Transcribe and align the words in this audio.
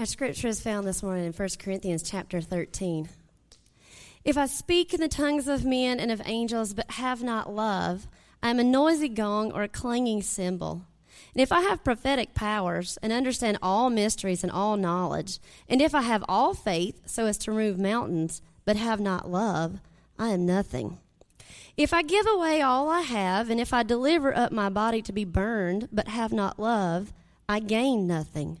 Our 0.00 0.06
scripture 0.06 0.48
is 0.48 0.62
found 0.62 0.86
this 0.86 1.02
morning 1.02 1.26
in 1.26 1.32
1 1.34 1.48
Corinthians 1.58 2.02
chapter 2.02 2.40
13. 2.40 3.10
If 4.24 4.38
I 4.38 4.46
speak 4.46 4.94
in 4.94 5.00
the 5.02 5.08
tongues 5.08 5.46
of 5.46 5.66
men 5.66 6.00
and 6.00 6.10
of 6.10 6.22
angels, 6.24 6.72
but 6.72 6.92
have 6.92 7.22
not 7.22 7.52
love, 7.52 8.08
I 8.42 8.48
am 8.48 8.58
a 8.58 8.64
noisy 8.64 9.10
gong 9.10 9.52
or 9.52 9.62
a 9.62 9.68
clanging 9.68 10.22
cymbal. 10.22 10.86
And 11.34 11.42
if 11.42 11.52
I 11.52 11.60
have 11.60 11.84
prophetic 11.84 12.32
powers 12.32 12.98
and 13.02 13.12
understand 13.12 13.58
all 13.60 13.90
mysteries 13.90 14.42
and 14.42 14.50
all 14.50 14.78
knowledge, 14.78 15.38
and 15.68 15.82
if 15.82 15.94
I 15.94 16.00
have 16.00 16.24
all 16.26 16.54
faith 16.54 17.02
so 17.04 17.26
as 17.26 17.36
to 17.36 17.52
remove 17.52 17.78
mountains, 17.78 18.40
but 18.64 18.76
have 18.76 19.00
not 19.00 19.30
love, 19.30 19.80
I 20.18 20.30
am 20.30 20.46
nothing. 20.46 20.96
If 21.76 21.92
I 21.92 22.00
give 22.00 22.26
away 22.26 22.62
all 22.62 22.88
I 22.88 23.02
have, 23.02 23.50
and 23.50 23.60
if 23.60 23.74
I 23.74 23.82
deliver 23.82 24.34
up 24.34 24.50
my 24.50 24.70
body 24.70 25.02
to 25.02 25.12
be 25.12 25.26
burned, 25.26 25.90
but 25.92 26.08
have 26.08 26.32
not 26.32 26.58
love, 26.58 27.12
I 27.46 27.60
gain 27.60 28.06
nothing. 28.06 28.60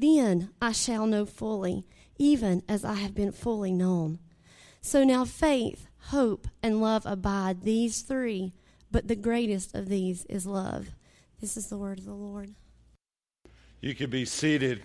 then 0.00 0.50
I 0.60 0.72
shall 0.72 1.06
know 1.06 1.26
fully, 1.26 1.86
even 2.18 2.62
as 2.68 2.84
I 2.84 2.94
have 2.94 3.14
been 3.14 3.32
fully 3.32 3.72
known. 3.72 4.18
So 4.80 5.04
now 5.04 5.24
faith, 5.24 5.86
hope, 6.08 6.46
and 6.62 6.80
love 6.80 7.06
abide, 7.06 7.62
these 7.62 8.02
three, 8.02 8.52
but 8.90 9.08
the 9.08 9.16
greatest 9.16 9.74
of 9.74 9.88
these 9.88 10.24
is 10.26 10.46
love. 10.46 10.90
This 11.40 11.56
is 11.56 11.68
the 11.68 11.78
word 11.78 11.98
of 11.98 12.04
the 12.04 12.14
Lord. 12.14 12.54
You 13.80 13.94
can 13.94 14.10
be 14.10 14.24
seated. 14.24 14.82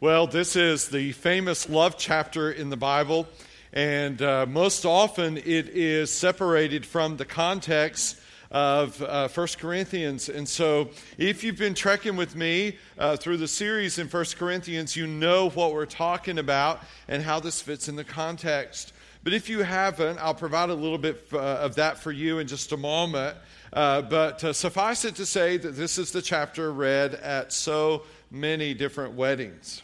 Well, 0.00 0.26
this 0.26 0.56
is 0.56 0.88
the 0.88 1.12
famous 1.12 1.68
love 1.68 1.96
chapter 1.98 2.50
in 2.50 2.70
the 2.70 2.76
Bible, 2.76 3.26
and 3.72 4.22
uh, 4.22 4.46
most 4.46 4.84
often 4.84 5.36
it 5.38 5.68
is 5.68 6.10
separated 6.10 6.86
from 6.86 7.16
the 7.16 7.24
context 7.24 8.16
of 8.50 9.00
uh, 9.02 9.28
1 9.28 9.46
Corinthians. 9.58 10.28
And 10.28 10.48
so, 10.48 10.90
if 11.18 11.44
you've 11.44 11.58
been 11.58 11.74
trekking 11.74 12.16
with 12.16 12.34
me 12.34 12.78
uh, 12.98 13.16
through 13.16 13.36
the 13.38 13.48
series 13.48 13.98
in 13.98 14.08
1 14.08 14.24
Corinthians, 14.38 14.96
you 14.96 15.06
know 15.06 15.50
what 15.50 15.72
we're 15.72 15.86
talking 15.86 16.38
about 16.38 16.82
and 17.08 17.22
how 17.22 17.40
this 17.40 17.60
fits 17.60 17.88
in 17.88 17.96
the 17.96 18.04
context. 18.04 18.92
But 19.24 19.32
if 19.34 19.48
you 19.48 19.62
haven't, 19.62 20.18
I'll 20.18 20.34
provide 20.34 20.70
a 20.70 20.74
little 20.74 20.98
bit 20.98 21.26
uh, 21.32 21.38
of 21.38 21.74
that 21.74 21.98
for 21.98 22.12
you 22.12 22.38
in 22.38 22.46
just 22.46 22.72
a 22.72 22.76
moment. 22.76 23.36
Uh, 23.72 24.00
but 24.02 24.42
uh, 24.42 24.52
suffice 24.52 25.04
it 25.04 25.14
to 25.16 25.26
say 25.26 25.56
that 25.58 25.72
this 25.72 25.98
is 25.98 26.10
the 26.12 26.22
chapter 26.22 26.72
read 26.72 27.14
at 27.14 27.52
so 27.52 28.04
many 28.30 28.72
different 28.72 29.14
weddings. 29.14 29.82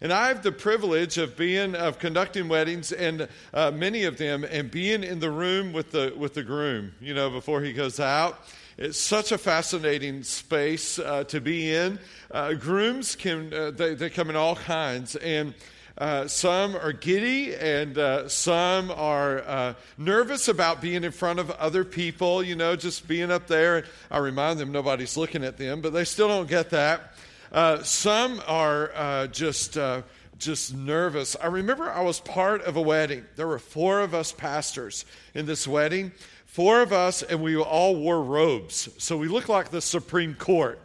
And 0.00 0.12
I 0.12 0.28
have 0.28 0.42
the 0.42 0.52
privilege 0.52 1.18
of 1.18 1.36
being 1.36 1.74
of 1.74 1.98
conducting 1.98 2.48
weddings, 2.48 2.92
and 2.92 3.28
uh, 3.52 3.70
many 3.70 4.04
of 4.04 4.18
them, 4.18 4.44
and 4.44 4.70
being 4.70 5.02
in 5.04 5.20
the 5.20 5.30
room 5.30 5.72
with 5.72 5.92
the 5.92 6.12
with 6.16 6.34
the 6.34 6.42
groom, 6.42 6.92
you 7.00 7.14
know, 7.14 7.30
before 7.30 7.62
he 7.62 7.72
goes 7.72 8.00
out. 8.00 8.38
It's 8.76 8.98
such 8.98 9.30
a 9.30 9.38
fascinating 9.38 10.24
space 10.24 10.98
uh, 10.98 11.22
to 11.24 11.40
be 11.40 11.72
in. 11.72 12.00
Uh, 12.30 12.54
grooms 12.54 13.14
can 13.14 13.54
uh, 13.54 13.70
they, 13.70 13.94
they 13.94 14.10
come 14.10 14.30
in 14.30 14.36
all 14.36 14.56
kinds, 14.56 15.14
and 15.16 15.54
uh, 15.96 16.26
some 16.26 16.74
are 16.74 16.92
giddy 16.92 17.54
and 17.54 17.96
uh, 17.98 18.28
some 18.28 18.90
are 18.90 19.38
uh, 19.46 19.74
nervous 19.96 20.48
about 20.48 20.80
being 20.80 21.04
in 21.04 21.12
front 21.12 21.38
of 21.38 21.52
other 21.52 21.84
people, 21.84 22.42
you 22.42 22.56
know, 22.56 22.74
just 22.74 23.06
being 23.06 23.30
up 23.30 23.46
there. 23.46 23.84
I 24.10 24.18
remind 24.18 24.58
them 24.58 24.72
nobody's 24.72 25.16
looking 25.16 25.44
at 25.44 25.56
them, 25.56 25.80
but 25.80 25.92
they 25.92 26.04
still 26.04 26.26
don't 26.26 26.48
get 26.48 26.70
that. 26.70 27.14
Uh, 27.54 27.80
some 27.84 28.42
are 28.46 28.90
uh, 28.94 29.26
just. 29.28 29.78
Uh, 29.78 30.02
just 30.36 30.74
nervous. 30.74 31.36
I 31.40 31.46
remember 31.46 31.88
I 31.88 32.02
was 32.02 32.18
part 32.18 32.62
of 32.62 32.76
a 32.76 32.82
wedding. 32.82 33.24
There 33.36 33.46
were 33.46 33.60
four 33.60 34.00
of 34.00 34.14
us 34.14 34.32
pastors 34.32 35.06
in 35.32 35.46
this 35.46 35.66
wedding, 35.66 36.10
four 36.44 36.82
of 36.82 36.92
us, 36.92 37.22
and 37.22 37.40
we 37.40 37.56
all 37.56 37.94
wore 37.94 38.20
robes. 38.20 38.88
So 38.98 39.16
we 39.16 39.28
looked 39.28 39.48
like 39.48 39.70
the 39.70 39.80
Supreme 39.80 40.34
Court 40.34 40.80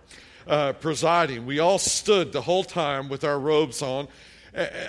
presiding. 0.79 1.47
We 1.47 1.57
all 1.59 1.79
stood 1.79 2.31
the 2.31 2.41
whole 2.41 2.63
time 2.63 3.09
with 3.09 3.23
our 3.23 3.39
robes 3.39 3.81
on 3.81 4.07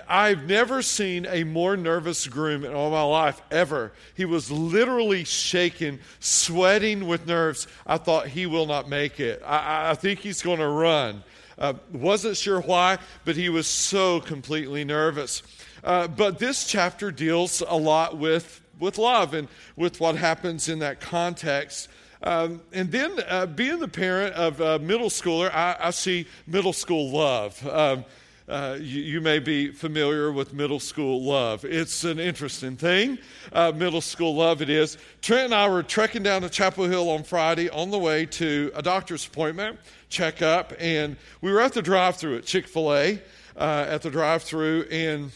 I've 0.08 0.48
never 0.48 0.82
seen 0.82 1.26
a 1.26 1.44
more 1.44 1.76
nervous 1.76 2.26
groom 2.26 2.64
in 2.64 2.72
all 2.72 2.90
my 2.90 3.02
life, 3.02 3.40
ever. 3.50 3.92
He 4.14 4.24
was 4.24 4.50
literally 4.50 5.24
shaking, 5.24 6.00
sweating 6.18 7.06
with 7.06 7.26
nerves. 7.26 7.66
I 7.86 7.98
thought 7.98 8.28
he 8.28 8.46
will 8.46 8.66
not 8.66 8.88
make 8.88 9.20
it. 9.20 9.42
I, 9.44 9.90
I 9.90 9.94
think 9.94 10.20
he's 10.20 10.42
going 10.42 10.60
to 10.60 10.68
run. 10.68 11.22
Uh, 11.60 11.74
wasn't 11.92 12.36
sure 12.36 12.60
why, 12.62 12.98
but 13.24 13.36
he 13.36 13.50
was 13.50 13.66
so 13.66 14.20
completely 14.20 14.82
nervous. 14.82 15.42
Uh, 15.84 16.08
but 16.08 16.38
this 16.38 16.66
chapter 16.66 17.12
deals 17.12 17.62
a 17.68 17.76
lot 17.76 18.16
with, 18.16 18.62
with 18.78 18.96
love 18.96 19.34
and 19.34 19.46
with 19.76 20.00
what 20.00 20.16
happens 20.16 20.68
in 20.68 20.78
that 20.78 21.00
context. 21.00 21.88
Um, 22.22 22.62
and 22.72 22.90
then, 22.90 23.12
uh, 23.28 23.46
being 23.46 23.78
the 23.78 23.88
parent 23.88 24.34
of 24.34 24.60
a 24.60 24.78
middle 24.78 25.08
schooler, 25.08 25.52
I, 25.54 25.76
I 25.80 25.90
see 25.90 26.26
middle 26.46 26.72
school 26.72 27.10
love. 27.10 27.66
Um, 27.66 28.04
uh, 28.50 28.76
you, 28.80 29.02
you, 29.02 29.20
may 29.20 29.38
be 29.38 29.70
familiar 29.70 30.32
with 30.32 30.52
middle 30.52 30.80
school 30.80 31.22
love. 31.22 31.64
It's 31.64 32.02
an 32.02 32.18
interesting 32.18 32.76
thing. 32.76 33.16
Uh, 33.52 33.70
middle 33.72 34.00
school 34.00 34.34
love, 34.34 34.60
it 34.60 34.68
is. 34.68 34.98
Trent 35.22 35.44
and 35.44 35.54
I 35.54 35.68
were 35.68 35.84
trekking 35.84 36.24
down 36.24 36.42
to 36.42 36.50
Chapel 36.50 36.86
Hill 36.86 37.08
on 37.10 37.22
Friday 37.22 37.70
on 37.70 37.92
the 37.92 37.98
way 37.98 38.26
to 38.26 38.72
a 38.74 38.82
doctor's 38.82 39.24
appointment, 39.24 39.78
check 40.10 40.42
up, 40.42 40.74
and 40.78 41.16
we 41.40 41.50
were 41.50 41.60
at 41.60 41.72
the 41.72 41.80
drive 41.80 42.16
through 42.16 42.36
at 42.36 42.44
Chick 42.44 42.68
fil 42.68 42.94
A, 42.94 43.22
uh, 43.56 43.86
at 43.88 44.02
the 44.02 44.10
drive 44.10 44.42
through, 44.42 44.82
and 44.90 45.30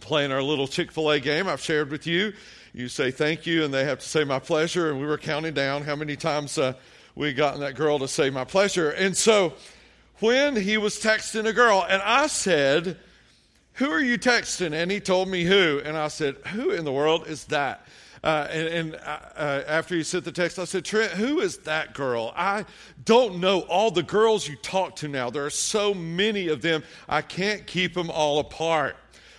playing 0.00 0.30
our 0.30 0.42
little 0.42 0.68
Chick 0.68 0.92
fil 0.92 1.10
A 1.10 1.18
game 1.18 1.48
I've 1.48 1.60
shared 1.60 1.90
with 1.90 2.06
you. 2.06 2.32
You 2.72 2.88
say 2.88 3.10
thank 3.10 3.46
you, 3.46 3.64
and 3.64 3.74
they 3.74 3.84
have 3.84 3.98
to 3.98 4.08
say 4.08 4.22
my 4.22 4.38
pleasure, 4.38 4.90
and 4.90 5.00
we 5.00 5.06
were 5.06 5.18
counting 5.18 5.54
down 5.54 5.82
how 5.82 5.96
many 5.96 6.14
times 6.14 6.58
uh, 6.58 6.74
we 7.16 7.32
gotten 7.32 7.60
that 7.60 7.74
girl 7.74 7.98
to 7.98 8.06
say 8.06 8.30
my 8.30 8.44
pleasure. 8.44 8.90
And 8.90 9.16
so, 9.16 9.54
when 10.20 10.56
he 10.56 10.78
was 10.78 10.98
texting 11.00 11.46
a 11.46 11.52
girl. 11.52 11.84
And 11.88 12.02
I 12.02 12.26
said, 12.26 12.96
Who 13.74 13.90
are 13.90 14.00
you 14.00 14.18
texting? 14.18 14.72
And 14.72 14.90
he 14.90 15.00
told 15.00 15.28
me 15.28 15.44
who. 15.44 15.80
And 15.84 15.96
I 15.96 16.08
said, 16.08 16.36
Who 16.52 16.70
in 16.70 16.84
the 16.84 16.92
world 16.92 17.26
is 17.26 17.44
that? 17.46 17.86
Uh, 18.26 18.48
and, 18.50 18.66
and 18.66 18.94
uh, 18.96 19.18
uh, 19.36 19.62
after 19.68 19.94
he 19.94 20.02
sent 20.02 20.24
the 20.24 20.32
text, 20.32 20.58
I 20.58 20.64
said, 20.64 20.84
Trent, 20.84 21.12
who 21.12 21.38
is 21.38 21.58
that 21.58 21.94
girl? 21.94 22.32
I 22.34 22.64
don't 23.04 23.38
know 23.38 23.60
all 23.60 23.92
the 23.92 24.02
girls 24.02 24.48
you 24.48 24.56
talk 24.56 24.96
to 24.96 25.06
now. 25.06 25.30
There 25.30 25.46
are 25.46 25.50
so 25.50 25.94
many 25.94 26.48
of 26.48 26.60
them, 26.60 26.82
I 27.08 27.22
can't 27.22 27.64
keep 27.68 27.94
them 27.94 28.10
all 28.10 28.40
apart. 28.40 28.96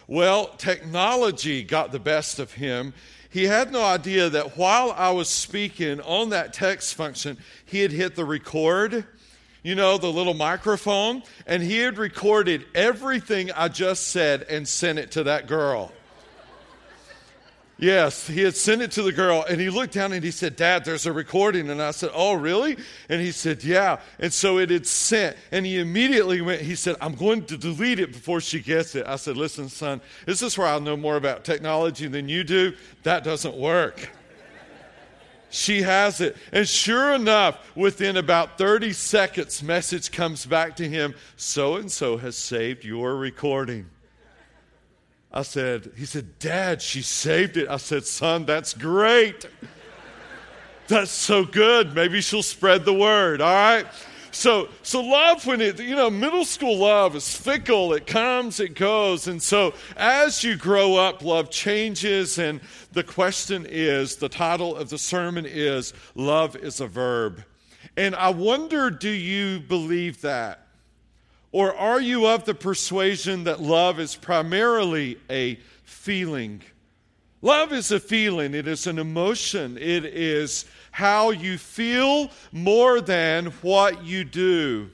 Well, 0.07 0.47
technology 0.55 1.65
got 1.65 1.91
the 1.91 1.99
best 1.99 2.39
of 2.39 2.53
him. 2.53 2.93
He 3.29 3.43
had 3.43 3.73
no 3.73 3.83
idea 3.83 4.29
that 4.29 4.57
while 4.57 4.93
I 4.93 5.11
was 5.11 5.27
speaking 5.27 5.99
on 5.99 6.29
that 6.29 6.53
text 6.53 6.95
function, 6.95 7.37
he 7.65 7.81
had 7.81 7.91
hit 7.91 8.15
the 8.15 8.23
record 8.23 9.05
you 9.63 9.75
know, 9.75 9.97
the 9.97 10.07
little 10.07 10.33
microphone, 10.33 11.23
and 11.45 11.61
he 11.61 11.79
had 11.79 11.97
recorded 11.97 12.65
everything 12.73 13.51
I 13.51 13.67
just 13.67 14.07
said 14.07 14.43
and 14.43 14.65
sent 14.65 14.97
it 14.97 15.11
to 15.11 15.23
that 15.23 15.45
girl. 15.45 15.91
Yes, 17.79 18.25
he 18.25 18.41
had 18.41 18.55
sent 18.55 18.81
it 18.81 18.91
to 18.91 19.03
the 19.03 19.11
girl, 19.11 19.45
and 19.47 19.61
he 19.61 19.69
looked 19.69 19.93
down 19.93 20.11
and 20.11 20.23
he 20.23 20.31
said, 20.31 20.55
Dad, 20.55 20.83
there's 20.83 21.05
a 21.05 21.13
recording. 21.13 21.69
And 21.69 21.79
I 21.79 21.91
said, 21.91 22.09
Oh, 22.11 22.33
really? 22.33 22.75
And 23.07 23.21
he 23.21 23.31
said, 23.31 23.63
Yeah. 23.63 23.99
And 24.19 24.33
so 24.33 24.57
it 24.57 24.71
had 24.71 24.87
sent, 24.87 25.37
and 25.51 25.63
he 25.63 25.77
immediately 25.77 26.41
went, 26.41 26.61
He 26.61 26.73
said, 26.73 26.95
I'm 27.01 27.13
going 27.13 27.45
to 27.45 27.57
delete 27.57 27.99
it 27.99 28.13
before 28.13 28.41
she 28.41 28.61
gets 28.61 28.95
it. 28.95 29.05
I 29.05 29.15
said, 29.15 29.37
Listen, 29.37 29.69
son, 29.69 30.01
is 30.25 30.39
this 30.39 30.53
is 30.53 30.57
where 30.57 30.67
I 30.67 30.79
know 30.79 30.97
more 30.97 31.17
about 31.17 31.43
technology 31.43 32.07
than 32.07 32.27
you 32.27 32.43
do. 32.43 32.73
That 33.03 33.23
doesn't 33.23 33.55
work. 33.55 34.09
She 35.49 35.83
has 35.83 36.19
it. 36.19 36.35
And 36.51 36.67
sure 36.67 37.13
enough, 37.13 37.75
within 37.75 38.17
about 38.17 38.57
30 38.57 38.91
seconds, 38.93 39.63
message 39.63 40.11
comes 40.11 40.45
back 40.45 40.75
to 40.77 40.89
him 40.89 41.13
so 41.35 41.75
and 41.75 41.91
so 41.91 42.17
has 42.17 42.35
saved 42.35 42.83
your 42.83 43.15
recording. 43.15 43.89
I 45.31 45.41
said, 45.41 45.91
he 45.95 46.05
said, 46.05 46.39
Dad, 46.39 46.81
she 46.81 47.01
saved 47.01 47.57
it. 47.57 47.69
I 47.69 47.77
said, 47.77 48.05
son, 48.05 48.45
that's 48.45 48.73
great. 48.73 49.45
That's 50.87 51.11
so 51.11 51.43
good. 51.43 51.93
Maybe 51.93 52.21
she'll 52.21 52.43
spread 52.43 52.85
the 52.85 52.93
word, 52.93 53.41
all 53.41 53.53
right? 53.53 53.85
So, 54.31 54.69
so 54.83 55.01
love 55.01 55.45
when 55.45 55.61
it, 55.61 55.79
you 55.79 55.95
know, 55.95 56.09
middle 56.09 56.45
school 56.45 56.77
love 56.77 57.15
is 57.15 57.35
fickle. 57.35 57.93
It 57.93 58.05
comes, 58.05 58.59
it 58.59 58.75
goes. 58.75 59.27
And 59.27 59.41
so 59.41 59.73
as 59.95 60.43
you 60.43 60.55
grow 60.55 60.95
up, 60.95 61.23
love 61.23 61.49
changes. 61.49 62.37
And 62.37 62.61
the 62.91 63.03
question 63.03 63.65
is 63.67 64.17
the 64.17 64.29
title 64.29 64.75
of 64.75 64.89
the 64.89 64.97
sermon 64.97 65.45
is 65.45 65.93
Love 66.13 66.55
is 66.55 66.79
a 66.79 66.87
Verb. 66.87 67.43
And 67.95 68.15
I 68.15 68.29
wonder, 68.29 68.91
do 68.91 69.09
you 69.09 69.59
believe 69.59 70.21
that? 70.21 70.66
Or 71.57 71.75
are 71.75 71.99
you 71.99 72.27
of 72.27 72.45
the 72.45 72.53
persuasion 72.53 73.45
that 73.45 73.59
love 73.59 73.99
is 73.99 74.15
primarily 74.15 75.17
a 75.27 75.55
feeling? 75.85 76.61
Love 77.41 77.73
is 77.73 77.91
a 77.91 77.99
feeling, 77.99 78.53
it 78.53 78.67
is 78.67 78.85
an 78.85 78.99
emotion, 78.99 79.75
it 79.75 80.05
is 80.05 80.65
how 80.91 81.31
you 81.31 81.57
feel 81.57 82.29
more 82.51 83.01
than 83.01 83.47
what 83.63 84.03
you 84.03 84.23
do. 84.23 84.91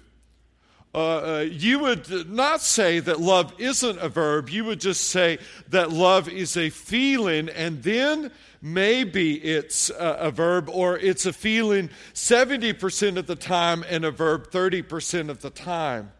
Uh, 0.95 0.97
uh, 0.99 1.39
you 1.41 1.79
would 1.79 2.29
not 2.29 2.61
say 2.61 3.01
that 3.01 3.19
love 3.19 3.53
isn't 3.57 3.99
a 3.99 4.07
verb, 4.07 4.47
you 4.49 4.63
would 4.63 4.79
just 4.79 5.09
say 5.09 5.39
that 5.67 5.91
love 5.91 6.29
is 6.29 6.55
a 6.55 6.69
feeling, 6.69 7.49
and 7.49 7.83
then 7.83 8.31
maybe 8.61 9.33
it's 9.33 9.89
a, 9.89 10.17
a 10.17 10.31
verb 10.31 10.69
or 10.69 10.97
it's 10.97 11.25
a 11.25 11.33
feeling 11.33 11.89
70% 12.13 13.17
of 13.17 13.27
the 13.27 13.35
time 13.35 13.83
and 13.89 14.05
a 14.05 14.11
verb 14.11 14.49
30% 14.49 15.29
of 15.29 15.41
the 15.41 15.49
time. 15.49 16.13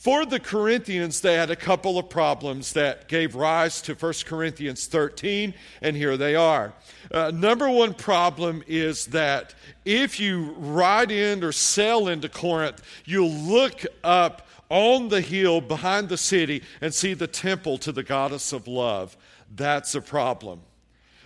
For 0.00 0.24
the 0.24 0.40
Corinthians, 0.40 1.20
they 1.20 1.34
had 1.34 1.50
a 1.50 1.56
couple 1.56 1.98
of 1.98 2.08
problems 2.08 2.72
that 2.72 3.06
gave 3.06 3.34
rise 3.34 3.82
to 3.82 3.92
1 3.92 4.14
Corinthians 4.24 4.86
13, 4.86 5.52
and 5.82 5.94
here 5.94 6.16
they 6.16 6.34
are. 6.34 6.72
Uh, 7.12 7.30
number 7.34 7.68
one 7.68 7.92
problem 7.92 8.64
is 8.66 9.04
that 9.08 9.54
if 9.84 10.18
you 10.18 10.52
ride 10.56 11.10
in 11.10 11.44
or 11.44 11.52
sail 11.52 12.08
into 12.08 12.30
Corinth, 12.30 12.80
you'll 13.04 13.28
look 13.28 13.84
up 14.02 14.48
on 14.70 15.10
the 15.10 15.20
hill 15.20 15.60
behind 15.60 16.08
the 16.08 16.16
city 16.16 16.62
and 16.80 16.94
see 16.94 17.12
the 17.12 17.26
temple 17.26 17.76
to 17.76 17.92
the 17.92 18.02
goddess 18.02 18.54
of 18.54 18.66
love. 18.66 19.18
That's 19.54 19.94
a 19.94 20.00
problem. 20.00 20.62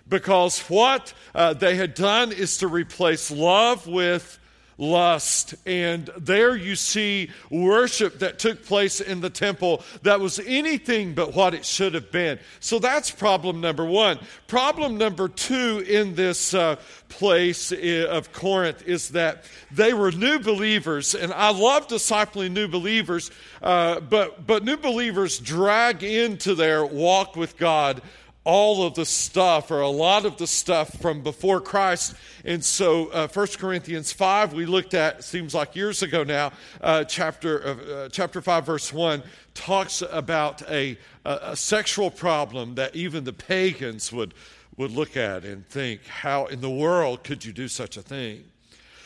Because 0.09 0.59
what 0.63 1.15
uh, 1.33 1.55
they 1.55 1.77
had 1.77 1.95
done 1.95 2.33
is 2.33 2.59
to 2.59 2.67
replace 2.67 3.31
love 3.31 3.87
with 3.87 4.41
lust. 4.79 5.55
And 5.67 6.11
there 6.17 6.57
you 6.57 6.77
see 6.77 7.31
worship 7.51 8.19
that 8.21 8.39
took 8.39 8.65
place 8.65 9.01
in 9.01 9.21
the 9.21 9.31
temple 9.31 9.83
that 10.03 10.21
was 10.21 10.41
anything 10.41 11.15
but 11.15 11.35
what 11.35 11.55
it 11.55 11.65
should 11.65 11.95
have 11.95 12.11
been. 12.11 12.39
So 12.61 12.79
that's 12.79 13.11
problem 13.11 13.61
number 13.61 13.85
one. 13.85 14.19
Problem 14.47 14.99
number 14.99 15.29
two 15.29 15.85
in 15.89 16.15
this 16.15 16.55
uh, 16.55 16.77
place 17.09 17.73
of 17.73 18.33
Corinth 18.33 18.87
is 18.87 19.11
that 19.11 19.45
they 19.71 19.95
were 19.95 20.11
new 20.11 20.39
believers. 20.39 21.15
And 21.15 21.33
I 21.33 21.51
love 21.51 21.89
discipling 21.89 22.53
new 22.53 22.69
believers, 22.69 23.31
uh, 23.63 24.01
but, 24.01 24.47
but 24.47 24.65
new 24.65 24.77
believers 24.77 25.39
drag 25.39 26.03
into 26.03 26.55
their 26.55 26.85
walk 26.85 27.37
with 27.37 27.57
God 27.57 28.03
all 28.45 28.87
of 28.87 28.95
the 28.95 29.07
stuff 29.07 29.71
or 29.71 29.81
a 29.81 29.89
lot 29.89 30.27
of 30.27 30.37
the 30.37 30.47
stuff 30.47 31.01
from 31.01 31.23
before 31.23 31.61
Christ. 31.61 32.15
And 32.45 32.63
so, 32.63 33.09
uh, 33.09 33.27
1 33.27 33.47
Corinthians 33.59 34.13
5, 34.13 34.53
we 34.53 34.67
looked 34.67 34.93
at, 34.93 35.25
seems 35.25 35.55
like 35.55 35.75
years 35.75 36.03
ago 36.03 36.25
now, 36.25 36.53
uh, 36.83 37.05
chapter, 37.05 37.67
uh, 37.67 38.09
chapter 38.11 38.43
5, 38.43 38.67
verse 38.67 38.93
1, 38.93 39.23
talks 39.55 40.03
about 40.11 40.63
a, 40.71 40.99
a, 41.25 41.57
sexual 41.57 42.11
problem 42.11 42.75
that 42.75 42.95
even 42.95 43.25
the 43.25 43.33
pagans 43.33 44.13
would, 44.13 44.35
would 44.77 44.91
look 44.91 45.17
at 45.17 45.45
and 45.45 45.67
think, 45.67 46.05
how 46.07 46.47
in 46.47 46.61
the 46.61 46.71
world 46.71 47.25
could 47.25 47.45
you 47.45 47.53
do 47.53 47.69
such 47.69 47.97
a 47.97 48.03
thing? 48.03 48.45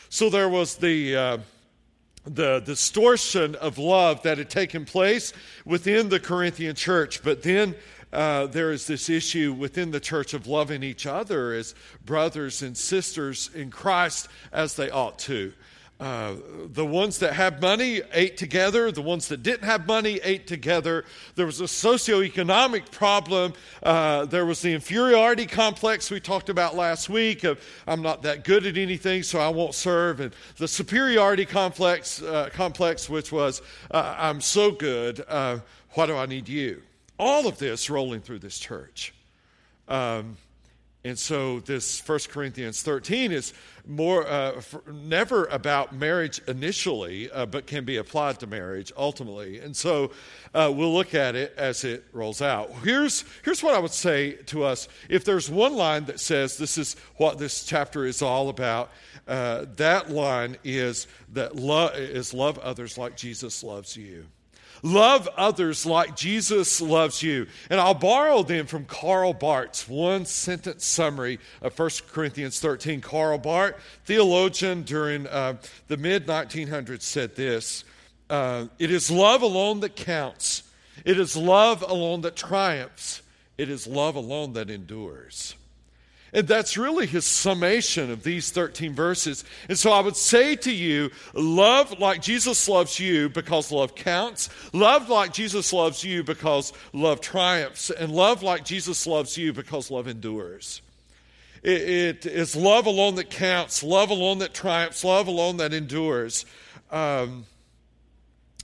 So 0.09 0.29
there 0.29 0.49
was 0.49 0.75
the 0.77 1.15
uh, 1.15 1.37
the 2.25 2.59
distortion 2.59 3.55
of 3.55 3.77
love 3.77 4.23
that 4.23 4.37
had 4.37 4.49
taken 4.49 4.85
place 4.85 5.33
within 5.65 6.09
the 6.09 6.19
Corinthian 6.19 6.75
church. 6.75 7.23
But 7.23 7.43
then 7.43 7.75
uh, 8.11 8.47
there 8.47 8.71
is 8.71 8.87
this 8.87 9.09
issue 9.09 9.53
within 9.53 9.91
the 9.91 9.99
church 9.99 10.33
of 10.33 10.47
loving 10.47 10.83
each 10.83 11.05
other 11.05 11.53
as 11.53 11.75
brothers 12.05 12.61
and 12.61 12.77
sisters 12.77 13.49
in 13.53 13.69
Christ 13.69 14.27
as 14.51 14.75
they 14.75 14.89
ought 14.89 15.19
to. 15.19 15.53
Uh, 15.99 16.35
the 16.71 16.85
ones 16.85 17.19
that 17.19 17.33
have 17.33 17.61
money 17.61 18.01
ate 18.13 18.37
together. 18.37 18.89
The 18.89 19.01
ones 19.01 19.27
that 19.27 19.43
didn't 19.43 19.65
have 19.65 19.85
money 19.85 20.21
ate 20.23 20.47
together. 20.47 21.03
There 21.35 21.45
was 21.45 21.59
a 21.59 21.65
socioeconomic 21.65 22.89
problem. 22.89 23.51
Uh, 23.83 24.25
there 24.25 24.45
was 24.45 24.61
the 24.61 24.73
inferiority 24.73 25.45
complex 25.45 26.09
we 26.09 26.21
talked 26.21 26.47
about 26.47 26.73
last 26.73 27.09
week 27.09 27.43
of 27.43 27.61
I'm 27.85 28.01
not 28.01 28.21
that 28.21 28.45
good 28.45 28.65
at 28.65 28.77
anything, 28.77 29.23
so 29.23 29.39
I 29.39 29.49
won't 29.49 29.75
serve. 29.75 30.21
And 30.21 30.33
the 30.55 30.69
superiority 30.69 31.45
complex, 31.45 32.21
uh, 32.21 32.49
complex 32.53 33.09
which 33.09 33.33
was 33.33 33.61
uh, 33.91 34.15
I'm 34.17 34.39
so 34.39 34.71
good. 34.71 35.21
Uh, 35.27 35.59
why 35.95 36.05
do 36.05 36.15
I 36.15 36.27
need 36.27 36.47
you? 36.47 36.81
All 37.19 37.47
of 37.47 37.59
this 37.59 37.89
rolling 37.89 38.21
through 38.21 38.39
this 38.39 38.57
church. 38.57 39.13
Um, 39.87 40.37
and 41.05 41.17
so 41.17 41.61
this 41.61 42.05
1 42.05 42.19
Corinthians 42.29 42.81
13 42.83 43.31
is 43.31 43.53
more 43.87 44.27
uh, 44.27 44.61
never 44.91 45.45
about 45.45 45.95
marriage 45.95 46.41
initially, 46.45 47.31
uh, 47.31 47.45
but 47.45 47.67
can 47.67 47.85
be 47.85 47.95
applied 47.95 48.39
to 48.41 48.47
marriage 48.47 48.91
ultimately. 48.97 49.59
And 49.59 49.75
so 49.75 50.11
uh, 50.53 50.71
we'll 50.75 50.93
look 50.93 51.15
at 51.15 51.35
it 51.35 51.53
as 51.55 51.85
it 51.85 52.03
rolls 52.11 52.41
out. 52.41 52.69
Here's, 52.83 53.23
here's 53.43 53.63
what 53.63 53.75
I 53.75 53.79
would 53.79 53.91
say 53.91 54.33
to 54.47 54.65
us. 54.65 54.89
If 55.07 55.23
there's 55.23 55.49
one 55.49 55.75
line 55.75 56.03
that 56.05 56.19
says 56.19 56.57
this 56.57 56.77
is 56.77 56.97
what 57.15 57.37
this 57.37 57.63
chapter 57.63 58.05
is 58.05 58.21
all 58.21 58.49
about, 58.49 58.91
uh, 59.25 59.65
that 59.77 60.11
line 60.11 60.57
is 60.65 61.07
that 61.31 61.55
love 61.55 61.95
is 61.95 62.33
love 62.33 62.57
others 62.59 62.97
like 62.97 63.15
Jesus 63.15 63.63
loves 63.63 63.95
you. 63.95 64.25
Love 64.81 65.27
others 65.35 65.85
like 65.85 66.15
Jesus 66.15 66.81
loves 66.81 67.21
you. 67.21 67.47
And 67.69 67.79
I'll 67.79 67.93
borrow 67.93 68.43
them 68.43 68.65
from 68.65 68.85
Karl 68.85 69.33
Barth's 69.33 69.87
one 69.87 70.25
sentence 70.25 70.85
summary 70.85 71.39
of 71.61 71.77
1 71.77 71.89
Corinthians 72.11 72.59
13. 72.59 73.01
Karl 73.01 73.37
Barth, 73.37 73.75
theologian 74.05 74.83
during 74.83 75.27
uh, 75.27 75.57
the 75.87 75.97
mid 75.97 76.27
1900s, 76.27 77.01
said 77.01 77.35
this 77.35 77.83
uh, 78.29 78.67
It 78.77 78.91
is 78.91 79.11
love 79.11 79.41
alone 79.41 79.81
that 79.81 79.95
counts, 79.95 80.63
it 81.05 81.19
is 81.19 81.35
love 81.35 81.81
alone 81.81 82.21
that 82.21 82.35
triumphs, 82.35 83.21
it 83.57 83.69
is 83.69 83.87
love 83.87 84.15
alone 84.15 84.53
that 84.53 84.69
endures. 84.69 85.55
And 86.33 86.47
that's 86.47 86.77
really 86.77 87.07
his 87.07 87.25
summation 87.25 88.11
of 88.11 88.23
these 88.23 88.51
13 88.51 88.93
verses. 88.93 89.43
And 89.67 89.77
so 89.77 89.91
I 89.91 89.99
would 89.99 90.15
say 90.15 90.55
to 90.57 90.71
you, 90.71 91.09
love 91.33 91.99
like 91.99 92.21
Jesus 92.21 92.69
loves 92.69 92.99
you 92.99 93.29
because 93.29 93.71
love 93.71 93.95
counts. 93.95 94.49
Love 94.73 95.09
like 95.09 95.33
Jesus 95.33 95.73
loves 95.73 96.03
you 96.03 96.23
because 96.23 96.71
love 96.93 97.21
triumphs. 97.21 97.89
And 97.89 98.11
love 98.11 98.43
like 98.43 98.63
Jesus 98.63 99.07
loves 99.07 99.37
you 99.37 99.53
because 99.53 99.89
love 99.89 100.07
endures. 100.07 100.81
it, 101.63 101.81
it 101.81 102.25
is 102.25 102.55
love 102.55 102.85
alone 102.85 103.15
that 103.15 103.29
counts, 103.29 103.83
love 103.83 104.09
alone 104.09 104.39
that 104.39 104.53
triumphs, 104.53 105.03
love 105.03 105.27
alone 105.27 105.57
that 105.57 105.73
endures. 105.73 106.45
Um, 106.91 107.45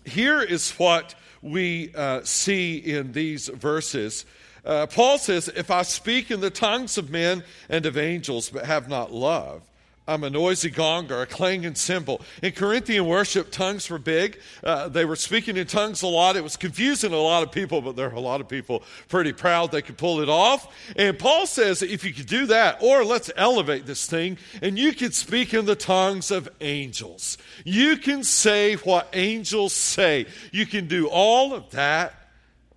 here 0.05 0.41
is 0.41 0.71
what 0.71 1.15
we 1.41 1.91
uh, 1.95 2.21
see 2.23 2.77
in 2.77 3.11
these 3.11 3.47
verses. 3.47 4.25
Uh, 4.65 4.87
Paul 4.87 5.17
says, 5.17 5.47
If 5.55 5.69
I 5.69 5.83
speak 5.83 6.31
in 6.31 6.39
the 6.39 6.49
tongues 6.49 6.97
of 6.97 7.09
men 7.09 7.43
and 7.69 7.85
of 7.85 7.97
angels, 7.97 8.49
but 8.49 8.65
have 8.65 8.89
not 8.89 9.13
love, 9.13 9.61
I'm 10.07 10.23
a 10.23 10.29
noisy 10.29 10.69
gong 10.69 11.11
or 11.11 11.23
a 11.23 11.25
clanging 11.25 11.73
cymbal. 11.73 12.21
In 12.43 12.51
Corinthian 12.51 13.07
worship, 13.07 13.51
tongues 13.51 13.89
were 13.89 13.97
big. 13.97 14.39
Uh, 14.63 14.87
they 14.87 15.03
were 15.03 15.15
speaking 15.15 15.57
in 15.57 15.65
tongues 15.65 16.03
a 16.03 16.07
lot. 16.07 16.35
It 16.35 16.43
was 16.43 16.57
confusing 16.57 17.11
a 17.11 17.17
lot 17.17 17.41
of 17.41 17.51
people, 17.51 17.81
but 17.81 17.95
there 17.95 18.09
are 18.09 18.15
a 18.15 18.19
lot 18.19 18.39
of 18.39 18.47
people 18.47 18.83
pretty 19.07 19.33
proud 19.33 19.71
they 19.71 19.81
could 19.81 19.97
pull 19.97 20.21
it 20.21 20.29
off. 20.29 20.71
And 20.95 21.17
Paul 21.17 21.47
says 21.47 21.81
if 21.81 22.03
you 22.03 22.13
could 22.13 22.27
do 22.27 22.45
that, 22.47 22.83
or 22.83 23.03
let's 23.03 23.31
elevate 23.35 23.87
this 23.87 24.05
thing, 24.05 24.37
and 24.61 24.77
you 24.77 24.93
can 24.93 25.11
speak 25.11 25.55
in 25.55 25.65
the 25.65 25.75
tongues 25.75 26.29
of 26.29 26.49
angels. 26.61 27.39
You 27.63 27.97
can 27.97 28.23
say 28.23 28.75
what 28.75 29.09
angels 29.13 29.73
say. 29.73 30.27
You 30.51 30.67
can 30.67 30.87
do 30.87 31.07
all 31.07 31.53
of 31.53 31.71
that 31.71 32.13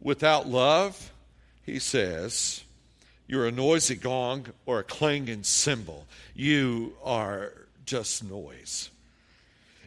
without 0.01 0.49
love 0.49 1.13
he 1.69 1.79
says, 1.79 2.65
You're 3.27 3.47
a 3.47 3.53
noisy 3.53 3.95
gong 3.95 4.47
or 4.67 4.81
a 4.81 4.85
clanging 4.85 5.43
cymbal. 5.43 6.07
You 6.35 6.95
are 7.05 7.53
just 7.85 8.25
noise. 8.25 8.91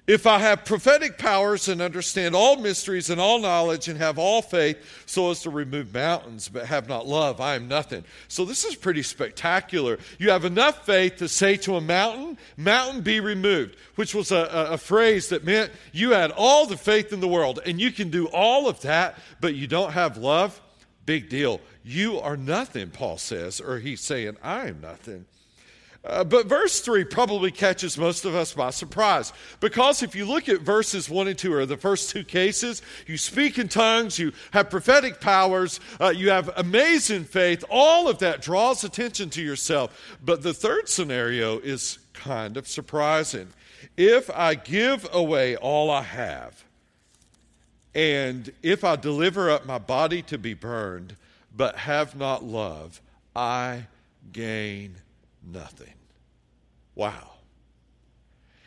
If 0.07 0.25
I 0.25 0.39
have 0.39 0.65
prophetic 0.65 1.17
powers 1.17 1.69
and 1.69 1.81
understand 1.81 2.35
all 2.35 2.57
mysteries 2.57 3.09
and 3.09 3.21
all 3.21 3.39
knowledge 3.39 3.87
and 3.87 3.97
have 3.99 4.17
all 4.17 4.41
faith 4.41 4.77
so 5.05 5.29
as 5.29 5.41
to 5.43 5.49
remove 5.49 5.93
mountains 5.93 6.49
but 6.49 6.65
have 6.65 6.89
not 6.89 7.07
love, 7.07 7.39
I 7.39 7.55
am 7.55 7.67
nothing. 7.67 8.03
So 8.27 8.43
this 8.43 8.65
is 8.65 8.75
pretty 8.75 9.03
spectacular. 9.03 9.99
You 10.17 10.31
have 10.31 10.43
enough 10.43 10.85
faith 10.85 11.17
to 11.17 11.29
say 11.29 11.55
to 11.57 11.75
a 11.75 11.81
mountain, 11.81 12.37
mountain 12.57 13.01
be 13.01 13.19
removed, 13.19 13.77
which 13.95 14.13
was 14.13 14.31
a, 14.31 14.49
a, 14.51 14.71
a 14.73 14.77
phrase 14.77 15.29
that 15.29 15.45
meant 15.45 15.71
you 15.93 16.11
had 16.11 16.31
all 16.31 16.65
the 16.65 16.77
faith 16.77 17.13
in 17.13 17.21
the 17.21 17.27
world 17.27 17.59
and 17.65 17.79
you 17.79 17.91
can 17.91 18.09
do 18.09 18.27
all 18.27 18.67
of 18.67 18.81
that, 18.81 19.17
but 19.39 19.53
you 19.53 19.67
don't 19.67 19.93
have 19.93 20.17
love 20.17 20.59
Big 21.05 21.29
deal. 21.29 21.59
You 21.83 22.19
are 22.19 22.37
nothing, 22.37 22.89
Paul 22.89 23.17
says, 23.17 23.59
or 23.59 23.79
he's 23.79 24.01
saying, 24.01 24.37
I 24.43 24.67
am 24.67 24.81
nothing. 24.81 25.25
Uh, 26.03 26.23
but 26.23 26.47
verse 26.47 26.79
3 26.79 27.03
probably 27.03 27.51
catches 27.51 27.95
most 27.95 28.25
of 28.25 28.33
us 28.33 28.53
by 28.53 28.71
surprise. 28.71 29.31
Because 29.59 30.01
if 30.01 30.15
you 30.15 30.25
look 30.25 30.49
at 30.49 30.61
verses 30.61 31.09
1 31.09 31.27
and 31.27 31.37
2, 31.37 31.53
or 31.53 31.65
the 31.67 31.77
first 31.77 32.09
two 32.09 32.23
cases, 32.23 32.81
you 33.05 33.17
speak 33.17 33.59
in 33.59 33.67
tongues, 33.67 34.17
you 34.17 34.31
have 34.51 34.71
prophetic 34.71 35.21
powers, 35.21 35.79
uh, 35.99 36.09
you 36.09 36.31
have 36.31 36.49
amazing 36.57 37.23
faith, 37.23 37.63
all 37.69 38.07
of 38.07 38.17
that 38.19 38.41
draws 38.41 38.83
attention 38.83 39.29
to 39.31 39.43
yourself. 39.43 40.17
But 40.23 40.41
the 40.41 40.55
third 40.55 40.89
scenario 40.89 41.59
is 41.59 41.99
kind 42.13 42.57
of 42.57 42.67
surprising. 42.67 43.49
If 43.95 44.29
I 44.31 44.55
give 44.55 45.07
away 45.13 45.55
all 45.55 45.91
I 45.91 46.01
have, 46.01 46.63
and 47.93 48.51
if 48.63 48.83
I 48.83 48.95
deliver 48.95 49.51
up 49.51 49.67
my 49.67 49.77
body 49.77 50.23
to 50.23 50.39
be 50.39 50.55
burned, 50.55 51.15
but 51.55 51.75
have 51.77 52.15
not 52.15 52.43
love, 52.43 53.01
I 53.35 53.87
gain 54.31 54.95
nothing. 55.43 55.93
Wow. 56.95 57.31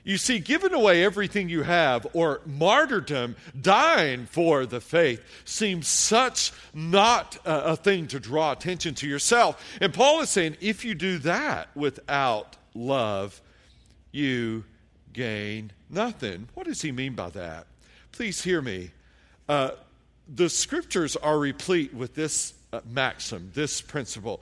You 0.05 0.19
see, 0.19 0.39
giving 0.39 0.75
away 0.75 1.03
everything 1.03 1.49
you 1.49 1.63
have 1.63 2.07
or 2.13 2.43
martyrdom, 2.45 3.37
dying 3.59 4.27
for 4.27 4.67
the 4.67 4.81
faith, 4.81 5.23
seems 5.47 5.89
such 5.89 6.53
not 6.75 7.39
a, 7.47 7.73
a, 7.73 7.77
thing 7.77 8.07
to 8.09 8.21
draw 8.21 8.53
attention 8.53 8.95
to 8.97 9.09
yourself. 9.09 9.79
And 9.81 9.95
Paul 9.95 10.21
is 10.21 10.29
saying 10.29 10.59
if 10.61 10.85
you 10.85 10.95
do 10.95 11.17
that 11.19 11.75
without 11.75 12.57
love, 12.75 13.41
you 14.13 14.65
gain 15.15 15.73
nothing. 15.89 16.49
What 16.53 16.67
does 16.67 16.83
he 16.83 16.93
mean 16.93 17.15
by 17.15 17.31
that? 17.31 17.67
Please 18.13 18.45
hear 18.45 18.61
me. 18.61 18.91
Uh, 19.49 19.71
the 20.29 20.51
scriptures 20.51 21.17
are 21.17 21.39
replete 21.39 21.95
with 21.95 22.15
this 22.15 22.53
maxim, 22.85 23.51
this 23.55 23.81
principle. 23.81 24.41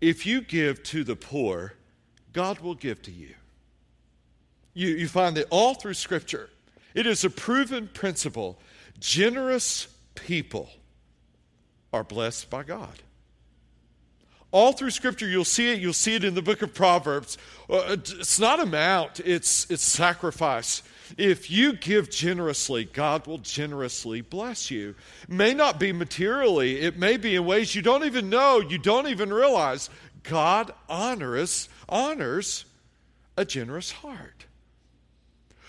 If 0.00 0.26
you 0.26 0.40
give 0.40 0.82
to 0.84 1.04
the 1.04 1.16
poor, 1.16 1.74
God 2.32 2.60
will 2.60 2.74
give 2.74 3.00
to 3.02 3.10
you. 3.10 3.34
You, 4.74 4.88
you 4.88 5.08
find 5.08 5.36
that 5.36 5.46
all 5.50 5.74
through 5.74 5.94
Scripture. 5.94 6.50
It 6.94 7.06
is 7.06 7.24
a 7.24 7.30
proven 7.30 7.88
principle. 7.88 8.58
Generous 8.98 9.88
people 10.14 10.68
are 11.92 12.04
blessed 12.04 12.50
by 12.50 12.64
God. 12.64 13.02
All 14.50 14.72
through 14.72 14.90
Scripture, 14.90 15.28
you'll 15.28 15.44
see 15.44 15.72
it. 15.72 15.80
You'll 15.80 15.92
see 15.92 16.14
it 16.14 16.24
in 16.24 16.34
the 16.34 16.42
book 16.42 16.62
of 16.62 16.74
Proverbs. 16.74 17.38
Uh, 17.68 17.96
it's 17.98 18.38
not 18.38 18.60
amount, 18.60 19.20
it's, 19.20 19.68
it's 19.70 19.82
sacrifice. 19.82 20.82
If 21.16 21.50
you 21.50 21.74
give 21.74 22.10
generously, 22.10 22.84
God 22.84 23.26
will 23.26 23.38
generously 23.38 24.20
bless 24.20 24.70
you. 24.70 24.94
May 25.28 25.54
not 25.54 25.78
be 25.78 25.92
materially, 25.92 26.80
it 26.80 26.98
may 26.98 27.16
be 27.16 27.36
in 27.36 27.44
ways 27.44 27.74
you 27.74 27.82
don't 27.82 28.04
even 28.04 28.30
know, 28.30 28.60
you 28.60 28.78
don't 28.78 29.08
even 29.08 29.32
realize. 29.32 29.90
God 30.22 30.72
honors, 30.88 31.68
honors 31.88 32.64
a 33.36 33.44
generous 33.44 33.90
heart. 33.90 34.43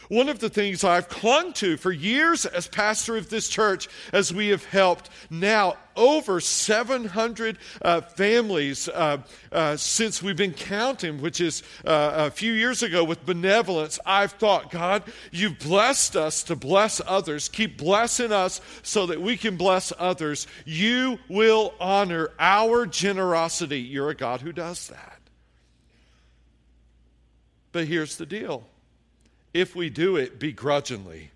One 0.10 0.30
of 0.30 0.40
the 0.40 0.50
things 0.50 0.84
I've 0.84 1.10
clung 1.10 1.54
to 1.54 1.78
for 1.78 1.92
years 1.92 2.46
as 2.46 2.68
pastor 2.68 3.18
of 3.18 3.30
this 3.30 3.50
church, 3.50 3.88
as 4.14 4.34
we 4.34 4.50
have 4.50 4.66
helped 4.66 5.10
now 5.30 5.78
over 5.96 6.40
700 6.40 7.58
uh, 7.82 8.02
families 8.02 8.90
uh, 8.90 9.18
uh, 9.52 9.78
since 9.78 10.22
we've 10.22 10.36
been 10.36 10.54
counting, 10.54 11.22
which 11.22 11.40
is 11.42 11.64
uh, 11.86 12.28
a 12.28 12.32
few 12.32 12.52
years 12.52 12.84
ago 12.84 13.04
with 13.04 13.26
benevolence, 13.26 14.00
I've 14.06 14.34
thought, 14.34 14.72
God, 14.72 15.04
you've 15.32 15.60
blessed 15.60 16.16
us 16.16 16.44
to 16.44 16.56
bless 16.56 17.02
others. 17.06 17.50
Keep 17.50 17.78
blessing 17.78 18.32
us 18.32 18.62
so 18.84 19.06
that 19.08 19.22
we 19.22 19.38
can 19.38 19.58
bless 19.58 19.94
others. 19.98 20.48
You 20.66 21.20
will 21.30 21.74
honor 21.80 22.32
our 22.40 22.86
generosity. 22.86 23.80
You're 23.80 24.10
a 24.10 24.16
God 24.16 24.42
who 24.42 24.52
does 24.52 24.88
that. 24.90 25.20
But 27.72 27.88
here's 27.88 28.18
the 28.18 28.26
deal 28.26 28.68
if 29.56 29.74
we 29.74 29.90
do 29.90 30.18
it 30.18 30.38
begrudgingly, 30.38 31.32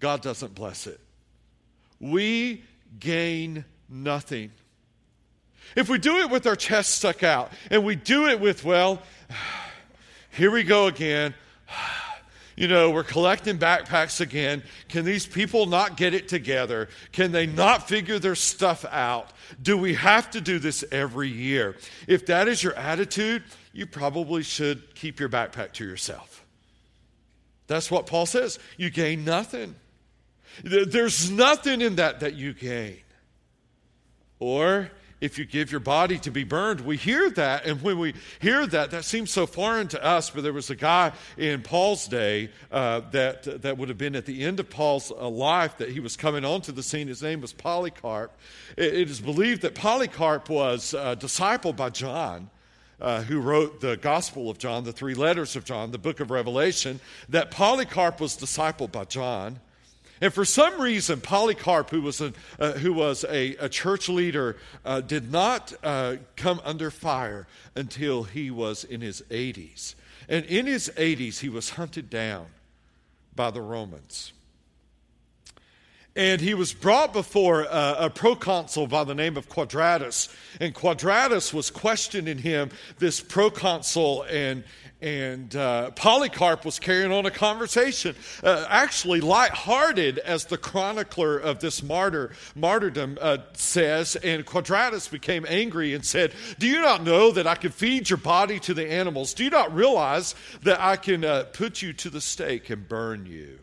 God 0.00 0.22
doesn't 0.22 0.54
bless 0.54 0.86
it. 0.86 0.98
We 2.00 2.64
gain 2.98 3.66
nothing. 3.90 4.50
If 5.76 5.90
we 5.90 5.98
do 5.98 6.16
it 6.20 6.30
with 6.30 6.46
our 6.46 6.56
chest 6.56 6.94
stuck 6.94 7.22
out 7.22 7.52
and 7.70 7.84
we 7.84 7.94
do 7.94 8.28
it 8.28 8.40
with, 8.40 8.64
well, 8.64 9.02
here 10.30 10.50
we 10.50 10.64
go 10.64 10.86
again. 10.86 11.34
You 12.58 12.68
know, 12.68 12.90
we're 12.90 13.04
collecting 13.04 13.58
backpacks 13.58 14.22
again. 14.22 14.62
Can 14.88 15.04
these 15.04 15.26
people 15.26 15.66
not 15.66 15.98
get 15.98 16.14
it 16.14 16.26
together? 16.26 16.88
Can 17.12 17.30
they 17.30 17.46
not 17.46 17.86
figure 17.86 18.18
their 18.18 18.34
stuff 18.34 18.86
out? 18.90 19.30
Do 19.60 19.76
we 19.76 19.92
have 19.92 20.30
to 20.30 20.40
do 20.40 20.58
this 20.58 20.82
every 20.90 21.28
year? 21.28 21.76
If 22.08 22.24
that 22.24 22.48
is 22.48 22.62
your 22.62 22.72
attitude, 22.72 23.42
you 23.74 23.84
probably 23.84 24.42
should 24.42 24.94
keep 24.94 25.20
your 25.20 25.28
backpack 25.28 25.72
to 25.74 25.84
yourself. 25.84 26.45
That's 27.66 27.90
what 27.90 28.06
Paul 28.06 28.26
says. 28.26 28.58
You 28.76 28.90
gain 28.90 29.24
nothing. 29.24 29.74
There's 30.62 31.30
nothing 31.30 31.80
in 31.80 31.96
that 31.96 32.20
that 32.20 32.34
you 32.34 32.54
gain. 32.54 32.98
Or 34.38 34.90
if 35.20 35.38
you 35.38 35.46
give 35.46 35.70
your 35.70 35.80
body 35.80 36.18
to 36.20 36.30
be 36.30 36.44
burned, 36.44 36.82
we 36.82 36.96
hear 36.96 37.30
that. 37.30 37.64
And 37.64 37.80
when 37.82 37.98
we 37.98 38.14
hear 38.38 38.66
that, 38.66 38.90
that 38.90 39.04
seems 39.04 39.30
so 39.30 39.46
foreign 39.46 39.88
to 39.88 40.04
us. 40.04 40.28
But 40.28 40.42
there 40.42 40.52
was 40.52 40.68
a 40.68 40.76
guy 40.76 41.12
in 41.38 41.62
Paul's 41.62 42.06
day 42.06 42.50
uh, 42.70 43.00
that, 43.12 43.62
that 43.62 43.78
would 43.78 43.88
have 43.88 43.96
been 43.96 44.14
at 44.14 44.26
the 44.26 44.44
end 44.44 44.60
of 44.60 44.68
Paul's 44.68 45.10
uh, 45.10 45.28
life 45.28 45.78
that 45.78 45.88
he 45.88 46.00
was 46.00 46.16
coming 46.16 46.44
onto 46.44 46.70
the 46.70 46.82
scene. 46.82 47.08
His 47.08 47.22
name 47.22 47.40
was 47.40 47.52
Polycarp. 47.52 48.36
it, 48.76 48.94
it 48.94 49.10
is 49.10 49.20
believed 49.20 49.62
that 49.62 49.74
Polycarp 49.74 50.50
was 50.50 50.92
uh, 50.92 51.14
discipled 51.16 51.76
by 51.76 51.90
John 51.90 52.50
uh, 53.00 53.22
who 53.22 53.40
wrote 53.40 53.80
the 53.80 53.96
Gospel 53.96 54.50
of 54.50 54.58
John, 54.58 54.84
the 54.84 54.92
three 54.92 55.14
letters 55.14 55.56
of 55.56 55.64
John, 55.64 55.90
the 55.90 55.98
book 55.98 56.20
of 56.20 56.30
Revelation, 56.30 57.00
that 57.28 57.50
Polycarp 57.50 58.20
was 58.20 58.36
discipled 58.36 58.92
by 58.92 59.04
John. 59.04 59.60
And 60.20 60.32
for 60.32 60.46
some 60.46 60.80
reason, 60.80 61.20
Polycarp, 61.20 61.90
who 61.90 62.00
was 62.00 62.20
a, 62.22 62.32
uh, 62.58 62.72
who 62.72 62.94
was 62.94 63.24
a, 63.24 63.54
a 63.56 63.68
church 63.68 64.08
leader, 64.08 64.56
uh, 64.84 65.02
did 65.02 65.30
not 65.30 65.74
uh, 65.82 66.16
come 66.36 66.60
under 66.64 66.90
fire 66.90 67.46
until 67.74 68.22
he 68.22 68.50
was 68.50 68.82
in 68.82 69.02
his 69.02 69.22
80s. 69.30 69.94
And 70.28 70.46
in 70.46 70.66
his 70.66 70.90
80s, 70.96 71.40
he 71.40 71.50
was 71.50 71.70
hunted 71.70 72.08
down 72.08 72.46
by 73.34 73.50
the 73.50 73.60
Romans 73.60 74.32
and 76.16 76.40
he 76.40 76.54
was 76.54 76.72
brought 76.72 77.12
before 77.12 77.62
a, 77.62 77.96
a, 78.00 78.10
proconsul 78.10 78.86
by 78.86 79.04
the 79.04 79.14
name 79.14 79.36
of 79.36 79.48
Quadratus. 79.48 80.34
And 80.60 80.74
Quadratus 80.74 81.52
was 81.52 81.70
questioning 81.70 82.38
him, 82.38 82.70
this 82.98 83.20
proconsul, 83.20 84.22
and, 84.22 84.64
and 85.02 85.54
uh, 85.54 85.90
Polycarp 85.90 86.64
was 86.64 86.78
carrying 86.78 87.12
on 87.12 87.26
a 87.26 87.30
conversation, 87.30 88.16
uh, 88.42 88.64
actually 88.68 89.20
lighthearted, 89.20 90.18
as 90.18 90.46
the 90.46 90.56
chronicler 90.56 91.36
of 91.36 91.60
this 91.60 91.82
martyr, 91.82 92.32
martyrdom 92.54 93.18
uh, 93.20 93.38
says. 93.52 94.16
And 94.16 94.46
Quadratus 94.46 95.08
became 95.08 95.44
angry 95.46 95.92
and 95.92 96.04
said, 96.04 96.32
Do 96.58 96.66
you 96.66 96.80
not 96.80 97.04
know 97.04 97.30
that 97.32 97.46
I 97.46 97.56
can 97.56 97.72
feed 97.72 98.08
your 98.08 98.16
body 98.16 98.58
to 98.60 98.72
the 98.72 98.90
animals? 98.90 99.34
Do 99.34 99.44
you 99.44 99.50
not 99.50 99.74
realize 99.74 100.34
that 100.62 100.80
I 100.80 100.96
can 100.96 101.24
uh, 101.24 101.44
put 101.52 101.82
you 101.82 101.92
to 101.92 102.08
the 102.08 102.22
stake 102.22 102.70
and 102.70 102.88
burn 102.88 103.26
you? 103.26 103.58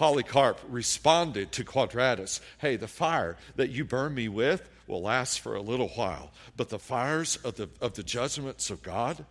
Polycarp 0.00 0.58
responded 0.66 1.52
to 1.52 1.62
Quadratus 1.62 2.40
Hey, 2.56 2.76
the 2.76 2.88
fire 2.88 3.36
that 3.56 3.68
you 3.68 3.84
burn 3.84 4.14
me 4.14 4.28
with 4.28 4.66
will 4.86 5.02
last 5.02 5.40
for 5.40 5.54
a 5.54 5.60
little 5.60 5.88
while, 5.88 6.32
but 6.56 6.70
the 6.70 6.78
fires 6.78 7.36
of 7.44 7.56
the, 7.56 7.68
of 7.82 7.96
the 7.96 8.02
judgments 8.02 8.70
of 8.70 8.82
God, 8.82 9.26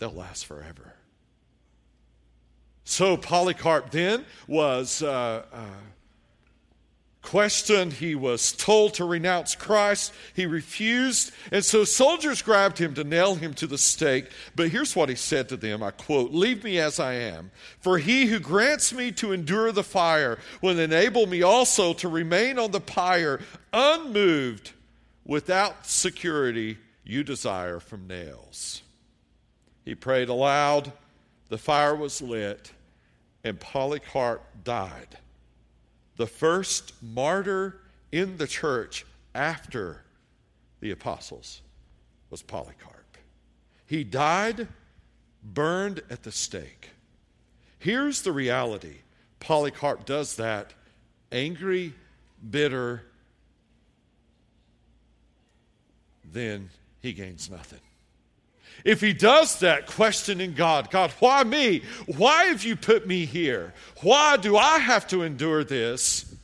they'll 0.00 0.10
last 0.10 0.46
forever. 0.46 0.94
So 2.82 3.16
Polycarp 3.16 3.92
then 3.92 4.24
was 4.48 5.00
uh, 5.00 5.44
uh, 5.52 5.66
questioned. 7.22 7.94
He 7.94 8.14
was 8.14 8.52
told 8.52 8.94
to 8.94 9.04
renounce 9.04 9.54
Christ. 9.54 10.12
He 10.34 10.44
refused. 10.44 11.32
And 11.50 11.64
so 11.64 11.84
soldiers 11.84 12.42
grabbed 12.42 12.78
him 12.78 12.94
to 12.94 13.04
nail 13.04 13.36
him 13.36 13.54
to 13.54 13.66
the 13.66 13.78
stake. 13.78 14.30
But 14.54 14.68
here's 14.68 14.94
what 14.94 15.08
he 15.08 15.14
said 15.14 15.48
to 15.48 15.56
them 15.56 15.82
I 15.82 15.92
quote, 15.92 16.32
Leave 16.32 16.64
me 16.64 16.78
as 16.78 17.00
I 17.00 17.14
am, 17.14 17.50
for 17.80 17.98
he 17.98 18.26
who 18.26 18.38
grants 18.38 18.92
me 18.92 19.12
to 19.12 19.32
endure 19.32 19.72
the 19.72 19.84
fire 19.84 20.38
will 20.60 20.78
enable 20.78 21.26
me 21.26 21.42
also 21.42 21.94
to 21.94 22.08
remain 22.08 22.58
on 22.58 22.72
the 22.72 22.80
pyre, 22.80 23.40
unmoved, 23.72 24.72
without 25.24 25.86
security 25.86 26.76
you 27.04 27.24
desire 27.24 27.80
from 27.80 28.06
nails. 28.06 28.82
He 29.84 29.94
prayed 29.94 30.28
aloud. 30.28 30.92
The 31.48 31.58
fire 31.58 31.94
was 31.94 32.22
lit, 32.22 32.72
and 33.44 33.58
Polycarp 33.58 34.42
died 34.64 35.18
the 36.16 36.26
first 36.26 36.92
martyr 37.02 37.80
in 38.10 38.36
the 38.36 38.46
church 38.46 39.06
after 39.34 40.02
the 40.80 40.90
apostles 40.90 41.62
was 42.30 42.42
Polycarp. 42.42 43.16
He 43.86 44.04
died 44.04 44.68
burned 45.42 46.02
at 46.10 46.22
the 46.22 46.32
stake. 46.32 46.90
Here's 47.78 48.22
the 48.22 48.32
reality 48.32 48.98
Polycarp 49.40 50.04
does 50.04 50.36
that 50.36 50.72
angry, 51.32 51.94
bitter, 52.50 53.02
then 56.32 56.70
he 57.00 57.12
gains 57.12 57.50
nothing. 57.50 57.80
If 58.84 59.00
he 59.00 59.12
does 59.12 59.60
that, 59.60 59.86
questioning 59.86 60.54
God, 60.54 60.90
God, 60.90 61.10
why 61.18 61.44
me? 61.44 61.82
Why 62.06 62.44
have 62.44 62.64
you 62.64 62.76
put 62.76 63.06
me 63.06 63.26
here? 63.26 63.74
Why 64.02 64.36
do 64.36 64.56
I 64.56 64.78
have 64.78 65.06
to 65.08 65.22
endure 65.22 65.64
this? 65.64 66.34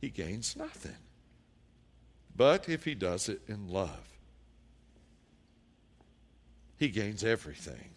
He 0.00 0.08
gains 0.08 0.56
nothing. 0.56 0.96
But 2.36 2.68
if 2.68 2.84
he 2.84 2.94
does 2.94 3.28
it 3.28 3.40
in 3.48 3.68
love, 3.68 4.08
he 6.76 6.88
gains 6.88 7.22
everything. 7.22 7.90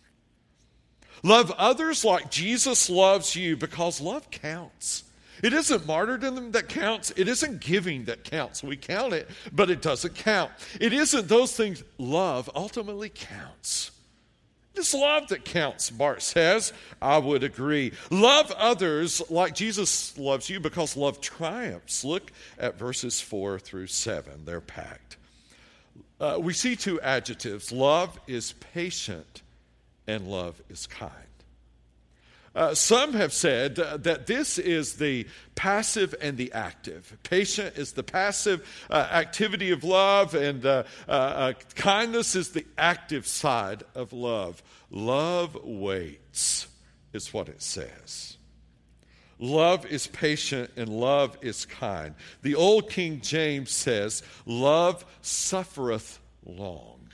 Love 1.24 1.52
others 1.58 2.06
like 2.06 2.30
Jesus 2.30 2.90
loves 2.90 3.36
you 3.36 3.58
because 3.58 4.00
love 4.00 4.30
counts. 4.30 5.04
It 5.44 5.54
isn't 5.54 5.86
martyrdom 5.86 6.52
that 6.52 6.70
counts. 6.70 7.12
It 7.12 7.28
isn't 7.28 7.62
giving 7.62 8.06
that 8.06 8.24
counts. 8.24 8.64
We 8.64 8.78
count 8.78 9.14
it, 9.14 9.30
but 9.52 9.70
it 9.70 9.82
doesn't 9.82 10.16
count. 10.16 10.52
It 10.80 10.94
isn't 10.94 11.28
those 11.28 11.56
things. 11.56 11.84
Love 11.98 12.50
ultimately 12.56 13.10
counts. 13.10 13.92
It's 14.78 14.94
love 14.94 15.28
that 15.30 15.44
counts, 15.44 15.90
Barth 15.90 16.22
says. 16.22 16.72
I 17.02 17.18
would 17.18 17.44
agree. 17.44 17.94
Love 18.12 18.52
others 18.52 19.22
like 19.30 19.56
Jesus 19.56 20.16
loves 20.18 20.50
you 20.50 20.60
because 20.60 20.96
love 20.96 21.20
triumphs. 21.20 22.04
Look 22.04 22.32
at 22.60 22.78
verses 22.78 23.20
4 23.20 23.58
through 23.58 23.88
7. 23.88 24.46
They're 24.46 24.62
packed. 24.62 25.18
Uh, 26.20 26.38
we 26.40 26.54
see 26.54 26.76
two 26.76 27.00
adjectives 27.02 27.72
love 27.72 28.20
is 28.28 28.54
patient, 28.74 29.42
and 30.08 30.28
love 30.28 30.62
is 30.70 30.88
kind. 30.88 31.12
Uh, 32.58 32.74
some 32.74 33.14
have 33.14 33.32
said 33.32 33.78
uh, 33.78 33.98
that 33.98 34.26
this 34.26 34.58
is 34.58 34.96
the 34.96 35.28
passive 35.54 36.16
and 36.20 36.38
the 36.38 36.52
active. 36.54 37.16
Patient 37.22 37.78
is 37.78 37.92
the 37.92 38.02
passive 38.02 38.68
uh, 38.90 38.96
activity 39.12 39.70
of 39.70 39.84
love, 39.84 40.34
and 40.34 40.66
uh, 40.66 40.84
uh, 41.08 41.12
uh, 41.12 41.54
kindness 41.76 42.36
is 42.36 42.50
the 42.50 42.66
active 42.76 43.28
side 43.28 43.84
of 43.94 44.12
love. 44.12 44.64
Love 44.90 45.56
waits, 45.64 46.68
is 47.14 47.32
what 47.32 47.48
it 47.48 47.62
says. 47.62 48.38
Love 49.38 49.86
is 49.86 50.08
patient 50.08 50.72
and 50.76 50.90
love 50.90 51.38
is 51.44 51.64
kind. 51.64 52.16
The 52.42 52.56
old 52.56 52.90
King 52.90 53.22
James 53.22 53.70
says, 53.70 54.24
Love 54.48 55.06
suffereth 55.22 56.20
long. 56.44 57.08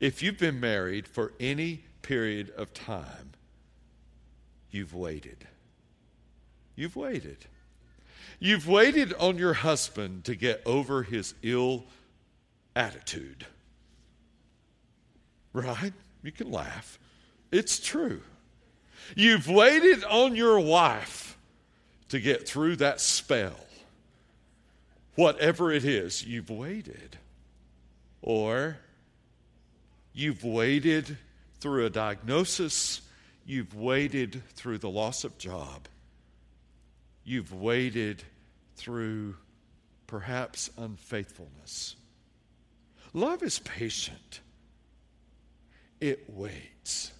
If 0.00 0.22
you've 0.22 0.36
been 0.36 0.60
married 0.60 1.08
for 1.08 1.32
any 1.40 1.84
period 2.02 2.50
of 2.58 2.74
time, 2.74 3.29
You've 4.70 4.94
waited. 4.94 5.46
You've 6.76 6.96
waited. 6.96 7.38
You've 8.38 8.66
waited 8.68 9.12
on 9.14 9.36
your 9.36 9.52
husband 9.52 10.24
to 10.24 10.34
get 10.34 10.62
over 10.64 11.02
his 11.02 11.34
ill 11.42 11.84
attitude. 12.74 13.46
Right? 15.52 15.92
You 16.22 16.32
can 16.32 16.50
laugh. 16.50 16.98
It's 17.50 17.80
true. 17.80 18.22
You've 19.16 19.48
waited 19.48 20.04
on 20.04 20.36
your 20.36 20.60
wife 20.60 21.36
to 22.10 22.20
get 22.20 22.48
through 22.48 22.76
that 22.76 23.00
spell. 23.00 23.56
Whatever 25.16 25.72
it 25.72 25.84
is, 25.84 26.24
you've 26.24 26.50
waited. 26.50 27.18
Or 28.22 28.78
you've 30.14 30.44
waited 30.44 31.18
through 31.60 31.86
a 31.86 31.90
diagnosis 31.90 33.00
You've 33.46 33.74
waited 33.74 34.42
through 34.54 34.78
the 34.78 34.90
loss 34.90 35.24
of 35.24 35.36
job. 35.38 35.88
You've 37.24 37.52
waited 37.52 38.22
through 38.76 39.36
perhaps 40.06 40.70
unfaithfulness. 40.76 41.96
Love 43.12 43.42
is 43.42 43.58
patient, 43.60 44.40
it 46.00 46.24
waits. 46.28 47.12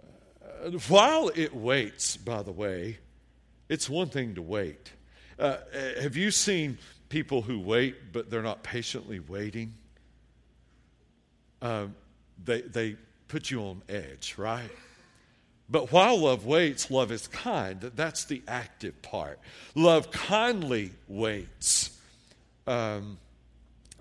Uh, 0.00 0.70
while 0.88 1.30
it 1.34 1.54
waits, 1.54 2.16
by 2.16 2.42
the 2.42 2.52
way, 2.52 2.98
it's 3.68 3.88
one 3.88 4.08
thing 4.08 4.34
to 4.34 4.42
wait. 4.42 4.92
Uh, 5.38 5.56
have 6.00 6.16
you 6.16 6.30
seen 6.30 6.78
people 7.08 7.42
who 7.42 7.58
wait 7.58 8.12
but 8.12 8.30
they're 8.30 8.42
not 8.42 8.62
patiently 8.62 9.20
waiting? 9.20 9.74
Uh, 11.60 11.86
they, 12.44 12.60
they 12.62 12.96
put 13.32 13.50
you 13.50 13.62
on 13.62 13.80
edge, 13.88 14.34
right? 14.36 14.70
But 15.66 15.90
while 15.90 16.18
love 16.18 16.44
waits, 16.44 16.90
love 16.90 17.10
is 17.10 17.28
kind. 17.28 17.80
That's 17.80 18.26
the 18.26 18.42
active 18.46 19.00
part. 19.00 19.40
Love 19.74 20.10
kindly 20.10 20.90
waits. 21.08 21.98
Um, 22.66 23.16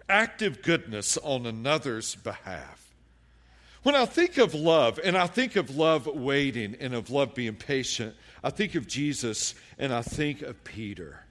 active 0.09 0.61
goodness 0.61 1.17
on 1.17 1.45
another's 1.45 2.15
behalf. 2.15 2.93
When 3.83 3.95
I 3.95 4.03
think 4.03 4.37
of 4.37 4.53
love, 4.53 4.99
and 5.01 5.17
I 5.17 5.27
think 5.27 5.55
of 5.55 5.77
love 5.77 6.07
waiting 6.07 6.75
and 6.81 6.93
of 6.93 7.09
love 7.09 7.33
being 7.33 7.55
patient, 7.55 8.13
I 8.43 8.49
think 8.49 8.75
of 8.75 8.85
Jesus 8.85 9.55
and 9.79 9.93
I 9.93 10.01
think 10.01 10.41
of 10.41 10.61
Peter. 10.65 11.21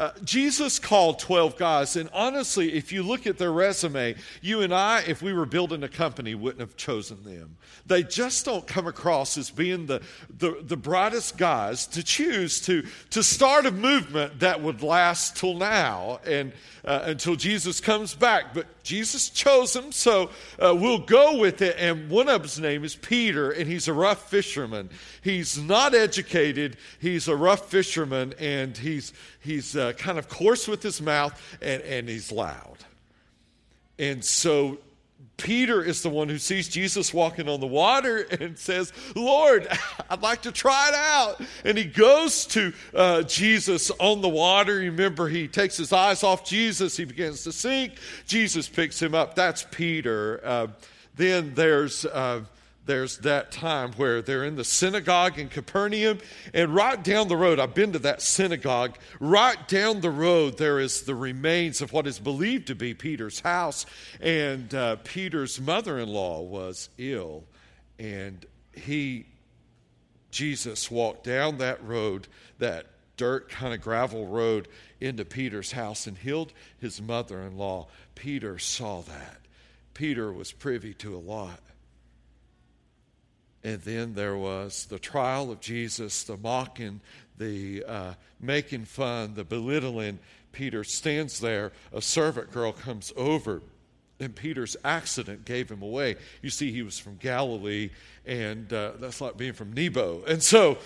Uh, 0.00 0.12
Jesus 0.24 0.78
called 0.78 1.18
12 1.18 1.58
guys, 1.58 1.94
and 1.94 2.08
honestly, 2.14 2.72
if 2.72 2.90
you 2.90 3.02
look 3.02 3.26
at 3.26 3.36
their 3.36 3.52
resume, 3.52 4.14
you 4.40 4.62
and 4.62 4.72
I, 4.72 5.02
if 5.06 5.20
we 5.20 5.34
were 5.34 5.44
building 5.44 5.82
a 5.82 5.90
company, 5.90 6.34
wouldn't 6.34 6.62
have 6.62 6.74
chosen 6.74 7.22
them. 7.22 7.58
They 7.84 8.02
just 8.02 8.46
don't 8.46 8.66
come 8.66 8.86
across 8.86 9.36
as 9.36 9.50
being 9.50 9.84
the, 9.84 10.00
the, 10.38 10.62
the 10.62 10.78
brightest 10.78 11.36
guys 11.36 11.86
to 11.88 12.02
choose 12.02 12.62
to, 12.62 12.86
to 13.10 13.22
start 13.22 13.66
a 13.66 13.70
movement 13.70 14.40
that 14.40 14.62
would 14.62 14.82
last 14.82 15.36
till 15.36 15.52
now 15.52 16.20
and 16.24 16.54
uh, 16.82 17.00
until 17.04 17.36
Jesus 17.36 17.78
comes 17.78 18.14
back. 18.14 18.54
But 18.54 18.79
Jesus 18.82 19.30
chose 19.30 19.74
him, 19.74 19.92
so 19.92 20.30
uh, 20.58 20.74
we'll 20.78 20.98
go 20.98 21.38
with 21.38 21.62
it. 21.62 21.76
And 21.78 22.08
one 22.08 22.28
of 22.28 22.42
his 22.42 22.58
name 22.58 22.84
is 22.84 22.96
Peter, 22.96 23.50
and 23.50 23.68
he's 23.68 23.88
a 23.88 23.92
rough 23.92 24.30
fisherman. 24.30 24.90
He's 25.22 25.58
not 25.58 25.94
educated, 25.94 26.76
he's 26.98 27.28
a 27.28 27.36
rough 27.36 27.70
fisherman, 27.70 28.34
and 28.38 28.76
he's, 28.76 29.12
he's 29.40 29.76
uh, 29.76 29.92
kind 29.94 30.18
of 30.18 30.28
coarse 30.28 30.66
with 30.66 30.82
his 30.82 31.00
mouth, 31.00 31.40
and, 31.60 31.82
and 31.82 32.08
he's 32.08 32.32
loud. 32.32 32.78
And 33.98 34.24
so 34.24 34.78
Peter 35.40 35.82
is 35.82 36.02
the 36.02 36.10
one 36.10 36.28
who 36.28 36.38
sees 36.38 36.68
Jesus 36.68 37.14
walking 37.14 37.48
on 37.48 37.60
the 37.60 37.66
water 37.66 38.18
and 38.40 38.58
says, 38.58 38.92
Lord, 39.14 39.66
I'd 40.08 40.22
like 40.22 40.42
to 40.42 40.52
try 40.52 40.88
it 40.88 40.94
out. 40.94 41.40
And 41.64 41.76
he 41.76 41.84
goes 41.84 42.46
to 42.46 42.72
uh, 42.94 43.22
Jesus 43.22 43.90
on 43.92 44.20
the 44.20 44.28
water. 44.28 44.74
Remember, 44.76 45.28
he 45.28 45.48
takes 45.48 45.76
his 45.76 45.92
eyes 45.92 46.22
off 46.22 46.44
Jesus, 46.44 46.96
he 46.96 47.04
begins 47.04 47.44
to 47.44 47.52
sink. 47.52 47.94
Jesus 48.26 48.68
picks 48.68 49.00
him 49.00 49.14
up. 49.14 49.34
That's 49.34 49.66
Peter. 49.70 50.40
Uh, 50.44 50.66
then 51.16 51.54
there's. 51.54 52.04
Uh, 52.04 52.42
there's 52.90 53.18
that 53.18 53.52
time 53.52 53.92
where 53.92 54.20
they're 54.20 54.42
in 54.42 54.56
the 54.56 54.64
synagogue 54.64 55.38
in 55.38 55.48
Capernaum, 55.48 56.18
and 56.52 56.74
right 56.74 57.00
down 57.00 57.28
the 57.28 57.36
road, 57.36 57.60
I've 57.60 57.72
been 57.72 57.92
to 57.92 58.00
that 58.00 58.20
synagogue. 58.20 58.98
Right 59.20 59.68
down 59.68 60.00
the 60.00 60.10
road, 60.10 60.58
there 60.58 60.80
is 60.80 61.02
the 61.02 61.14
remains 61.14 61.80
of 61.80 61.92
what 61.92 62.08
is 62.08 62.18
believed 62.18 62.66
to 62.66 62.74
be 62.74 62.92
Peter's 62.94 63.38
house, 63.38 63.86
and 64.20 64.74
uh, 64.74 64.96
Peter's 65.04 65.60
mother 65.60 66.00
in 66.00 66.08
law 66.08 66.40
was 66.40 66.88
ill, 66.98 67.44
and 68.00 68.44
he, 68.72 69.26
Jesus, 70.32 70.90
walked 70.90 71.22
down 71.22 71.58
that 71.58 71.84
road, 71.84 72.26
that 72.58 72.86
dirt 73.16 73.50
kind 73.50 73.72
of 73.72 73.80
gravel 73.80 74.26
road, 74.26 74.66
into 75.00 75.24
Peter's 75.24 75.70
house 75.70 76.08
and 76.08 76.18
healed 76.18 76.52
his 76.80 77.00
mother 77.00 77.40
in 77.42 77.56
law. 77.56 77.86
Peter 78.16 78.58
saw 78.58 79.02
that. 79.02 79.36
Peter 79.94 80.32
was 80.32 80.50
privy 80.50 80.92
to 80.94 81.14
a 81.14 81.18
lot. 81.18 81.60
And 83.62 83.80
then 83.82 84.14
there 84.14 84.36
was 84.36 84.86
the 84.86 84.98
trial 84.98 85.50
of 85.50 85.60
Jesus, 85.60 86.24
the 86.24 86.36
mocking, 86.36 87.00
the 87.36 87.84
uh, 87.84 88.14
making 88.40 88.86
fun, 88.86 89.34
the 89.34 89.44
belittling. 89.44 90.18
Peter 90.52 90.82
stands 90.82 91.40
there. 91.40 91.72
A 91.92 92.00
servant 92.00 92.52
girl 92.52 92.72
comes 92.72 93.12
over, 93.16 93.62
and 94.18 94.34
Peter's 94.34 94.76
accident 94.84 95.44
gave 95.44 95.70
him 95.70 95.82
away. 95.82 96.16
You 96.42 96.50
see, 96.50 96.72
he 96.72 96.82
was 96.82 96.98
from 96.98 97.16
Galilee, 97.16 97.90
and 98.26 98.72
uh, 98.72 98.92
that's 98.98 99.20
like 99.20 99.36
being 99.36 99.52
from 99.52 99.72
Nebo. 99.72 100.22
And 100.26 100.42
so, 100.42 100.78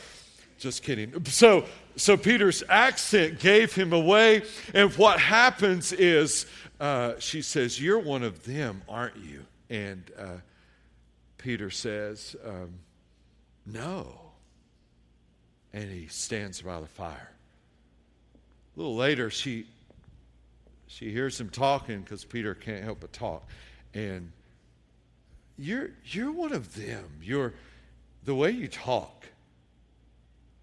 just 0.59 0.83
kidding. 0.83 1.25
So, 1.27 1.65
so 1.97 2.17
Peter's 2.17 2.63
accent 2.69 3.39
gave 3.39 3.75
him 3.75 3.93
away, 3.93 4.43
and 4.73 4.93
what 4.95 5.21
happens 5.21 5.93
is 5.93 6.47
uh, 6.81 7.15
she 7.19 7.41
says, 7.41 7.81
"You're 7.81 8.01
one 8.01 8.23
of 8.23 8.45
them, 8.45 8.83
aren't 8.89 9.17
you?" 9.17 9.45
And 9.71 10.03
uh, 10.19 10.37
Peter 11.45 11.69
says, 11.69 12.35
um, 12.43 12.73
No. 13.67 14.19
And 15.75 15.91
he 15.91 16.07
stands 16.07 16.63
by 16.63 16.81
the 16.81 16.87
fire. 16.87 17.33
A 18.35 18.81
little 18.81 18.97
later, 18.97 19.29
she, 19.29 19.67
she 20.87 21.11
hears 21.11 21.39
him 21.39 21.51
talking 21.51 22.01
because 22.01 22.25
Peter 22.25 22.55
can't 22.55 22.83
help 22.83 23.01
but 23.01 23.13
talk. 23.13 23.47
And 23.93 24.33
you're, 25.59 25.91
you're 26.07 26.33
one 26.33 26.55
of 26.55 26.75
them. 26.75 27.11
You're, 27.23 27.53
the 28.25 28.35
way 28.35 28.51
you 28.51 28.67
talk, 28.67 29.27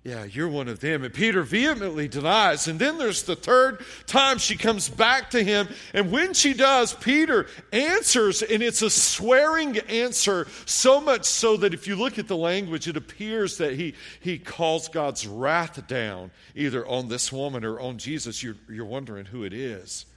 Yeah, 0.04 0.24
you're 0.24 0.50
one 0.50 0.68
of 0.68 0.80
them. 0.80 1.04
And 1.04 1.14
Peter 1.14 1.44
vehemently 1.44 2.08
denies. 2.08 2.68
And 2.68 2.80
then 2.80 2.98
there's 2.98 3.22
the 3.22 3.36
third 3.36 3.86
time 4.08 4.40
she 4.40 4.58
comes 4.58 4.90
back 4.90 5.30
to 5.32 5.44
him. 5.44 5.68
And 5.94 6.12
when 6.12 6.34
she 6.34 6.56
does, 6.56 6.96
Peter 6.96 7.46
answers, 7.72 8.42
and 8.42 8.64
it's 8.64 8.82
a 8.82 8.90
swearing 8.90 9.78
answer, 9.78 10.48
so 10.66 11.02
much 11.02 11.26
so 11.26 11.56
that 11.58 11.76
if 11.76 11.88
you 11.88 11.96
look 11.96 12.18
at 12.18 12.28
the 12.28 12.36
language, 12.38 12.88
it 12.88 12.98
appears 12.98 13.58
that 13.60 13.74
he, 13.74 13.94
he 14.22 14.40
calls 14.40 14.90
God's 14.90 15.28
wrath 15.28 15.86
down, 15.86 16.32
either 16.56 16.86
on 16.88 17.08
this 17.08 17.32
woman 17.32 17.64
or 17.64 17.80
on 17.80 18.00
Jesus. 18.00 18.42
You're, 18.42 18.58
you're 18.72 18.86
wondering 18.86 19.28
who 19.28 19.44
it 19.44 19.54
is. 19.54 20.08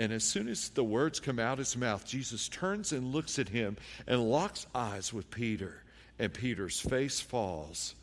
And 0.00 0.12
as 0.12 0.22
soon 0.22 0.46
as 0.46 0.68
the 0.68 0.84
words 0.84 1.18
come 1.18 1.40
out 1.40 1.58
his 1.58 1.76
mouth, 1.76 2.06
Jesus 2.06 2.48
turns 2.48 2.92
and 2.92 3.10
looks 3.10 3.40
at 3.40 3.48
him 3.48 3.76
and 4.06 4.30
locks 4.30 4.68
eyes 4.72 5.12
with 5.12 5.32
Peter. 5.32 5.82
And 6.20 6.32
Peter's 6.32 6.78
face 6.78 7.20
falls 7.20 7.96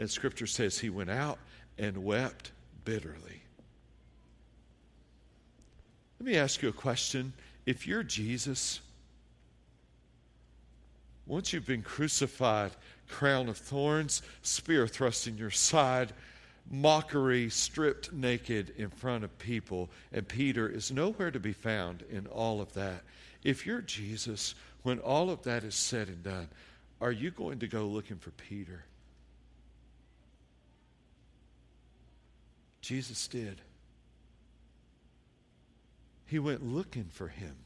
and 0.00 0.10
scripture 0.10 0.46
says 0.46 0.78
he 0.78 0.88
went 0.88 1.10
out 1.10 1.38
and 1.78 1.98
wept 1.98 2.52
bitterly. 2.84 3.42
Let 6.18 6.26
me 6.26 6.36
ask 6.38 6.62
you 6.62 6.70
a 6.70 6.72
question. 6.72 7.34
If 7.66 7.86
you're 7.86 8.02
Jesus, 8.02 8.80
once 11.26 11.52
you've 11.52 11.66
been 11.66 11.82
crucified, 11.82 12.72
crown 13.08 13.50
of 13.50 13.58
thorns, 13.58 14.22
spear 14.40 14.88
thrust 14.88 15.26
in 15.26 15.36
your 15.36 15.50
side, 15.50 16.14
mockery, 16.70 17.50
stripped 17.50 18.10
naked 18.10 18.72
in 18.78 18.88
front 18.88 19.22
of 19.22 19.38
people, 19.38 19.90
and 20.12 20.26
Peter 20.26 20.66
is 20.66 20.90
nowhere 20.90 21.30
to 21.30 21.40
be 21.40 21.52
found 21.52 22.04
in 22.10 22.26
all 22.28 22.62
of 22.62 22.72
that. 22.72 23.02
If 23.44 23.66
you're 23.66 23.82
Jesus, 23.82 24.54
when 24.82 24.98
all 25.00 25.28
of 25.28 25.42
that 25.42 25.62
is 25.62 25.74
said 25.74 26.08
and 26.08 26.22
done, 26.22 26.48
are 27.02 27.12
you 27.12 27.30
going 27.30 27.58
to 27.58 27.66
go 27.66 27.84
looking 27.84 28.16
for 28.16 28.30
Peter? 28.30 28.84
Jesus 32.80 33.28
did. 33.28 33.60
He 36.26 36.38
went 36.38 36.64
looking 36.64 37.04
for 37.04 37.28
him. 37.28 37.56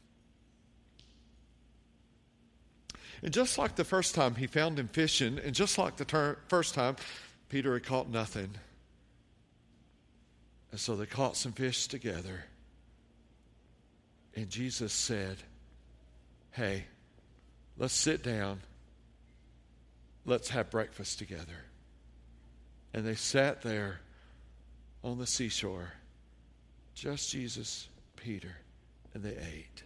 And 3.21 3.33
just 3.33 3.57
like 3.57 3.75
the 3.75 3.83
first 3.83 4.15
time 4.15 4.35
he 4.35 4.47
found 4.47 4.77
him 4.77 4.87
fishing, 4.87 5.39
and 5.43 5.55
just 5.55 5.77
like 5.77 5.95
the 5.97 6.05
ter- 6.05 6.37
first 6.47 6.73
time, 6.73 6.95
Peter 7.49 7.73
had 7.73 7.83
caught 7.83 8.09
nothing. 8.09 8.49
And 10.71 10.79
so 10.79 10.95
they 10.95 11.05
caught 11.05 11.37
some 11.37 11.53
fish 11.53 11.87
together. 11.87 12.45
And 14.35 14.49
Jesus 14.49 14.91
said, 14.91 15.37
Hey, 16.51 16.85
let's 17.77 17.93
sit 17.93 18.23
down. 18.23 18.59
Let's 20.25 20.49
have 20.49 20.69
breakfast 20.69 21.19
together. 21.19 21.65
And 22.93 23.05
they 23.05 23.15
sat 23.15 23.61
there 23.61 24.01
on 25.05 25.19
the 25.19 25.27
seashore. 25.27 25.93
Just 26.95 27.29
Jesus, 27.29 27.87
Peter, 28.15 28.57
and 29.13 29.23
they 29.23 29.37
ate. 29.37 29.83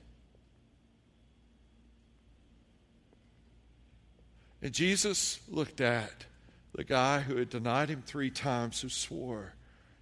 And 4.61 4.73
Jesus 4.73 5.39
looked 5.49 5.81
at 5.81 6.25
the 6.73 6.83
guy 6.83 7.19
who 7.19 7.35
had 7.35 7.49
denied 7.49 7.89
him 7.89 8.01
three 8.01 8.29
times, 8.29 8.79
who 8.81 8.89
swore 8.89 9.53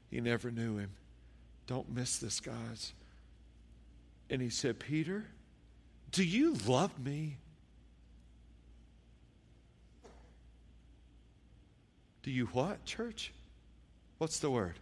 he 0.10 0.22
never 0.22 0.52
knew 0.52 0.78
him. 0.78 0.92
Don't 1.66 1.94
miss 1.94 2.20
this, 2.20 2.40
guys. 2.40 2.94
And 4.30 4.42
he 4.42 4.50
said, 4.50 4.80
Peter, 4.80 5.26
do 6.12 6.24
you 6.24 6.56
love 6.68 6.98
me? 7.00 7.38
Do 12.24 12.32
you 12.32 12.46
what, 12.48 12.86
church? 12.86 13.32
What's 14.18 14.40
the 14.40 14.52
word? 14.52 14.76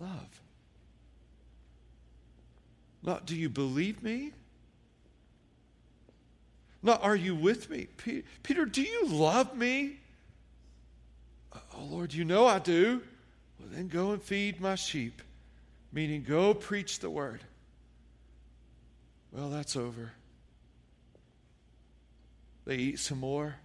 Love. 0.00 0.40
Not, 3.02 3.26
do 3.26 3.36
you 3.36 3.48
believe 3.48 4.02
me? 4.02 4.32
Not, 6.82 7.02
are 7.02 7.16
you 7.16 7.34
with 7.34 7.70
me? 7.70 7.88
Peter, 8.42 8.64
do 8.64 8.82
you 8.82 9.06
love 9.08 9.56
me? 9.56 9.96
Oh, 11.54 11.84
Lord, 11.84 12.12
you 12.12 12.24
know 12.24 12.46
I 12.46 12.58
do. 12.58 13.02
Well, 13.58 13.68
then 13.72 13.88
go 13.88 14.12
and 14.12 14.22
feed 14.22 14.60
my 14.60 14.74
sheep, 14.74 15.22
meaning 15.92 16.24
go 16.26 16.54
preach 16.54 17.00
the 17.00 17.10
word. 17.10 17.40
Well, 19.32 19.50
that's 19.50 19.76
over. 19.76 20.12
They 22.64 22.76
eat 22.76 22.98
some 22.98 23.20
more. 23.20 23.56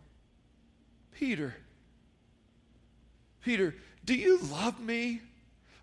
Peter, 1.11 1.55
Peter, 3.41 3.75
do 4.03 4.15
you 4.15 4.39
love 4.39 4.79
me? 4.79 5.21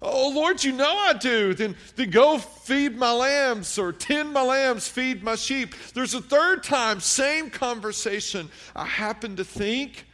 Oh, 0.03 0.31
Lord, 0.31 0.65
you 0.65 0.73
know 0.73 0.97
I 0.97 1.13
do. 1.13 1.53
Then, 1.53 1.77
then 1.97 2.11
go 2.11 2.39
feed 2.39 2.97
my 2.97 3.13
lambs 3.13 3.79
or 3.79 3.93
tend 3.93 4.33
my 4.33 4.43
lambs, 4.43 4.89
feed 4.89 5.23
my 5.23 5.35
sheep. 5.35 5.75
There's 5.93 6.15
a 6.15 6.23
third 6.23 6.63
time, 6.63 7.01
same 7.01 7.51
conversation. 7.51 8.51
I 8.75 8.87
happen 8.87 9.37
to 9.37 9.45
think 9.45 10.07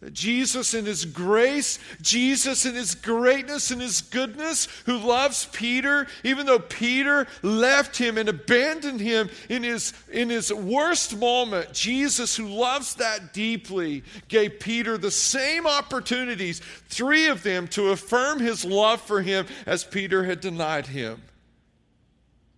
that 0.00 0.12
Jesus 0.12 0.74
in 0.74 0.84
his 0.84 1.06
grace, 1.06 1.78
Jesus 2.02 2.66
in 2.66 2.74
his 2.74 2.94
greatness 2.94 3.70
and 3.70 3.80
his 3.80 4.02
goodness, 4.02 4.66
who 4.84 4.98
loves 4.98 5.46
Peter, 5.52 6.06
even 6.22 6.44
though 6.44 6.58
Peter 6.58 7.26
left 7.42 7.96
him 7.96 8.18
and 8.18 8.28
abandoned 8.28 9.00
him 9.00 9.30
in 9.48 9.62
his, 9.62 9.94
in 10.12 10.28
his 10.28 10.52
worst 10.52 11.16
moment, 11.16 11.72
Jesus, 11.72 12.36
who 12.36 12.46
loves 12.46 12.96
that 12.96 13.32
deeply, 13.32 14.04
gave 14.28 14.60
Peter 14.60 14.98
the 14.98 15.10
same 15.10 15.66
opportunities, 15.66 16.60
three 16.88 17.28
of 17.28 17.42
them, 17.42 17.66
to 17.68 17.88
affirm 17.88 18.38
his 18.38 18.66
love 18.66 19.00
for 19.00 19.22
him 19.22 19.46
as 19.64 19.82
Peter 19.82 20.24
had 20.24 20.40
denied 20.40 20.88
him. 20.88 21.22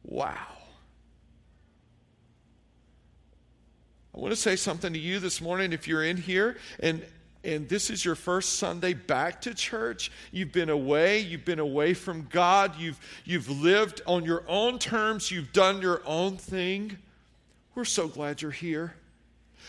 Wow. 0.03 0.35
I 4.13 4.19
want 4.19 4.33
to 4.33 4.37
say 4.37 4.57
something 4.57 4.93
to 4.93 4.99
you 4.99 5.21
this 5.21 5.41
morning 5.41 5.73
if 5.73 5.87
you're 5.87 6.03
in 6.03 6.17
here 6.17 6.57
and 6.81 7.05
and 7.49 7.67
this 7.67 7.89
is 7.89 8.05
your 8.05 8.15
first 8.15 8.55
Sunday 8.59 8.93
back 8.93 9.41
to 9.43 9.55
church, 9.55 10.13
you've 10.33 10.53
been 10.53 10.69
away, 10.69 11.21
you've 11.21 11.47
been 11.47 11.59
away 11.59 11.95
from 11.95 12.27
God, 12.31 12.79
you've, 12.79 13.01
you've 13.25 13.49
lived 13.49 14.03
on 14.07 14.25
your 14.25 14.45
own 14.47 14.79
terms, 14.79 15.31
you've 15.31 15.53
done 15.53 15.81
your 15.81 16.03
own 16.05 16.37
thing, 16.37 16.99
we're 17.75 17.87
so 17.87 18.07
glad 18.07 18.43
you're 18.43 18.51
here. 18.51 18.95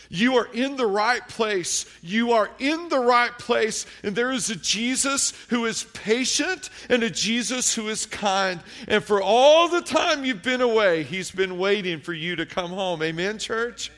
You 0.08 0.36
are 0.36 0.48
in 0.52 0.76
the 0.76 0.86
right 0.86 1.26
place. 1.28 1.86
You 2.02 2.32
are 2.32 2.50
in 2.58 2.88
the 2.88 2.98
right 2.98 3.30
place. 3.38 3.86
And 4.02 4.16
there 4.16 4.32
is 4.32 4.50
a 4.50 4.56
Jesus 4.56 5.32
who 5.48 5.66
is 5.66 5.84
patient 5.92 6.70
and 6.88 7.02
a 7.02 7.10
Jesus 7.10 7.74
who 7.74 7.88
is 7.88 8.06
kind. 8.06 8.60
And 8.88 9.04
for 9.04 9.22
all 9.22 9.68
the 9.68 9.82
time 9.82 10.24
you've 10.24 10.42
been 10.42 10.62
away, 10.62 11.04
He's 11.04 11.30
been 11.30 11.58
waiting 11.58 12.00
for 12.00 12.12
you 12.12 12.34
to 12.36 12.46
come 12.46 12.70
home. 12.70 13.02
Amen, 13.02 13.38
church? 13.38 13.92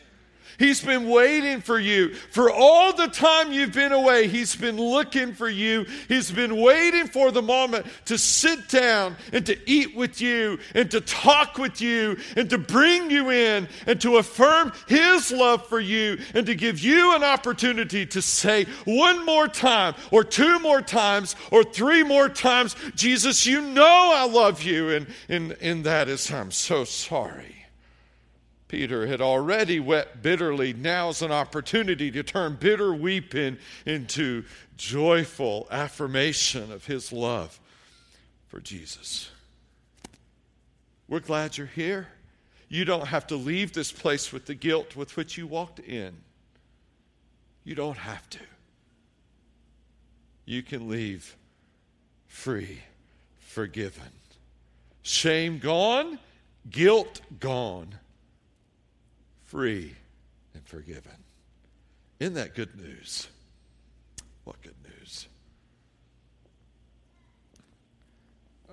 He's 0.58 0.82
been 0.82 1.08
waiting 1.08 1.60
for 1.60 1.78
you. 1.78 2.14
For 2.14 2.50
all 2.50 2.92
the 2.92 3.08
time 3.08 3.52
you've 3.52 3.72
been 3.72 3.92
away, 3.92 4.28
He's 4.28 4.54
been 4.54 4.76
looking 4.76 5.34
for 5.34 5.48
you. 5.48 5.86
He's 6.08 6.30
been 6.30 6.60
waiting 6.60 7.06
for 7.06 7.30
the 7.30 7.42
moment 7.42 7.86
to 8.06 8.18
sit 8.18 8.68
down 8.68 9.16
and 9.32 9.44
to 9.46 9.58
eat 9.70 9.96
with 9.96 10.20
you 10.20 10.58
and 10.74 10.90
to 10.90 11.00
talk 11.00 11.58
with 11.58 11.80
you 11.80 12.16
and 12.36 12.48
to 12.50 12.58
bring 12.58 13.10
you 13.10 13.30
in 13.30 13.68
and 13.86 14.00
to 14.00 14.18
affirm 14.18 14.72
His 14.88 15.32
love 15.32 15.66
for 15.66 15.80
you 15.80 16.18
and 16.34 16.46
to 16.46 16.54
give 16.54 16.80
you 16.80 17.14
an 17.14 17.24
opportunity 17.24 18.06
to 18.06 18.22
say 18.22 18.64
one 18.84 19.24
more 19.24 19.48
time 19.48 19.94
or 20.10 20.24
two 20.24 20.58
more 20.60 20.82
times 20.82 21.36
or 21.50 21.64
three 21.64 22.02
more 22.02 22.28
times, 22.28 22.76
Jesus, 22.94 23.46
you 23.46 23.60
know 23.60 24.12
I 24.14 24.26
love 24.26 24.62
you. 24.62 24.90
And, 24.90 25.06
and, 25.28 25.56
and 25.60 25.84
that 25.84 26.08
is, 26.08 26.30
I'm 26.30 26.50
so 26.50 26.84
sorry. 26.84 27.61
Peter 28.72 29.06
had 29.06 29.20
already 29.20 29.78
wept 29.78 30.22
bitterly. 30.22 30.72
Now's 30.72 31.20
an 31.20 31.30
opportunity 31.30 32.10
to 32.10 32.22
turn 32.22 32.56
bitter 32.58 32.94
weeping 32.94 33.58
into 33.84 34.44
joyful 34.78 35.68
affirmation 35.70 36.72
of 36.72 36.86
his 36.86 37.12
love 37.12 37.60
for 38.48 38.60
Jesus. 38.60 39.30
We're 41.06 41.20
glad 41.20 41.58
you're 41.58 41.66
here. 41.66 42.08
You 42.70 42.86
don't 42.86 43.08
have 43.08 43.26
to 43.26 43.36
leave 43.36 43.74
this 43.74 43.92
place 43.92 44.32
with 44.32 44.46
the 44.46 44.54
guilt 44.54 44.96
with 44.96 45.18
which 45.18 45.36
you 45.36 45.46
walked 45.46 45.80
in. 45.80 46.14
You 47.64 47.74
don't 47.74 47.98
have 47.98 48.26
to. 48.30 48.40
You 50.46 50.62
can 50.62 50.88
leave 50.88 51.36
free, 52.26 52.80
forgiven. 53.38 54.12
Shame 55.02 55.58
gone, 55.58 56.18
guilt 56.70 57.20
gone 57.38 57.96
free 59.52 59.92
and 60.54 60.66
forgiven. 60.66 61.12
Isn't 62.18 62.34
that 62.34 62.54
good 62.54 62.74
news? 62.74 63.28
What 64.44 64.62
good 64.62 64.76
news? 64.82 65.28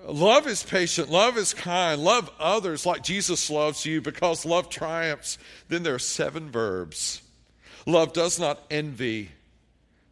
Love 0.06 0.46
is 0.46 0.62
patient. 0.62 1.10
Love 1.10 1.36
is 1.36 1.52
kind. 1.52 2.00
Love 2.00 2.30
others 2.40 2.86
like 2.86 3.02
Jesus 3.02 3.50
loves 3.50 3.84
you 3.84 4.00
because 4.00 4.46
love 4.46 4.70
triumphs. 4.70 5.36
Then 5.68 5.82
there 5.82 5.96
are 5.96 5.98
seven 5.98 6.50
verbs. 6.50 7.20
Love 7.84 8.14
does 8.14 8.40
not 8.40 8.62
envy. 8.70 9.32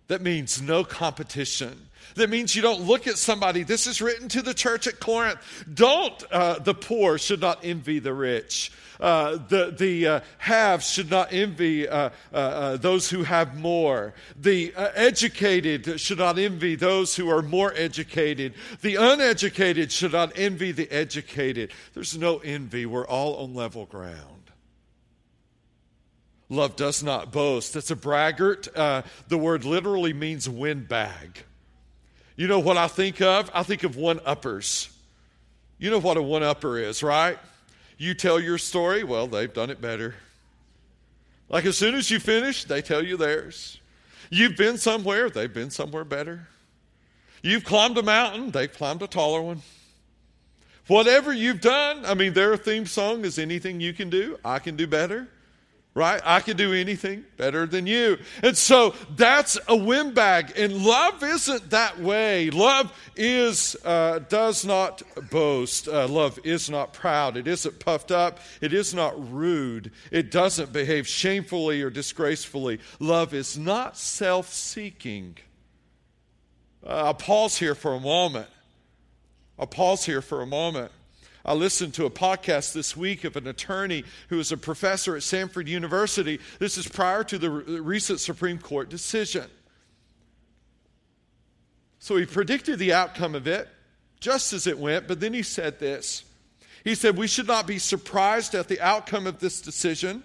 That 0.08 0.20
means 0.20 0.60
no 0.60 0.84
competition. 0.84 1.87
That 2.18 2.30
means 2.30 2.54
you 2.56 2.62
don't 2.62 2.82
look 2.82 3.06
at 3.06 3.16
somebody. 3.16 3.62
This 3.62 3.86
is 3.86 4.02
written 4.02 4.28
to 4.30 4.42
the 4.42 4.52
church 4.52 4.86
at 4.88 4.98
Corinth. 4.98 5.38
Don't, 5.72 6.22
uh, 6.32 6.58
the 6.58 6.74
poor 6.74 7.16
should 7.16 7.40
not 7.40 7.60
envy 7.64 8.00
the 8.00 8.12
rich. 8.12 8.72
Uh, 9.00 9.38
the 9.48 9.72
the 9.78 10.06
uh, 10.08 10.20
haves 10.38 10.90
should 10.90 11.08
not 11.08 11.32
envy 11.32 11.88
uh, 11.88 12.10
uh, 12.32 12.36
uh 12.36 12.76
those 12.78 13.08
who 13.08 13.22
have 13.22 13.56
more. 13.56 14.12
The 14.36 14.74
uh, 14.74 14.90
educated 14.94 16.00
should 16.00 16.18
not 16.18 16.36
envy 16.36 16.74
those 16.74 17.14
who 17.14 17.30
are 17.30 17.40
more 17.40 17.72
educated. 17.76 18.54
The 18.80 18.96
uneducated 18.96 19.92
should 19.92 20.12
not 20.12 20.32
envy 20.34 20.72
the 20.72 20.90
educated. 20.90 21.72
There's 21.94 22.18
no 22.18 22.38
envy. 22.38 22.86
We're 22.86 23.06
all 23.06 23.36
on 23.36 23.54
level 23.54 23.86
ground. 23.86 24.50
Love 26.48 26.74
does 26.74 27.00
not 27.00 27.30
boast. 27.30 27.74
That's 27.74 27.92
a 27.92 27.96
braggart. 27.96 28.66
the 28.74 29.38
word 29.38 29.64
literally 29.64 30.12
means 30.12 30.48
windbag. 30.48 31.44
You 32.38 32.46
know 32.46 32.60
what 32.60 32.76
I 32.76 32.86
think 32.86 33.20
of? 33.20 33.50
I 33.52 33.64
think 33.64 33.82
of 33.82 33.96
one 33.96 34.20
uppers. 34.24 34.90
You 35.76 35.90
know 35.90 35.98
what 35.98 36.16
a 36.16 36.22
one 36.22 36.44
upper 36.44 36.78
is, 36.78 37.02
right? 37.02 37.36
You 37.96 38.14
tell 38.14 38.38
your 38.38 38.58
story, 38.58 39.02
well, 39.02 39.26
they've 39.26 39.52
done 39.52 39.70
it 39.70 39.80
better. 39.80 40.14
Like 41.48 41.66
as 41.66 41.76
soon 41.76 41.96
as 41.96 42.12
you 42.12 42.20
finish, 42.20 42.62
they 42.62 42.80
tell 42.80 43.04
you 43.04 43.16
theirs. 43.16 43.80
You've 44.30 44.56
been 44.56 44.78
somewhere, 44.78 45.28
they've 45.28 45.52
been 45.52 45.70
somewhere 45.70 46.04
better. 46.04 46.46
You've 47.42 47.64
climbed 47.64 47.98
a 47.98 48.04
mountain, 48.04 48.52
they've 48.52 48.72
climbed 48.72 49.02
a 49.02 49.08
taller 49.08 49.42
one. 49.42 49.62
Whatever 50.86 51.32
you've 51.32 51.60
done, 51.60 52.06
I 52.06 52.14
mean, 52.14 52.34
their 52.34 52.56
theme 52.56 52.86
song 52.86 53.24
is 53.24 53.40
anything 53.40 53.80
you 53.80 53.92
can 53.92 54.10
do, 54.10 54.38
I 54.44 54.60
can 54.60 54.76
do 54.76 54.86
better 54.86 55.26
right? 55.94 56.20
I 56.24 56.40
can 56.40 56.56
do 56.56 56.72
anything 56.72 57.24
better 57.36 57.66
than 57.66 57.86
you. 57.86 58.18
And 58.42 58.56
so 58.56 58.94
that's 59.16 59.58
a 59.66 59.76
windbag. 59.76 60.52
And 60.56 60.84
love 60.84 61.22
isn't 61.22 61.70
that 61.70 61.98
way. 61.98 62.50
Love 62.50 62.92
is, 63.16 63.76
uh, 63.84 64.20
does 64.20 64.64
not 64.64 65.02
boast. 65.30 65.88
Uh, 65.88 66.06
love 66.06 66.38
is 66.44 66.70
not 66.70 66.92
proud. 66.92 67.36
It 67.36 67.48
isn't 67.48 67.80
puffed 67.80 68.12
up. 68.12 68.38
It 68.60 68.72
is 68.72 68.94
not 68.94 69.32
rude. 69.32 69.90
It 70.12 70.30
doesn't 70.30 70.72
behave 70.72 71.08
shamefully 71.08 71.82
or 71.82 71.90
disgracefully. 71.90 72.78
Love 73.00 73.34
is 73.34 73.58
not 73.58 73.96
self 73.96 74.52
seeking. 74.52 75.36
Uh, 76.86 77.06
I'll 77.06 77.14
pause 77.14 77.58
here 77.58 77.74
for 77.74 77.94
a 77.94 78.00
moment. 78.00 78.48
I'll 79.58 79.66
pause 79.66 80.04
here 80.04 80.22
for 80.22 80.42
a 80.42 80.46
moment. 80.46 80.92
I 81.44 81.54
listened 81.54 81.94
to 81.94 82.04
a 82.04 82.10
podcast 82.10 82.72
this 82.72 82.96
week 82.96 83.24
of 83.24 83.36
an 83.36 83.46
attorney 83.46 84.04
who 84.28 84.38
is 84.38 84.52
a 84.52 84.56
professor 84.56 85.16
at 85.16 85.22
Samford 85.22 85.66
University. 85.66 86.40
This 86.58 86.76
is 86.76 86.88
prior 86.88 87.24
to 87.24 87.38
the 87.38 87.50
recent 87.50 88.20
Supreme 88.20 88.58
Court 88.58 88.88
decision. 88.88 89.48
So 92.00 92.16
he 92.16 92.26
predicted 92.26 92.78
the 92.78 92.92
outcome 92.92 93.34
of 93.34 93.46
it 93.46 93.68
just 94.20 94.52
as 94.52 94.66
it 94.66 94.78
went, 94.78 95.06
but 95.08 95.20
then 95.20 95.32
he 95.32 95.42
said 95.42 95.78
this. 95.78 96.24
He 96.84 96.94
said, 96.94 97.16
We 97.16 97.26
should 97.26 97.46
not 97.46 97.66
be 97.66 97.78
surprised 97.78 98.54
at 98.54 98.68
the 98.68 98.80
outcome 98.80 99.26
of 99.26 99.38
this 99.38 99.60
decision, 99.60 100.22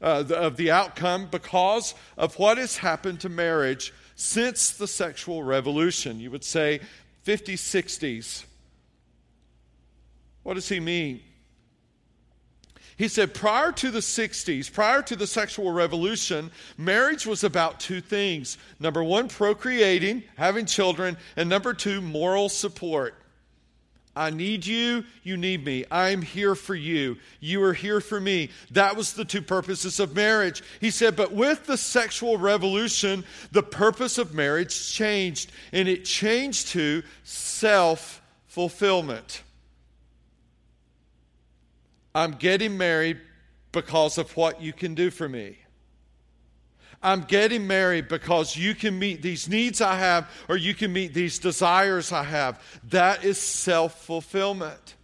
uh, 0.00 0.22
the, 0.22 0.36
of 0.36 0.56
the 0.56 0.70
outcome, 0.70 1.28
because 1.30 1.94
of 2.16 2.38
what 2.38 2.58
has 2.58 2.76
happened 2.76 3.20
to 3.20 3.28
marriage 3.28 3.92
since 4.14 4.70
the 4.70 4.86
sexual 4.86 5.42
revolution. 5.42 6.20
You 6.20 6.30
would 6.30 6.44
say 6.44 6.80
50s, 7.26 7.54
60s. 7.54 8.44
What 10.42 10.54
does 10.54 10.68
he 10.68 10.80
mean? 10.80 11.20
He 12.96 13.08
said 13.08 13.34
prior 13.34 13.72
to 13.72 13.90
the 13.90 14.00
60s, 14.00 14.72
prior 14.72 15.02
to 15.02 15.16
the 15.16 15.26
sexual 15.26 15.72
revolution, 15.72 16.50
marriage 16.76 17.26
was 17.26 17.42
about 17.42 17.80
two 17.80 18.00
things. 18.00 18.58
Number 18.78 19.02
one, 19.02 19.28
procreating, 19.28 20.22
having 20.36 20.66
children, 20.66 21.16
and 21.36 21.48
number 21.48 21.74
two, 21.74 22.00
moral 22.00 22.48
support. 22.48 23.14
I 24.14 24.28
need 24.28 24.66
you, 24.66 25.04
you 25.22 25.38
need 25.38 25.64
me. 25.64 25.86
I'm 25.90 26.20
here 26.20 26.54
for 26.54 26.74
you. 26.74 27.16
You 27.40 27.62
are 27.62 27.72
here 27.72 28.00
for 28.00 28.20
me. 28.20 28.50
That 28.70 28.94
was 28.94 29.14
the 29.14 29.24
two 29.24 29.40
purposes 29.40 29.98
of 29.98 30.14
marriage. 30.14 30.62
He 30.80 30.90
said, 30.90 31.16
but 31.16 31.32
with 31.32 31.64
the 31.64 31.78
sexual 31.78 32.36
revolution, 32.36 33.24
the 33.52 33.62
purpose 33.62 34.18
of 34.18 34.34
marriage 34.34 34.92
changed, 34.92 35.50
and 35.72 35.88
it 35.88 36.04
changed 36.04 36.68
to 36.68 37.02
self 37.24 38.20
fulfillment. 38.48 39.42
I'm 42.14 42.32
getting 42.32 42.76
married 42.76 43.20
because 43.72 44.18
of 44.18 44.36
what 44.36 44.60
you 44.60 44.72
can 44.72 44.94
do 44.94 45.10
for 45.10 45.28
me. 45.28 45.58
I'm 47.02 47.22
getting 47.22 47.66
married 47.66 48.08
because 48.08 48.56
you 48.56 48.74
can 48.74 48.98
meet 48.98 49.22
these 49.22 49.48
needs 49.48 49.80
I 49.80 49.96
have 49.96 50.30
or 50.48 50.56
you 50.56 50.72
can 50.72 50.92
meet 50.92 51.14
these 51.14 51.38
desires 51.38 52.12
I 52.12 52.22
have. 52.22 52.62
That 52.90 53.24
is 53.24 53.38
self 53.38 54.04
fulfillment. 54.04 54.94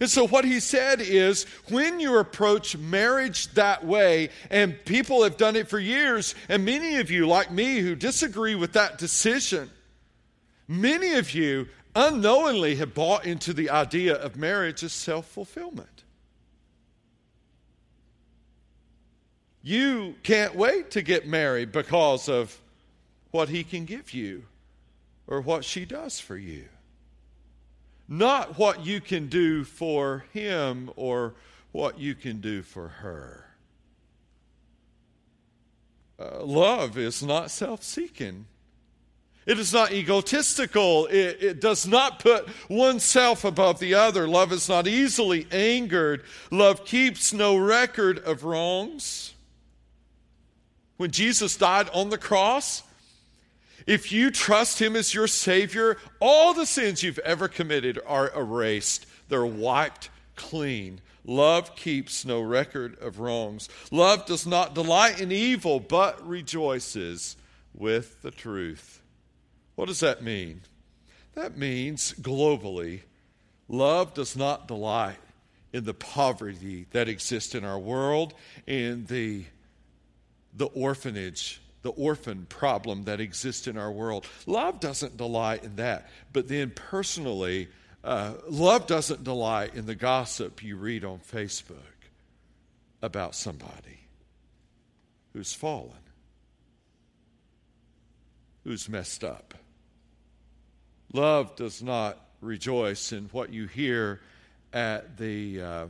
And 0.00 0.08
so, 0.08 0.28
what 0.28 0.44
he 0.44 0.60
said 0.60 1.00
is 1.00 1.44
when 1.70 1.98
you 1.98 2.18
approach 2.18 2.76
marriage 2.76 3.52
that 3.54 3.84
way, 3.84 4.30
and 4.50 4.76
people 4.84 5.24
have 5.24 5.36
done 5.36 5.56
it 5.56 5.68
for 5.68 5.80
years, 5.80 6.36
and 6.48 6.64
many 6.64 6.98
of 6.98 7.10
you, 7.10 7.26
like 7.26 7.50
me, 7.50 7.80
who 7.80 7.96
disagree 7.96 8.54
with 8.54 8.74
that 8.74 8.98
decision, 8.98 9.68
many 10.68 11.14
of 11.14 11.34
you 11.34 11.66
unknowingly 11.98 12.76
have 12.76 12.94
bought 12.94 13.26
into 13.26 13.52
the 13.52 13.70
idea 13.70 14.14
of 14.14 14.36
marriage 14.36 14.84
as 14.84 14.92
self 14.92 15.26
fulfillment. 15.26 16.04
You 19.62 20.14
can't 20.22 20.54
wait 20.54 20.92
to 20.92 21.02
get 21.02 21.26
married 21.26 21.72
because 21.72 22.28
of 22.28 22.58
what 23.32 23.48
he 23.48 23.64
can 23.64 23.84
give 23.84 24.14
you 24.14 24.44
or 25.26 25.40
what 25.40 25.64
she 25.64 25.84
does 25.84 26.20
for 26.20 26.36
you. 26.36 26.66
Not 28.06 28.58
what 28.58 28.86
you 28.86 29.00
can 29.00 29.26
do 29.26 29.64
for 29.64 30.24
him 30.32 30.90
or 30.96 31.34
what 31.72 31.98
you 31.98 32.14
can 32.14 32.40
do 32.40 32.62
for 32.62 32.88
her. 32.88 33.44
Uh, 36.18 36.44
love 36.44 36.96
is 36.96 37.22
not 37.22 37.50
self 37.50 37.82
seeking. 37.82 38.46
It 39.48 39.58
is 39.58 39.72
not 39.72 39.92
egotistical. 39.92 41.06
It, 41.06 41.42
it, 41.42 41.60
does 41.60 41.86
not 41.86 42.18
put 42.18 42.46
oneself 42.68 43.44
above 43.46 43.80
the 43.80 43.94
other. 43.94 44.28
Love 44.28 44.52
is 44.52 44.68
not 44.68 44.86
easily 44.86 45.46
angered. 45.50 46.22
Love 46.50 46.84
keeps 46.84 47.32
no 47.32 47.56
record 47.56 48.18
of 48.18 48.44
wrongs. 48.44 49.32
When 50.98 51.10
Jesus 51.10 51.56
died 51.56 51.88
on 51.94 52.10
the 52.10 52.18
cross, 52.18 52.82
if 53.86 54.12
you 54.12 54.30
trust 54.30 54.82
Him 54.82 54.94
as 54.94 55.14
your 55.14 55.26
Savior, 55.26 55.96
all 56.20 56.52
the 56.52 56.66
sins 56.66 57.02
you've 57.02 57.18
ever 57.20 57.48
committed 57.48 57.98
are 58.06 58.30
erased, 58.36 59.06
they're 59.30 59.46
wiped 59.46 60.10
clean. 60.36 61.00
Love 61.24 61.74
keeps 61.74 62.26
no 62.26 62.42
record 62.42 62.98
of 63.00 63.18
wrongs. 63.18 63.70
Love 63.90 64.26
does 64.26 64.46
not 64.46 64.74
delight 64.74 65.22
in 65.22 65.32
evil, 65.32 65.80
but 65.80 66.28
rejoices 66.28 67.34
with 67.74 68.20
the 68.20 68.30
truth. 68.30 68.97
What 69.78 69.86
does 69.86 70.00
that 70.00 70.24
mean? 70.24 70.62
That 71.36 71.56
means 71.56 72.12
globally, 72.14 73.02
love 73.68 74.12
does 74.12 74.36
not 74.36 74.66
delight 74.66 75.20
in 75.72 75.84
the 75.84 75.94
poverty 75.94 76.86
that 76.90 77.08
exists 77.08 77.54
in 77.54 77.64
our 77.64 77.78
world, 77.78 78.34
in 78.66 79.06
the, 79.06 79.44
the 80.52 80.66
orphanage, 80.66 81.60
the 81.82 81.90
orphan 81.90 82.46
problem 82.48 83.04
that 83.04 83.20
exists 83.20 83.68
in 83.68 83.78
our 83.78 83.92
world. 83.92 84.26
Love 84.46 84.80
doesn't 84.80 85.16
delight 85.16 85.62
in 85.62 85.76
that. 85.76 86.10
But 86.32 86.48
then 86.48 86.72
personally, 86.74 87.68
uh, 88.02 88.32
love 88.48 88.88
doesn't 88.88 89.22
delight 89.22 89.76
in 89.76 89.86
the 89.86 89.94
gossip 89.94 90.60
you 90.60 90.74
read 90.74 91.04
on 91.04 91.20
Facebook 91.20 91.76
about 93.00 93.36
somebody 93.36 94.00
who's 95.34 95.54
fallen, 95.54 96.02
who's 98.64 98.88
messed 98.88 99.22
up. 99.22 99.54
Love 101.12 101.56
does 101.56 101.82
not 101.82 102.18
rejoice 102.40 103.12
in 103.12 103.24
what 103.32 103.52
you 103.52 103.66
hear 103.66 104.20
at 104.72 105.16
the, 105.16 105.60
uh, 105.60 105.86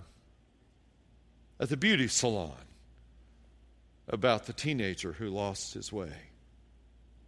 at 1.58 1.68
the 1.68 1.76
beauty 1.76 2.08
salon 2.08 2.52
about 4.08 4.46
the 4.46 4.52
teenager 4.52 5.12
who 5.12 5.28
lost 5.28 5.74
his 5.74 5.92
way. 5.92 6.12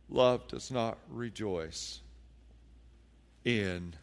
Love 0.09 0.47
does 0.49 0.71
not 0.71 0.99
rejoice 1.09 2.01
in 3.45 3.95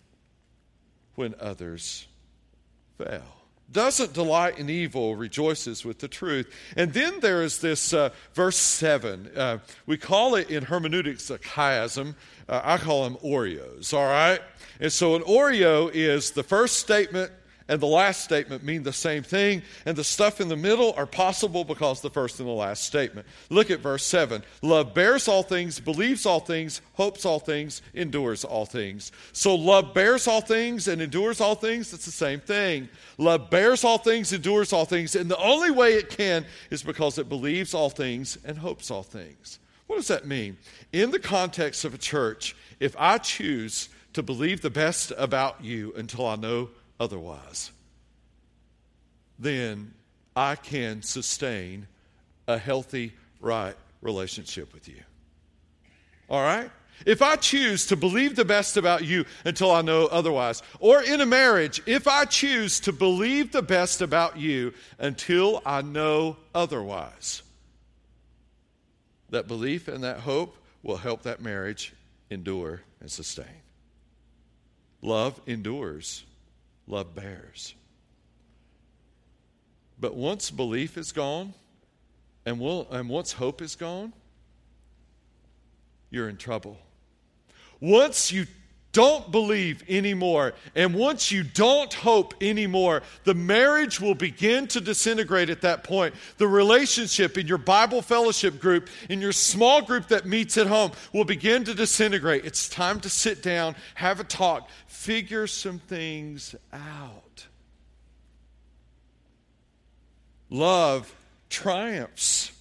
when 1.15 1.33
others 1.39 2.07
fail 2.97 3.36
doesn't 3.71 4.13
delight 4.13 4.57
in 4.57 4.69
evil, 4.69 5.15
rejoices 5.15 5.83
with 5.83 5.99
the 5.99 6.07
truth. 6.07 6.51
And 6.75 6.93
then 6.93 7.19
there 7.19 7.43
is 7.43 7.59
this 7.59 7.93
uh, 7.93 8.09
verse 8.33 8.57
7. 8.57 9.31
Uh, 9.35 9.57
we 9.85 9.97
call 9.97 10.35
it 10.35 10.49
in 10.49 10.63
hermeneutics 10.63 11.29
a 11.29 11.37
chiasm. 11.37 12.15
Uh, 12.47 12.61
I 12.63 12.77
call 12.77 13.03
them 13.03 13.17
Oreos, 13.17 13.93
all 13.93 14.05
right? 14.05 14.41
And 14.79 14.91
so 14.91 15.15
an 15.15 15.23
Oreo 15.23 15.91
is 15.93 16.31
the 16.31 16.43
first 16.43 16.77
statement 16.77 17.31
and 17.67 17.81
the 17.81 17.87
last 17.87 18.23
statement 18.23 18.63
mean 18.63 18.83
the 18.83 18.93
same 18.93 19.23
thing, 19.23 19.61
and 19.85 19.95
the 19.95 20.03
stuff 20.03 20.39
in 20.39 20.47
the 20.47 20.55
middle 20.55 20.93
are 20.97 21.05
possible 21.05 21.63
because 21.63 22.01
the 22.01 22.09
first 22.09 22.39
and 22.39 22.47
the 22.47 22.53
last 22.53 22.83
statement. 22.83 23.27
Look 23.49 23.69
at 23.71 23.79
verse 23.79 24.05
7. 24.05 24.43
Love 24.61 24.93
bears 24.93 25.27
all 25.27 25.43
things, 25.43 25.79
believes 25.79 26.25
all 26.25 26.39
things, 26.39 26.81
hopes 26.93 27.25
all 27.25 27.39
things, 27.39 27.81
endures 27.93 28.43
all 28.43 28.65
things. 28.65 29.11
So 29.33 29.55
love 29.55 29.93
bears 29.93 30.27
all 30.27 30.41
things 30.41 30.87
and 30.87 31.01
endures 31.01 31.41
all 31.41 31.55
things. 31.55 31.93
It's 31.93 32.05
the 32.05 32.11
same 32.11 32.39
thing. 32.39 32.89
Love 33.17 33.49
bears 33.49 33.83
all 33.83 33.97
things, 33.97 34.31
endures 34.31 34.71
all 34.71 34.85
things, 34.85 35.15
and 35.15 35.29
the 35.29 35.37
only 35.37 35.71
way 35.71 35.93
it 35.93 36.09
can 36.09 36.45
is 36.69 36.83
because 36.83 37.17
it 37.17 37.29
believes 37.29 37.73
all 37.73 37.89
things 37.89 38.37
and 38.45 38.57
hopes 38.57 38.89
all 38.89 39.03
things. 39.03 39.59
What 39.87 39.95
does 39.95 40.09
that 40.09 40.27
mean? 40.27 40.57
In 40.91 41.11
the 41.11 41.19
context 41.19 41.85
of 41.85 41.93
a 41.93 41.97
church, 41.97 42.55
if 42.79 42.95
I 42.99 43.17
choose 43.17 43.89
to 44.13 44.23
believe 44.23 44.61
the 44.61 44.69
best 44.69 45.11
about 45.17 45.63
you 45.63 45.93
until 45.95 46.25
I 46.25 46.35
know 46.35 46.69
otherwise, 46.99 47.71
then 49.39 49.93
I 50.35 50.55
can 50.55 51.01
sustain 51.01 51.87
a 52.47 52.57
healthy, 52.57 53.13
right 53.39 53.75
relationship 54.01 54.73
with 54.73 54.87
you. 54.87 55.01
All 56.29 56.41
right? 56.41 56.69
If 57.05 57.21
I 57.21 57.35
choose 57.35 57.85
to 57.87 57.95
believe 57.95 58.35
the 58.35 58.45
best 58.45 58.75
about 58.75 59.03
you 59.03 59.25
until 59.45 59.71
I 59.71 59.81
know 59.81 60.07
otherwise, 60.07 60.63
or 60.79 61.01
in 61.03 61.21
a 61.21 61.25
marriage, 61.25 61.81
if 61.85 62.07
I 62.07 62.25
choose 62.25 62.79
to 62.81 62.91
believe 62.91 63.51
the 63.51 63.61
best 63.61 64.01
about 64.01 64.37
you 64.37 64.73
until 64.97 65.61
I 65.65 65.83
know 65.83 66.37
otherwise, 66.55 67.43
that 69.29 69.47
belief 69.47 69.87
and 69.87 70.03
that 70.03 70.19
hope 70.21 70.57
will 70.81 70.97
help 70.97 71.23
that 71.23 71.41
marriage 71.41 71.93
endure 72.31 72.81
and 72.99 73.11
sustain. 73.11 73.45
Love 75.01 75.39
endures 75.45 76.23
love 76.87 77.13
bears. 77.13 77.75
But 79.99 80.15
once 80.15 80.51
belief 80.51 80.97
is 80.97 81.11
gone, 81.11 81.53
and, 82.45 82.59
will, 82.59 82.87
and 82.91 83.09
once 83.09 83.33
hope 83.33 83.61
is 83.61 83.75
gone, 83.75 84.13
you're 86.09 86.29
in 86.29 86.37
trouble. 86.37 86.77
Once 87.79 88.31
you 88.31 88.45
don't 88.93 89.31
believe 89.31 89.83
anymore, 89.87 90.53
and 90.73 90.95
once 90.95 91.31
you 91.31 91.43
don't 91.43 91.93
hope 91.93 92.33
anymore, 92.41 93.03
the 93.25 93.33
marriage 93.33 93.99
will 93.99 94.15
begin 94.15 94.67
to 94.67 94.81
disintegrate 94.81 95.49
at 95.49 95.61
that 95.61 95.83
point. 95.83 96.15
The 96.37 96.47
relationship 96.47 97.37
in 97.37 97.47
your 97.47 97.59
Bible 97.59 98.01
fellowship 98.01 98.59
group, 98.59 98.89
in 99.09 99.21
your 99.21 99.33
small 99.33 99.81
group 99.81 100.07
that 100.07 100.25
meets 100.25 100.57
at 100.57 100.67
home, 100.67 100.91
will 101.13 101.25
begin 101.25 101.63
to 101.65 101.73
disintegrate. 101.73 102.45
It's 102.45 102.69
time 102.69 102.99
to 103.01 103.09
sit 103.09 103.43
down, 103.43 103.75
have 103.95 104.19
a 104.19 104.23
talk, 104.23 104.69
figure 104.87 105.45
some 105.47 105.79
things 105.79 106.55
out. 106.73 107.45
Love 110.49 111.13
triumphs. 111.49 112.51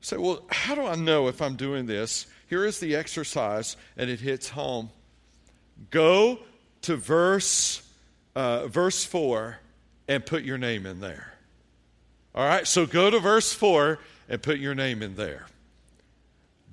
Say, 0.00 0.16
so, 0.16 0.20
well, 0.20 0.42
how 0.50 0.74
do 0.74 0.84
I 0.84 0.96
know 0.96 1.28
if 1.28 1.40
I'm 1.40 1.56
doing 1.56 1.86
this? 1.86 2.26
Here 2.52 2.66
is 2.66 2.80
the 2.80 2.96
exercise, 2.96 3.78
and 3.96 4.10
it 4.10 4.20
hits 4.20 4.50
home. 4.50 4.90
Go 5.88 6.40
to 6.82 6.96
verse, 6.96 7.80
uh, 8.36 8.66
verse 8.66 9.06
4 9.06 9.56
and 10.06 10.26
put 10.26 10.42
your 10.42 10.58
name 10.58 10.84
in 10.84 11.00
there. 11.00 11.32
All 12.34 12.44
right, 12.46 12.66
so 12.66 12.84
go 12.84 13.08
to 13.08 13.20
verse 13.20 13.54
4 13.54 13.98
and 14.28 14.42
put 14.42 14.58
your 14.58 14.74
name 14.74 15.02
in 15.02 15.16
there. 15.16 15.46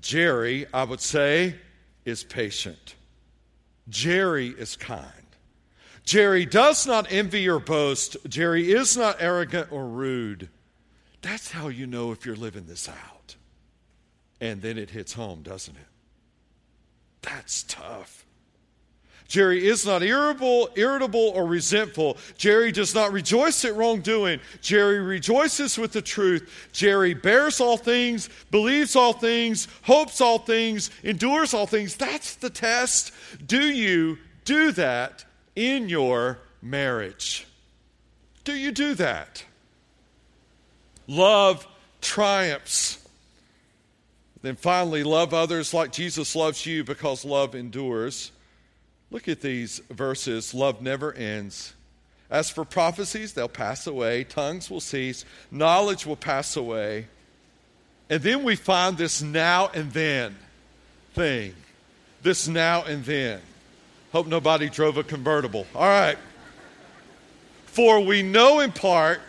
Jerry, 0.01 0.65
I 0.73 0.83
would 0.83 0.99
say, 0.99 1.55
is 2.03 2.25
patient. 2.25 2.95
Jerry 3.87 4.49
is 4.49 4.75
kind. 4.75 5.07
Jerry 6.03 6.45
does 6.45 6.85
not 6.87 7.09
envy 7.09 7.47
or 7.47 7.61
boast. 7.61 8.17
Jerry 8.27 8.69
is 8.73 8.97
not 8.97 9.15
arrogant 9.21 9.71
or 9.71 9.87
rude. 9.87 10.49
That's 11.21 11.51
how 11.51 11.69
you 11.69 11.87
know 11.87 12.11
if 12.11 12.25
you're 12.25 12.35
living 12.35 12.65
this 12.65 12.89
out. 12.89 13.37
And 14.41 14.61
then 14.61 14.77
it 14.77 14.89
hits 14.89 15.13
home, 15.13 15.41
doesn't 15.41 15.75
it? 15.75 15.87
That's 17.21 17.63
tough. 17.63 18.25
Jerry 19.29 19.67
is 19.67 19.85
not 19.85 20.01
irritable, 20.01 20.69
irritable 20.75 21.29
or 21.35 21.45
resentful. 21.45 22.17
Jerry 22.35 22.71
does 22.71 22.95
not 22.95 23.11
rejoice 23.11 23.63
at 23.63 23.75
wrongdoing. 23.75 24.39
Jerry 24.59 24.99
rejoices 24.99 25.77
with 25.77 25.91
the 25.91 26.01
truth. 26.01 26.67
Jerry 26.71 27.13
bears 27.13 27.61
all 27.61 27.77
things, 27.77 28.27
believes 28.49 28.95
all 28.95 29.13
things, 29.13 29.67
hopes 29.83 30.19
all 30.19 30.39
things, 30.39 30.89
endures 31.03 31.53
all 31.53 31.67
things. 31.67 31.95
That's 31.95 32.35
the 32.35 32.49
test. 32.49 33.11
Do 33.45 33.61
you 33.69 34.17
do 34.45 34.71
that 34.71 35.25
in 35.55 35.89
your 35.89 36.39
marriage? 36.59 37.45
Do 38.45 38.55
you 38.55 38.71
do 38.71 38.95
that? 38.95 39.43
Love 41.07 41.67
triumphs. 42.01 42.98
Then 44.41 44.55
finally, 44.55 45.03
love 45.03 45.33
others 45.33 45.73
like 45.73 45.91
Jesus 45.91 46.35
loves 46.35 46.65
you 46.65 46.83
because 46.83 47.25
love 47.25 47.55
endures. 47.55 48.31
Look 49.11 49.27
at 49.27 49.41
these 49.41 49.79
verses. 49.89 50.53
Love 50.53 50.81
never 50.81 51.13
ends. 51.13 51.73
As 52.29 52.49
for 52.49 52.63
prophecies, 52.63 53.33
they'll 53.33 53.47
pass 53.47 53.87
away, 53.87 54.23
tongues 54.23 54.69
will 54.69 54.79
cease, 54.79 55.25
knowledge 55.49 56.05
will 56.05 56.15
pass 56.15 56.55
away. 56.55 57.07
And 58.09 58.21
then 58.21 58.43
we 58.43 58.55
find 58.55 58.97
this 58.97 59.21
now 59.21 59.69
and 59.73 59.91
then 59.91 60.35
thing. 61.13 61.55
This 62.21 62.47
now 62.47 62.83
and 62.83 63.03
then. 63.03 63.41
Hope 64.11 64.27
nobody 64.27 64.69
drove 64.69 64.97
a 64.97 65.03
convertible. 65.03 65.65
All 65.75 65.87
right. 65.87 66.17
For 67.65 67.99
we 67.99 68.23
know 68.23 68.59
in 68.59 68.71
part 68.71 69.21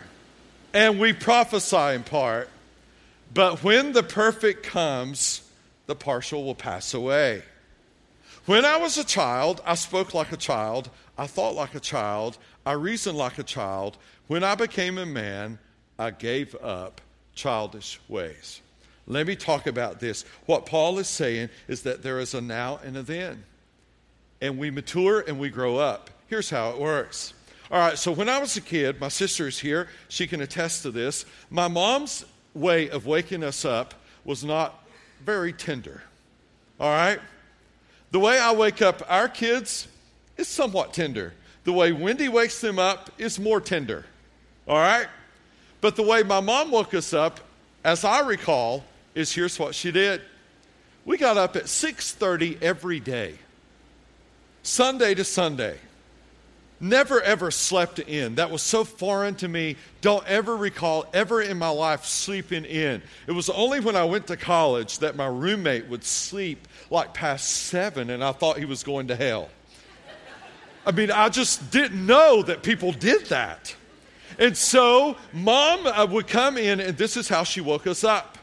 and 0.73 0.99
we 0.99 1.13
prophesy 1.13 1.95
in 1.95 2.03
part. 2.03 2.49
But 3.33 3.63
when 3.63 3.93
the 3.93 4.03
perfect 4.03 4.63
comes, 4.63 5.41
the 5.85 5.95
partial 5.95 6.43
will 6.43 6.55
pass 6.55 6.93
away. 6.93 7.43
When 8.45 8.65
I 8.65 8.77
was 8.77 8.97
a 8.97 9.03
child, 9.03 9.61
I 9.65 9.75
spoke 9.75 10.13
like 10.13 10.31
a 10.31 10.37
child, 10.37 10.89
I 11.17 11.27
thought 11.27 11.55
like 11.55 11.75
a 11.75 11.79
child, 11.79 12.37
I 12.65 12.73
reasoned 12.73 13.17
like 13.17 13.37
a 13.37 13.43
child. 13.43 13.97
When 14.27 14.43
I 14.43 14.55
became 14.55 14.97
a 14.97 15.05
man, 15.05 15.59
I 15.99 16.11
gave 16.11 16.55
up 16.55 17.01
childish 17.35 17.99
ways. 18.07 18.61
Let 19.07 19.27
me 19.27 19.35
talk 19.35 19.67
about 19.67 19.99
this. 19.99 20.25
What 20.45 20.65
Paul 20.65 20.99
is 20.99 21.07
saying 21.07 21.49
is 21.67 21.83
that 21.83 22.01
there 22.01 22.19
is 22.19 22.33
a 22.33 22.41
now 22.41 22.79
and 22.83 22.97
a 22.97 23.03
then. 23.03 23.43
And 24.41 24.57
we 24.57 24.71
mature 24.71 25.23
and 25.27 25.39
we 25.39 25.49
grow 25.49 25.77
up. 25.77 26.09
Here's 26.27 26.49
how 26.49 26.71
it 26.71 26.79
works. 26.79 27.33
All 27.69 27.79
right, 27.79 27.97
so 27.97 28.11
when 28.11 28.29
I 28.29 28.39
was 28.39 28.57
a 28.57 28.61
kid, 28.61 28.99
my 28.99 29.07
sister 29.07 29.47
is 29.47 29.59
here. 29.59 29.87
She 30.09 30.27
can 30.27 30.41
attest 30.41 30.83
to 30.83 30.91
this. 30.91 31.25
My 31.49 31.67
mom's 31.67 32.25
way 32.53 32.89
of 32.89 33.05
waking 33.05 33.43
us 33.43 33.65
up 33.65 33.93
was 34.25 34.43
not 34.43 34.85
very 35.23 35.53
tender. 35.53 36.01
All 36.79 36.89
right? 36.89 37.19
The 38.11 38.19
way 38.19 38.39
I 38.39 38.53
wake 38.53 38.81
up 38.81 39.03
our 39.07 39.27
kids 39.27 39.87
is 40.37 40.47
somewhat 40.47 40.93
tender. 40.93 41.33
The 41.63 41.71
way 41.71 41.91
Wendy 41.91 42.27
wakes 42.27 42.59
them 42.59 42.79
up 42.79 43.09
is 43.17 43.39
more 43.39 43.61
tender. 43.61 44.05
All 44.67 44.77
right? 44.77 45.07
But 45.79 45.95
the 45.95 46.03
way 46.03 46.23
my 46.23 46.39
mom 46.39 46.71
woke 46.71 46.93
us 46.93 47.13
up, 47.13 47.39
as 47.83 48.03
I 48.03 48.19
recall, 48.21 48.83
is 49.15 49.31
here's 49.31 49.57
what 49.57 49.75
she 49.75 49.91
did. 49.91 50.21
We 51.05 51.17
got 51.17 51.37
up 51.37 51.55
at 51.55 51.67
6:30 51.67 52.61
every 52.61 52.99
day. 52.99 53.35
Sunday 54.63 55.15
to 55.15 55.23
Sunday 55.23 55.77
never 56.81 57.21
ever 57.21 57.51
slept 57.51 57.99
in. 57.99 58.35
That 58.35 58.51
was 58.51 58.61
so 58.61 58.83
foreign 58.83 59.35
to 59.35 59.47
me. 59.47 59.77
Don't 60.01 60.25
ever 60.27 60.57
recall 60.57 61.05
ever 61.13 61.41
in 61.41 61.57
my 61.57 61.69
life 61.69 62.05
sleeping 62.05 62.65
in. 62.65 63.01
It 63.27 63.31
was 63.31 63.49
only 63.49 63.79
when 63.79 63.95
I 63.95 64.03
went 64.03 64.27
to 64.27 64.37
college 64.37 64.99
that 64.99 65.15
my 65.15 65.27
roommate 65.27 65.87
would 65.87 66.03
sleep 66.03 66.67
like 66.89 67.13
past 67.13 67.49
seven, 67.49 68.09
and 68.09 68.23
I 68.23 68.31
thought 68.31 68.57
he 68.57 68.65
was 68.65 68.83
going 68.83 69.07
to 69.07 69.15
hell. 69.15 69.49
I 70.85 70.91
mean, 70.91 71.11
I 71.11 71.29
just 71.29 71.71
didn't 71.71 72.05
know 72.05 72.41
that 72.41 72.63
people 72.63 72.91
did 72.91 73.27
that. 73.27 73.75
And 74.39 74.57
so, 74.57 75.15
mom 75.31 75.85
uh, 75.85 76.07
would 76.07 76.27
come 76.27 76.57
in, 76.57 76.79
and 76.79 76.97
this 76.97 77.15
is 77.15 77.29
how 77.29 77.43
she 77.43 77.61
woke 77.61 77.85
us 77.85 78.03
up 78.03 78.39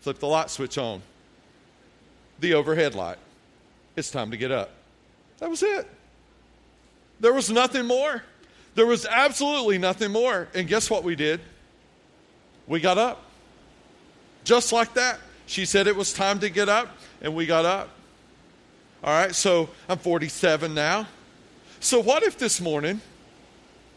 flip 0.00 0.18
the 0.20 0.26
light 0.26 0.48
switch 0.48 0.78
on, 0.78 1.02
the 2.40 2.54
overhead 2.54 2.94
light. 2.94 3.18
It's 3.94 4.10
time 4.10 4.30
to 4.30 4.38
get 4.38 4.50
up. 4.50 4.70
That 5.38 5.50
was 5.50 5.62
it. 5.62 5.86
There 7.20 7.32
was 7.32 7.50
nothing 7.50 7.86
more. 7.86 8.22
There 8.74 8.86
was 8.86 9.06
absolutely 9.06 9.78
nothing 9.78 10.12
more. 10.12 10.48
And 10.54 10.68
guess 10.68 10.88
what 10.88 11.02
we 11.04 11.16
did? 11.16 11.40
We 12.66 12.80
got 12.80 12.98
up. 12.98 13.24
Just 14.44 14.72
like 14.72 14.94
that. 14.94 15.18
She 15.46 15.64
said 15.64 15.86
it 15.86 15.96
was 15.96 16.12
time 16.12 16.40
to 16.40 16.50
get 16.50 16.68
up, 16.68 16.88
and 17.22 17.34
we 17.34 17.46
got 17.46 17.64
up. 17.64 17.88
All 19.02 19.10
right, 19.10 19.34
so 19.34 19.70
I'm 19.88 19.98
47 19.98 20.74
now. 20.74 21.06
So, 21.80 22.00
what 22.02 22.22
if 22.22 22.36
this 22.36 22.60
morning 22.60 23.00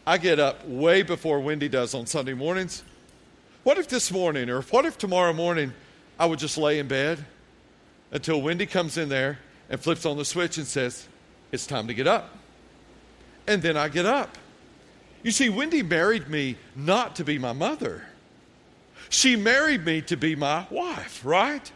I 0.06 0.16
get 0.16 0.38
up 0.38 0.66
way 0.66 1.02
before 1.02 1.40
Wendy 1.40 1.68
does 1.68 1.94
on 1.94 2.06
Sunday 2.06 2.32
mornings? 2.32 2.82
What 3.64 3.78
if 3.78 3.88
this 3.88 4.10
morning, 4.10 4.48
or 4.48 4.62
what 4.62 4.86
if 4.86 4.96
tomorrow 4.96 5.32
morning, 5.32 5.72
I 6.18 6.26
would 6.26 6.38
just 6.38 6.56
lay 6.56 6.78
in 6.78 6.88
bed 6.88 7.24
until 8.12 8.40
Wendy 8.40 8.66
comes 8.66 8.96
in 8.96 9.08
there 9.08 9.38
and 9.68 9.78
flips 9.78 10.06
on 10.06 10.16
the 10.16 10.24
switch 10.24 10.56
and 10.58 10.66
says, 10.66 11.06
It's 11.50 11.66
time 11.66 11.86
to 11.88 11.94
get 11.94 12.06
up? 12.06 12.30
And 13.46 13.62
then 13.62 13.76
I 13.76 13.88
get 13.88 14.06
up. 14.06 14.38
You 15.22 15.30
see, 15.30 15.48
Wendy 15.48 15.82
married 15.82 16.28
me 16.28 16.56
not 16.74 17.16
to 17.16 17.24
be 17.24 17.38
my 17.38 17.52
mother. 17.52 18.04
She 19.08 19.36
married 19.36 19.84
me 19.84 20.00
to 20.02 20.16
be 20.16 20.34
my 20.34 20.66
wife, 20.70 21.24
right? 21.24 21.70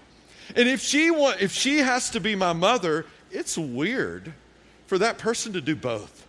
And 0.55 0.69
if 0.69 0.81
she 0.81 1.11
want, 1.11 1.41
if 1.41 1.53
she 1.53 1.79
has 1.79 2.11
to 2.11 2.21
be 2.21 2.35
my 2.35 2.53
mother, 2.53 3.07
it's 3.31 3.59
weird 3.59 4.33
for 4.87 4.99
that 4.99 5.19
person 5.19 5.53
to 5.53 5.61
do 5.61 5.77
both. 5.77 6.27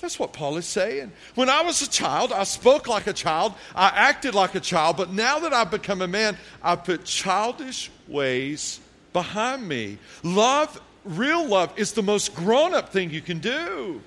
That's 0.00 0.18
what 0.18 0.32
Paul 0.32 0.56
is 0.56 0.66
saying. 0.66 1.12
When 1.36 1.48
I 1.48 1.62
was 1.62 1.80
a 1.80 1.88
child, 1.88 2.32
I 2.32 2.42
spoke 2.42 2.88
like 2.88 3.06
a 3.06 3.12
child, 3.12 3.54
I 3.74 3.86
acted 3.88 4.34
like 4.34 4.56
a 4.56 4.60
child, 4.60 4.96
but 4.96 5.12
now 5.12 5.38
that 5.38 5.52
I've 5.52 5.70
become 5.70 6.02
a 6.02 6.08
man, 6.08 6.36
I 6.60 6.74
put 6.74 7.04
childish 7.04 7.88
ways 8.08 8.80
behind 9.12 9.66
me. 9.66 9.98
Love, 10.24 10.80
real 11.04 11.46
love, 11.46 11.72
is 11.76 11.92
the 11.92 12.02
most 12.02 12.34
grown 12.34 12.74
up 12.74 12.88
thing 12.88 13.10
you 13.10 13.20
can 13.20 13.38
do. 13.38 14.02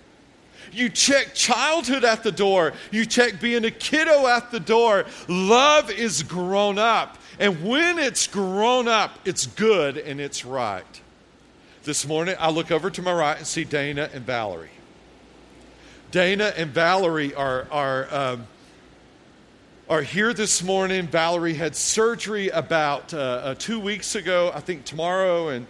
You 0.72 0.90
check 0.90 1.34
childhood 1.34 2.04
at 2.04 2.24
the 2.24 2.32
door. 2.32 2.74
You 2.92 3.06
check 3.06 3.40
being 3.40 3.66
a 3.66 3.72
kiddo 3.72 4.28
at 4.28 4.52
the 4.52 4.60
door. 4.60 5.06
Love 5.28 5.92
is 5.92 6.24
grown 6.24 6.78
up. 6.78 7.18
And 7.40 7.64
when 7.64 8.00
it's 8.00 8.28
grown 8.28 8.88
up, 8.88 9.20
it's 9.26 9.46
good 9.46 9.98
and 9.98 10.20
it's 10.22 10.46
right. 10.46 11.02
This 11.84 12.08
morning, 12.08 12.36
I 12.40 12.50
look 12.50 12.72
over 12.72 12.90
to 12.90 13.02
my 13.02 13.14
right 13.14 13.38
and 13.38 13.46
see 13.46 13.64
Dana 13.64 14.10
and 14.14 14.26
Valerie. 14.26 14.70
Dana 16.12 16.54
and 16.56 16.72
Valerie 16.72 17.36
are, 17.36 17.68
are, 17.72 18.08
um, 18.14 18.48
are 19.90 20.02
here 20.02 20.34
this 20.34 20.64
morning. 20.64 21.08
Valerie 21.08 21.54
had 21.54 21.76
surgery 21.76 22.50
about 22.50 23.14
uh, 23.14 23.18
uh, 23.18 23.56
two 23.56 23.80
weeks 23.80 24.16
ago, 24.16 24.52
I 24.56 24.62
think 24.62 24.86
tomorrow, 24.86 25.50
and, 25.50 25.68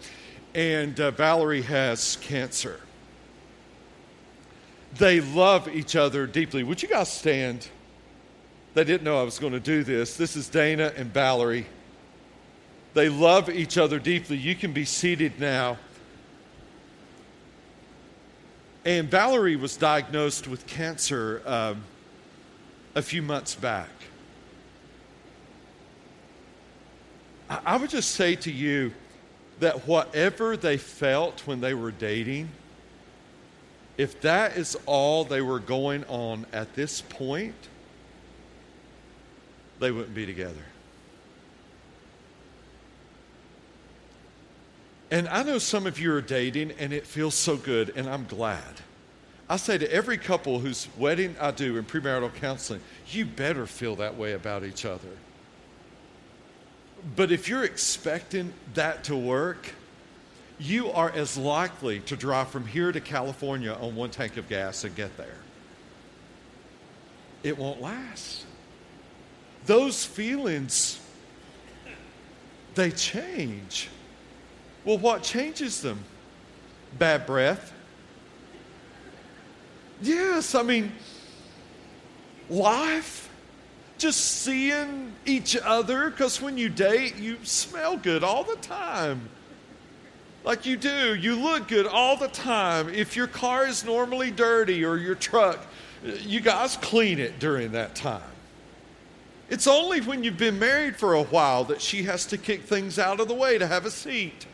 and 0.54 1.00
uh, 1.00 1.12
Valerie 1.12 1.64
has 1.64 2.18
cancer. 2.22 2.80
They 4.98 5.20
love 5.20 5.68
each 5.68 5.96
other 5.96 6.26
deeply. 6.26 6.64
Would 6.64 6.82
you 6.82 6.88
guys 6.88 7.12
stand? 7.12 7.68
They 8.76 8.84
didn't 8.84 9.04
know 9.04 9.20
I 9.20 9.24
was 9.24 9.40
going 9.40 9.54
to 9.54 9.60
do 9.60 9.84
this. 9.84 10.16
This 10.16 10.36
is 10.36 10.48
Dana 10.48 10.94
and 10.96 11.14
Valerie. 11.14 11.66
They 12.94 13.10
love 13.10 13.50
each 13.50 13.78
other 13.78 14.00
deeply. 14.00 14.38
You 14.38 14.56
can 14.56 14.72
be 14.72 14.86
seated 14.86 15.40
now. 15.40 15.78
And 18.86 19.10
Valerie 19.10 19.56
was 19.56 19.76
diagnosed 19.76 20.48
with 20.48 20.66
cancer 20.68 21.42
um, 21.46 21.84
a 22.94 23.02
few 23.02 23.22
months 23.22 23.56
back. 23.56 23.90
I, 27.50 27.60
I 27.66 27.78
would 27.78 27.90
just 27.90 28.12
say 28.12 28.36
to 28.36 28.52
you 28.52 28.94
that 29.60 29.88
whatever 29.88 30.56
they 30.56 30.78
felt 30.78 31.42
when 31.48 31.60
they 31.62 31.74
were 31.74 31.92
dating, 31.92 32.50
if 33.98 34.22
that 34.22 34.58
is 34.58 34.78
all 34.86 35.24
they 35.24 35.42
were 35.42 35.60
going 35.60 36.04
on 36.06 36.46
at 36.52 36.76
this 36.76 37.02
point, 37.02 37.56
they 39.80 39.92
wouldn't 39.92 40.16
be 40.16 40.26
together. 40.26 40.66
And 45.12 45.28
I 45.30 45.44
know 45.44 45.60
some 45.60 45.86
of 45.86 46.00
you 46.00 46.12
are 46.14 46.22
dating 46.22 46.72
and 46.72 46.92
it 46.92 47.06
feels 47.06 47.36
so 47.36 47.56
good, 47.56 47.94
and 47.96 48.10
I'm 48.10 48.26
glad. 48.26 48.82
I 49.48 49.58
say 49.58 49.78
to 49.78 49.92
every 49.92 50.18
couple 50.18 50.60
whose 50.60 50.88
wedding 50.98 51.36
I 51.40 51.52
do 51.52 51.78
in 51.78 51.86
premarital 51.86 52.34
counseling, 52.36 52.82
you 53.12 53.26
better 53.26 53.68
feel 53.68 53.96
that 53.98 54.18
way 54.18 54.34
about 54.34 54.64
each 54.64 54.86
other. 54.86 55.08
But 57.16 57.32
if 57.32 57.48
you're 57.48 57.64
expecting 57.64 58.54
that 58.74 59.04
to 59.06 59.16
work, 59.16 59.74
you 60.60 60.92
are 60.92 61.12
as 61.12 61.38
likely 61.38 62.00
to 62.02 62.16
drive 62.16 62.50
from 62.50 62.66
here 62.66 62.92
to 62.92 63.02
California 63.02 63.74
on 63.74 63.96
one 63.96 64.10
tank 64.10 64.38
of 64.38 64.48
gas 64.48 64.84
and 64.84 64.96
get 64.96 65.16
there. 65.18 65.38
It 67.44 67.58
won't 67.58 67.82
last. 67.82 68.46
Those 69.66 70.06
feelings, 70.06 71.00
they 72.76 72.92
change. 72.92 73.90
Well, 74.84 74.98
what 74.98 75.24
changes 75.24 75.82
them? 75.82 76.00
Bad 76.98 77.26
breath. 77.26 77.74
Yes, 80.02 80.56
I 80.56 80.64
mean, 80.64 80.92
life, 82.50 83.30
just 83.98 84.20
seeing 84.20 85.14
each 85.26 85.58
other, 85.58 86.10
because 86.10 86.42
when 86.42 86.58
you 86.58 86.70
date, 86.70 87.18
you 87.18 87.38
smell 87.44 87.98
good 87.98 88.24
all 88.24 88.44
the 88.44 88.58
time. 88.58 89.30
Like 90.46 90.68
you 90.68 90.78
do, 90.78 91.16
you 91.16 91.36
look 91.36 91.68
good 91.68 91.88
all 91.88 92.16
the 92.16 92.28
time. 92.28 92.90
If 92.90 93.16
your 93.16 93.26
car 93.26 93.66
is 93.66 93.84
normally 93.84 94.30
dirty 94.30 94.86
or 94.86 94.96
your 94.96 95.16
truck, 95.16 95.66
you 96.04 96.40
guys 96.40 96.78
clean 96.78 97.18
it 97.18 97.40
during 97.40 97.72
that 97.72 97.96
time. 97.96 98.22
It's 99.50 99.66
only 99.66 100.02
when 100.02 100.24
you've 100.24 100.38
been 100.38 100.60
married 100.60 100.98
for 100.98 101.16
a 101.16 101.24
while 101.24 101.64
that 101.66 101.82
she 101.82 102.04
has 102.04 102.28
to 102.28 102.38
kick 102.38 102.62
things 102.62 103.00
out 103.00 103.20
of 103.20 103.28
the 103.28 103.34
way 103.34 103.58
to 103.58 103.66
have 103.66 103.86
a 103.86 103.92
seat. 103.92 104.46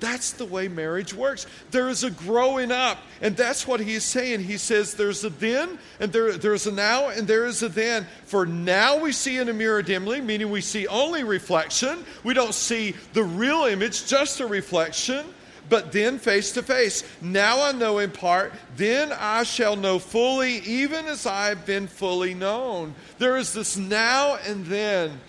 That's 0.00 0.32
the 0.32 0.46
way 0.46 0.66
marriage 0.68 1.12
works. 1.12 1.46
There 1.70 1.90
is 1.90 2.04
a 2.04 2.10
growing 2.10 2.72
up, 2.72 2.98
and 3.20 3.36
that's 3.36 3.66
what 3.66 3.80
he's 3.80 4.04
saying. 4.04 4.40
He 4.40 4.56
says 4.56 4.94
there's 4.94 5.22
a 5.24 5.30
then, 5.30 5.78
and 6.00 6.10
there, 6.10 6.32
there's 6.32 6.66
a 6.66 6.72
now, 6.72 7.10
and 7.10 7.28
there 7.28 7.44
is 7.44 7.62
a 7.62 7.68
then. 7.68 8.06
For 8.24 8.46
now 8.46 8.98
we 8.98 9.12
see 9.12 9.36
in 9.36 9.50
a 9.50 9.52
mirror 9.52 9.82
dimly, 9.82 10.22
meaning 10.22 10.50
we 10.50 10.62
see 10.62 10.86
only 10.86 11.22
reflection. 11.22 12.04
We 12.24 12.32
don't 12.32 12.54
see 12.54 12.94
the 13.12 13.22
real 13.22 13.64
image, 13.64 14.06
just 14.06 14.40
a 14.40 14.46
reflection, 14.46 15.26
but 15.68 15.92
then 15.92 16.18
face 16.18 16.52
to 16.52 16.62
face. 16.62 17.04
Now 17.20 17.62
I 17.62 17.72
know 17.72 17.98
in 17.98 18.10
part, 18.10 18.54
then 18.76 19.12
I 19.12 19.42
shall 19.42 19.76
know 19.76 19.98
fully, 19.98 20.58
even 20.60 21.06
as 21.06 21.26
I 21.26 21.48
have 21.48 21.66
been 21.66 21.86
fully 21.86 22.32
known. 22.32 22.94
There 23.18 23.36
is 23.36 23.52
this 23.52 23.76
now 23.76 24.38
and 24.46 24.64
then. 24.64 25.20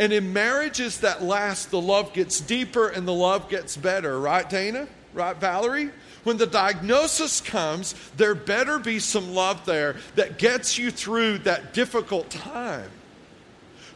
And 0.00 0.14
in 0.14 0.32
marriages 0.32 1.00
that 1.00 1.22
last, 1.22 1.70
the 1.70 1.80
love 1.80 2.14
gets 2.14 2.40
deeper 2.40 2.88
and 2.88 3.06
the 3.06 3.12
love 3.12 3.50
gets 3.50 3.76
better, 3.76 4.18
right, 4.18 4.48
Dana? 4.48 4.88
Right, 5.12 5.36
Valerie? 5.36 5.90
When 6.24 6.38
the 6.38 6.46
diagnosis 6.46 7.42
comes, 7.42 7.94
there 8.16 8.34
better 8.34 8.78
be 8.78 8.98
some 8.98 9.34
love 9.34 9.66
there 9.66 9.96
that 10.14 10.38
gets 10.38 10.78
you 10.78 10.90
through 10.90 11.38
that 11.38 11.74
difficult 11.74 12.30
time. 12.30 12.90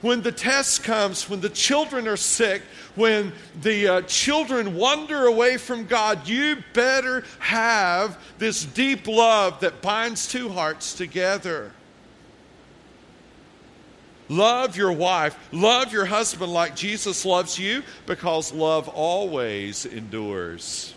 When 0.02 0.20
the 0.20 0.30
test 0.30 0.84
comes, 0.84 1.30
when 1.30 1.40
the 1.40 1.48
children 1.48 2.06
are 2.06 2.18
sick, 2.18 2.60
when 2.96 3.32
the 3.62 3.88
uh, 3.88 4.00
children 4.02 4.76
wander 4.76 5.24
away 5.24 5.56
from 5.56 5.86
God, 5.86 6.28
you 6.28 6.62
better 6.74 7.24
have 7.38 8.18
this 8.36 8.66
deep 8.66 9.08
love 9.08 9.60
that 9.60 9.80
binds 9.80 10.28
two 10.28 10.50
hearts 10.50 10.92
together. 10.92 11.72
Love 14.28 14.76
your 14.76 14.92
wife. 14.92 15.36
Love 15.52 15.92
your 15.92 16.06
husband 16.06 16.52
like 16.52 16.76
Jesus 16.76 17.24
loves 17.24 17.58
you 17.58 17.82
because 18.06 18.52
love 18.52 18.88
always 18.88 19.84
endures. 19.84 20.94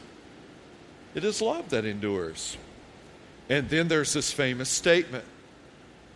It 1.13 1.23
is 1.23 1.41
love 1.41 1.69
that 1.69 1.85
endures. 1.85 2.57
And 3.49 3.69
then 3.69 3.87
there's 3.87 4.13
this 4.13 4.31
famous 4.31 4.69
statement. 4.69 5.25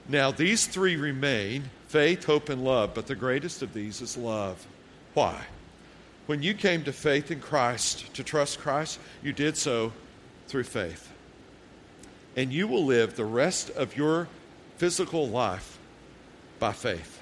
Now, 0.07 0.31
these 0.31 0.67
three 0.67 0.95
remain 0.95 1.69
faith, 1.87 2.25
hope, 2.25 2.49
and 2.49 2.63
love, 2.63 2.93
but 2.93 3.07
the 3.07 3.15
greatest 3.15 3.61
of 3.61 3.73
these 3.73 4.01
is 4.01 4.17
love. 4.17 4.65
Why? 5.13 5.45
When 6.25 6.41
you 6.41 6.53
came 6.53 6.83
to 6.83 6.93
faith 6.93 7.31
in 7.31 7.41
Christ, 7.41 8.13
to 8.13 8.23
trust 8.23 8.59
Christ, 8.59 8.99
you 9.21 9.33
did 9.33 9.57
so 9.57 9.91
through 10.47 10.63
faith. 10.63 11.11
And 12.37 12.53
you 12.53 12.67
will 12.67 12.85
live 12.85 13.15
the 13.15 13.25
rest 13.25 13.69
of 13.71 13.97
your 13.97 14.29
physical 14.77 15.27
life 15.27 15.77
by 16.61 16.71
faith. 16.71 17.19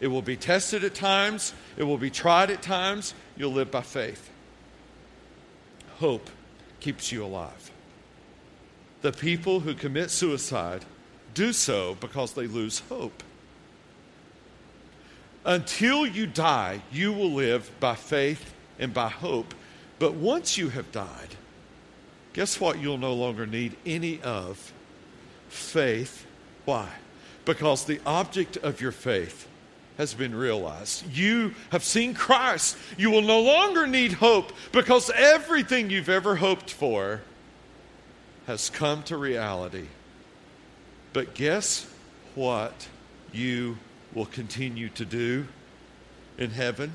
It 0.00 0.08
will 0.08 0.22
be 0.22 0.36
tested 0.36 0.82
at 0.82 0.94
times, 0.94 1.52
it 1.76 1.84
will 1.84 1.98
be 1.98 2.10
tried 2.10 2.50
at 2.50 2.62
times. 2.62 3.14
You'll 3.36 3.52
live 3.52 3.70
by 3.70 3.82
faith. 3.82 4.30
Hope 5.98 6.28
keeps 6.80 7.12
you 7.12 7.24
alive. 7.24 7.70
The 9.02 9.12
people 9.12 9.60
who 9.60 9.74
commit 9.74 10.10
suicide 10.10 10.84
do 11.34 11.52
so 11.52 11.96
because 12.00 12.32
they 12.32 12.46
lose 12.46 12.80
hope. 12.88 13.22
Until 15.44 16.06
you 16.06 16.26
die, 16.26 16.80
you 16.90 17.12
will 17.12 17.32
live 17.32 17.70
by 17.78 17.94
faith 17.94 18.54
and 18.78 18.92
by 18.92 19.08
hope. 19.08 19.54
But 19.98 20.14
once 20.14 20.56
you 20.56 20.70
have 20.70 20.90
died, 20.92 21.36
guess 22.32 22.58
what 22.58 22.80
you'll 22.80 22.98
no 22.98 23.12
longer 23.12 23.46
need 23.46 23.76
any 23.84 24.20
of? 24.22 24.72
Faith. 25.48 26.26
Why? 26.64 26.88
Because 27.46 27.86
the 27.86 28.00
object 28.04 28.58
of 28.58 28.82
your 28.82 28.92
faith 28.92 29.48
has 29.96 30.12
been 30.12 30.34
realized. 30.34 31.10
You 31.10 31.54
have 31.70 31.82
seen 31.82 32.12
Christ. 32.12 32.76
You 32.98 33.10
will 33.10 33.22
no 33.22 33.40
longer 33.40 33.86
need 33.86 34.12
hope 34.12 34.52
because 34.72 35.10
everything 35.14 35.88
you've 35.88 36.10
ever 36.10 36.36
hoped 36.36 36.70
for 36.70 37.22
has 38.46 38.68
come 38.68 39.02
to 39.04 39.16
reality. 39.16 39.86
But 41.14 41.32
guess 41.32 41.90
what 42.34 42.88
you 43.32 43.78
will 44.12 44.26
continue 44.26 44.90
to 44.90 45.06
do 45.06 45.46
in 46.36 46.50
heaven? 46.50 46.94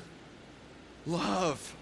Love. 1.06 1.74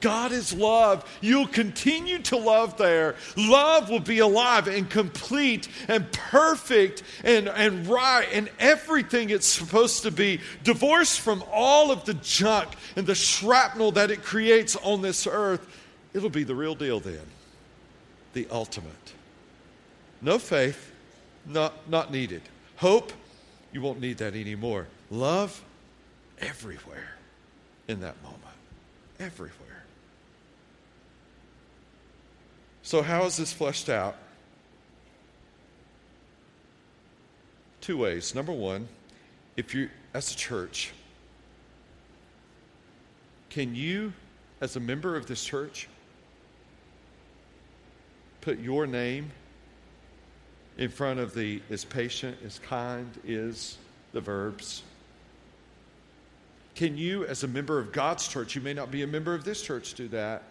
God 0.00 0.32
is 0.32 0.54
love. 0.54 1.04
You'll 1.20 1.46
continue 1.46 2.20
to 2.20 2.36
love 2.36 2.76
there. 2.78 3.16
Love 3.36 3.90
will 3.90 4.00
be 4.00 4.20
alive 4.20 4.66
and 4.66 4.88
complete 4.88 5.68
and 5.88 6.10
perfect 6.12 7.02
and, 7.24 7.48
and 7.48 7.86
right 7.86 8.26
and 8.32 8.50
everything 8.58 9.30
it's 9.30 9.46
supposed 9.46 10.02
to 10.04 10.10
be, 10.10 10.40
divorced 10.64 11.20
from 11.20 11.44
all 11.52 11.90
of 11.90 12.04
the 12.04 12.14
junk 12.14 12.70
and 12.96 13.06
the 13.06 13.14
shrapnel 13.14 13.92
that 13.92 14.10
it 14.10 14.22
creates 14.22 14.76
on 14.76 15.02
this 15.02 15.26
earth. 15.26 15.66
It'll 16.14 16.30
be 16.30 16.44
the 16.44 16.54
real 16.54 16.74
deal 16.74 17.00
then, 17.00 17.26
the 18.32 18.46
ultimate. 18.50 18.90
No 20.22 20.38
faith, 20.38 20.92
not, 21.46 21.88
not 21.88 22.10
needed. 22.10 22.42
Hope, 22.76 23.12
you 23.72 23.80
won't 23.80 24.00
need 24.00 24.18
that 24.18 24.34
anymore. 24.34 24.86
Love, 25.10 25.62
everywhere 26.38 27.16
in 27.88 28.00
that 28.00 28.22
moment. 28.22 28.40
Everywhere. 29.18 29.79
So, 32.82 33.02
how 33.02 33.24
is 33.24 33.36
this 33.36 33.52
fleshed 33.52 33.88
out? 33.88 34.16
Two 37.80 37.98
ways. 37.98 38.34
Number 38.34 38.52
one, 38.52 38.88
if 39.56 39.74
you, 39.74 39.90
as 40.14 40.32
a 40.32 40.36
church, 40.36 40.92
can 43.50 43.74
you, 43.74 44.12
as 44.60 44.76
a 44.76 44.80
member 44.80 45.16
of 45.16 45.26
this 45.26 45.44
church, 45.44 45.88
put 48.40 48.58
your 48.58 48.86
name 48.86 49.30
in 50.78 50.88
front 50.88 51.20
of 51.20 51.34
the 51.34 51.60
is 51.68 51.84
patient, 51.84 52.38
is 52.42 52.58
kind, 52.60 53.10
is 53.24 53.76
the 54.12 54.20
verbs? 54.20 54.82
Can 56.74 56.96
you, 56.96 57.26
as 57.26 57.44
a 57.44 57.48
member 57.48 57.78
of 57.78 57.92
God's 57.92 58.26
church, 58.26 58.54
you 58.54 58.62
may 58.62 58.72
not 58.72 58.90
be 58.90 59.02
a 59.02 59.06
member 59.06 59.34
of 59.34 59.44
this 59.44 59.60
church, 59.60 59.94
do 59.94 60.08
that? 60.08 60.44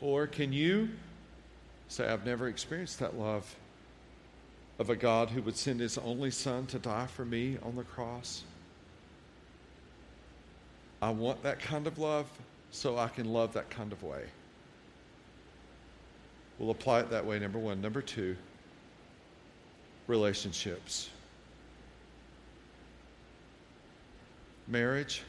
Or 0.00 0.26
can 0.26 0.52
you 0.52 0.90
say, 1.88 2.06
I've 2.08 2.24
never 2.24 2.48
experienced 2.48 3.00
that 3.00 3.18
love 3.18 3.56
of 4.78 4.90
a 4.90 4.96
God 4.96 5.30
who 5.30 5.42
would 5.42 5.56
send 5.56 5.80
his 5.80 5.98
only 5.98 6.30
son 6.30 6.66
to 6.66 6.78
die 6.78 7.06
for 7.06 7.24
me 7.24 7.58
on 7.62 7.74
the 7.74 7.82
cross? 7.82 8.44
I 11.02 11.10
want 11.10 11.42
that 11.42 11.60
kind 11.60 11.86
of 11.86 11.98
love 11.98 12.26
so 12.70 12.98
I 12.98 13.08
can 13.08 13.32
love 13.32 13.52
that 13.54 13.70
kind 13.70 13.92
of 13.92 14.02
way. 14.02 14.24
We'll 16.58 16.70
apply 16.70 17.00
it 17.00 17.10
that 17.10 17.24
way, 17.24 17.38
number 17.38 17.58
one. 17.58 17.80
Number 17.80 18.02
two, 18.02 18.36
relationships. 20.08 21.10
Marriage, 24.66 25.22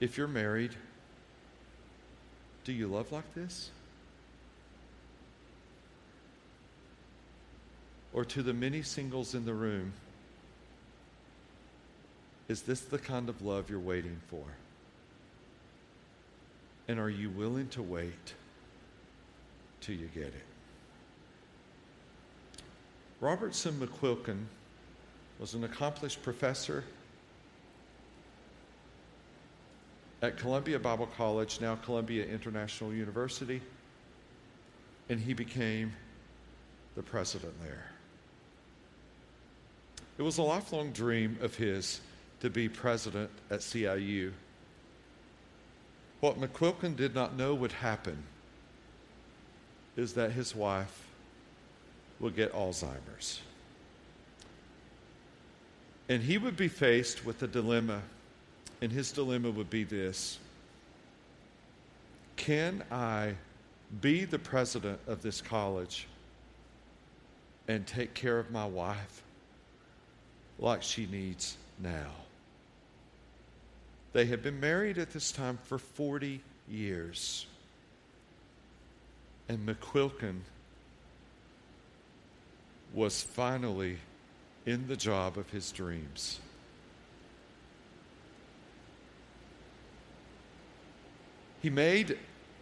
if 0.00 0.16
you're 0.16 0.28
married, 0.28 0.70
do 2.64 2.72
you 2.72 2.88
love 2.88 3.12
like 3.12 3.34
this? 3.34 3.70
Or 8.12 8.24
to 8.24 8.42
the 8.42 8.54
many 8.54 8.82
singles 8.82 9.34
in 9.34 9.44
the 9.44 9.54
room, 9.54 9.92
is 12.48 12.62
this 12.62 12.80
the 12.80 12.98
kind 12.98 13.28
of 13.28 13.42
love 13.42 13.70
you're 13.70 13.78
waiting 13.78 14.20
for? 14.28 14.44
And 16.88 16.98
are 16.98 17.10
you 17.10 17.30
willing 17.30 17.68
to 17.68 17.82
wait 17.82 18.34
till 19.80 19.96
you 19.96 20.08
get 20.14 20.26
it? 20.26 20.44
Robertson 23.20 23.74
McQuilkin 23.80 24.44
was 25.38 25.54
an 25.54 25.64
accomplished 25.64 26.22
professor 26.22 26.84
at 30.24 30.38
Columbia 30.38 30.78
Bible 30.78 31.08
College, 31.18 31.60
now 31.60 31.76
Columbia 31.76 32.24
International 32.24 32.92
University, 32.92 33.60
and 35.10 35.20
he 35.20 35.34
became 35.34 35.92
the 36.96 37.02
president 37.02 37.52
there. 37.62 37.86
It 40.16 40.22
was 40.22 40.38
a 40.38 40.42
lifelong 40.42 40.92
dream 40.92 41.36
of 41.42 41.56
his 41.56 42.00
to 42.40 42.48
be 42.48 42.68
president 42.68 43.30
at 43.50 43.60
CIU. 43.60 44.32
What 46.20 46.40
McQuilkin 46.40 46.96
did 46.96 47.14
not 47.14 47.36
know 47.36 47.54
would 47.54 47.72
happen 47.72 48.22
is 49.96 50.14
that 50.14 50.32
his 50.32 50.54
wife 50.54 51.06
would 52.18 52.34
get 52.34 52.52
Alzheimer's. 52.52 53.42
And 56.08 56.22
he 56.22 56.38
would 56.38 56.56
be 56.56 56.68
faced 56.68 57.26
with 57.26 57.42
a 57.42 57.46
dilemma 57.46 58.02
and 58.84 58.92
his 58.92 59.12
dilemma 59.12 59.50
would 59.50 59.70
be 59.70 59.82
this 59.82 60.38
Can 62.36 62.84
I 62.90 63.32
be 64.02 64.26
the 64.26 64.38
president 64.38 65.00
of 65.06 65.22
this 65.22 65.40
college 65.40 66.06
and 67.66 67.86
take 67.86 68.12
care 68.12 68.38
of 68.38 68.50
my 68.50 68.66
wife 68.66 69.22
like 70.58 70.82
she 70.82 71.06
needs 71.06 71.56
now? 71.82 72.10
They 74.12 74.26
had 74.26 74.42
been 74.42 74.60
married 74.60 74.98
at 74.98 75.12
this 75.12 75.32
time 75.32 75.58
for 75.62 75.78
40 75.78 76.42
years. 76.68 77.46
And 79.48 79.66
McQuilkin 79.66 80.40
was 82.92 83.22
finally 83.22 83.96
in 84.66 84.86
the 84.88 84.96
job 84.96 85.38
of 85.38 85.48
his 85.48 85.72
dreams. 85.72 86.40
He 91.64 91.70
made 91.70 92.18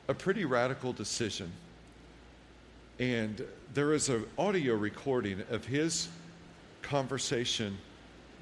a 0.06 0.14
pretty 0.14 0.44
radical 0.44 0.92
decision. 0.92 1.50
And 3.00 3.44
there 3.74 3.94
is 3.94 4.08
an 4.08 4.24
audio 4.38 4.76
recording 4.76 5.42
of 5.50 5.64
his 5.64 6.06
conversation 6.82 7.78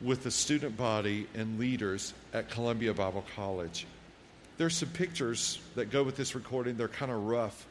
with 0.03 0.23
the 0.23 0.31
student 0.31 0.77
body 0.77 1.27
and 1.35 1.59
leaders 1.59 2.13
at 2.35 2.51
Columbia 2.51 2.93
Bible 2.93 3.25
College. 3.35 3.87
There's 4.59 4.77
some 4.77 4.91
pictures 4.91 5.61
that 5.77 5.91
go 5.91 6.03
with 6.03 6.15
this 6.15 6.35
recording. 6.35 6.77
They're 6.77 6.89
kind 6.89 7.11
of 7.11 7.25
rough, 7.25 7.65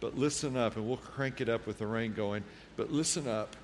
but 0.00 0.18
listen 0.18 0.58
up, 0.58 0.76
and 0.76 0.86
we'll 0.86 0.98
crank 0.98 1.40
it 1.40 1.48
up 1.48 1.66
with 1.66 1.78
the 1.78 1.86
rain 1.86 2.12
going. 2.12 2.44
But 2.76 2.92
listen 2.92 3.26
up 3.26 3.56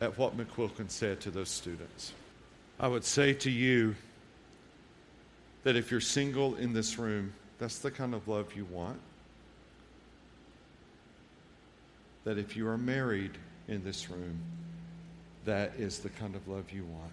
at 0.00 0.16
what 0.16 0.38
McQuilkin 0.38 0.90
said 0.90 1.20
to 1.20 1.30
those 1.30 1.50
students. 1.50 2.14
I 2.78 2.88
would 2.88 3.04
say 3.04 3.34
to 3.34 3.50
you 3.50 3.94
that 5.64 5.76
if 5.76 5.90
you're 5.90 6.00
single 6.00 6.54
in 6.54 6.72
this 6.72 6.98
room, 6.98 7.34
that's 7.60 7.78
the 7.78 7.90
kind 7.90 8.14
of 8.14 8.26
love 8.26 8.56
you 8.56 8.64
want. 8.64 8.98
That 12.24 12.38
if 12.38 12.56
you 12.56 12.66
are 12.66 12.78
married 12.78 13.32
in 13.68 13.84
this 13.84 14.10
room, 14.10 14.40
that 15.44 15.74
is 15.78 15.98
the 15.98 16.08
kind 16.08 16.34
of 16.34 16.48
love 16.48 16.72
you 16.72 16.84
want. 16.84 17.12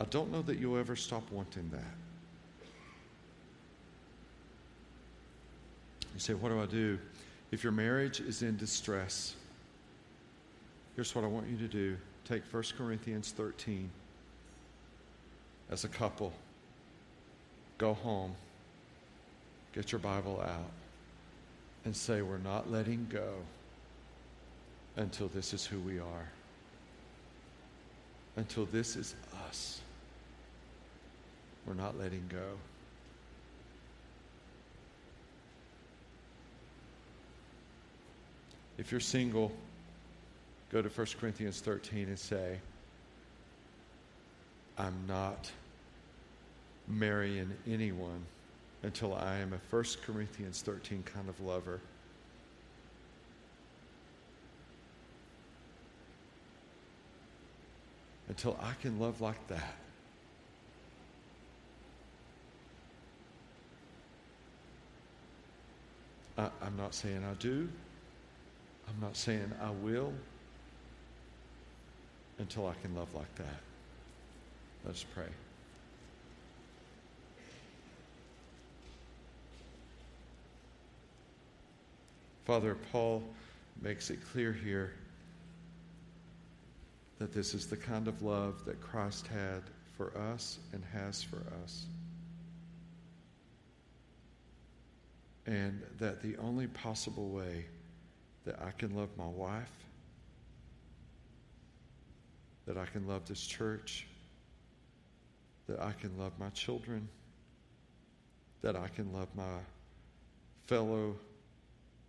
I 0.00 0.04
don't 0.04 0.30
know 0.30 0.42
that 0.42 0.58
you'll 0.58 0.76
ever 0.76 0.96
stop 0.96 1.22
wanting 1.30 1.70
that. 1.72 1.94
You 6.12 6.20
say, 6.20 6.34
What 6.34 6.48
do 6.48 6.60
I 6.60 6.66
do? 6.66 6.98
If 7.52 7.62
your 7.62 7.72
marriage 7.72 8.20
is 8.20 8.42
in 8.42 8.56
distress, 8.56 9.36
here's 10.96 11.14
what 11.14 11.24
I 11.24 11.28
want 11.28 11.46
you 11.48 11.56
to 11.58 11.68
do 11.68 11.96
take 12.24 12.42
1 12.52 12.64
Corinthians 12.76 13.30
13 13.30 13.88
as 15.70 15.84
a 15.84 15.88
couple, 15.88 16.32
go 17.78 17.94
home, 17.94 18.34
get 19.74 19.92
your 19.92 19.98
Bible 19.98 20.40
out, 20.40 20.70
and 21.84 21.94
say, 21.94 22.22
We're 22.22 22.38
not 22.38 22.70
letting 22.70 23.06
go 23.10 23.34
until 24.96 25.28
this 25.28 25.52
is 25.52 25.66
who 25.66 25.78
we 25.80 25.98
are, 25.98 26.28
until 28.36 28.66
this 28.66 28.96
is 28.96 29.14
us. 29.48 29.80
We're 31.66 31.74
not 31.74 31.98
letting 31.98 32.24
go. 32.28 32.58
If 38.78 38.92
you're 38.92 39.00
single, 39.00 39.52
go 40.70 40.82
to 40.82 40.88
1 40.88 41.06
Corinthians 41.18 41.60
13 41.60 42.08
and 42.08 42.18
say, 42.18 42.58
I'm 44.78 45.06
not 45.06 45.50
marrying 46.86 47.52
anyone 47.66 48.24
until 48.82 49.14
I 49.14 49.38
am 49.38 49.52
a 49.52 49.74
1 49.74 49.84
Corinthians 50.04 50.62
13 50.62 51.02
kind 51.02 51.28
of 51.28 51.40
lover. 51.40 51.80
Until 58.28 58.58
I 58.60 58.72
can 58.82 59.00
love 59.00 59.20
like 59.20 59.46
that. 59.48 59.76
I, 66.38 66.50
am 66.66 66.76
not 66.76 66.94
saying 66.94 67.24
I 67.24 67.34
do. 67.34 67.68
I'm 68.88 69.00
not 69.00 69.16
saying 69.16 69.52
I 69.62 69.70
will 69.70 70.12
until 72.38 72.66
I 72.66 72.74
can 72.82 72.94
love 72.94 73.14
like 73.14 73.34
that. 73.36 73.65
Let 74.86 74.94
us 74.94 75.04
pray. 75.16 75.24
Father, 82.44 82.76
Paul 82.92 83.24
makes 83.82 84.10
it 84.10 84.20
clear 84.30 84.52
here 84.52 84.92
that 87.18 87.32
this 87.32 87.52
is 87.52 87.66
the 87.66 87.76
kind 87.76 88.06
of 88.06 88.22
love 88.22 88.64
that 88.66 88.80
Christ 88.80 89.26
had 89.26 89.62
for 89.96 90.16
us 90.16 90.60
and 90.72 90.84
has 90.92 91.20
for 91.20 91.42
us. 91.64 91.86
And 95.46 95.82
that 95.98 96.22
the 96.22 96.36
only 96.36 96.68
possible 96.68 97.30
way 97.30 97.64
that 98.44 98.62
I 98.62 98.70
can 98.70 98.94
love 98.94 99.08
my 99.18 99.26
wife, 99.26 99.72
that 102.68 102.76
I 102.76 102.86
can 102.86 103.08
love 103.08 103.26
this 103.26 103.44
church, 103.44 104.06
that 105.68 105.80
I 105.82 105.92
can 105.92 106.16
love 106.18 106.32
my 106.38 106.50
children, 106.50 107.08
that 108.62 108.76
I 108.76 108.88
can 108.88 109.12
love 109.12 109.28
my 109.34 109.58
fellow 110.66 111.16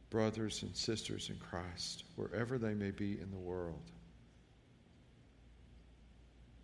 brothers 0.10 0.64
and 0.64 0.76
sisters 0.76 1.30
in 1.30 1.38
Christ, 1.38 2.04
wherever 2.16 2.58
they 2.58 2.74
may 2.74 2.92
be 2.92 3.20
in 3.20 3.30
the 3.32 3.38
world, 3.38 3.82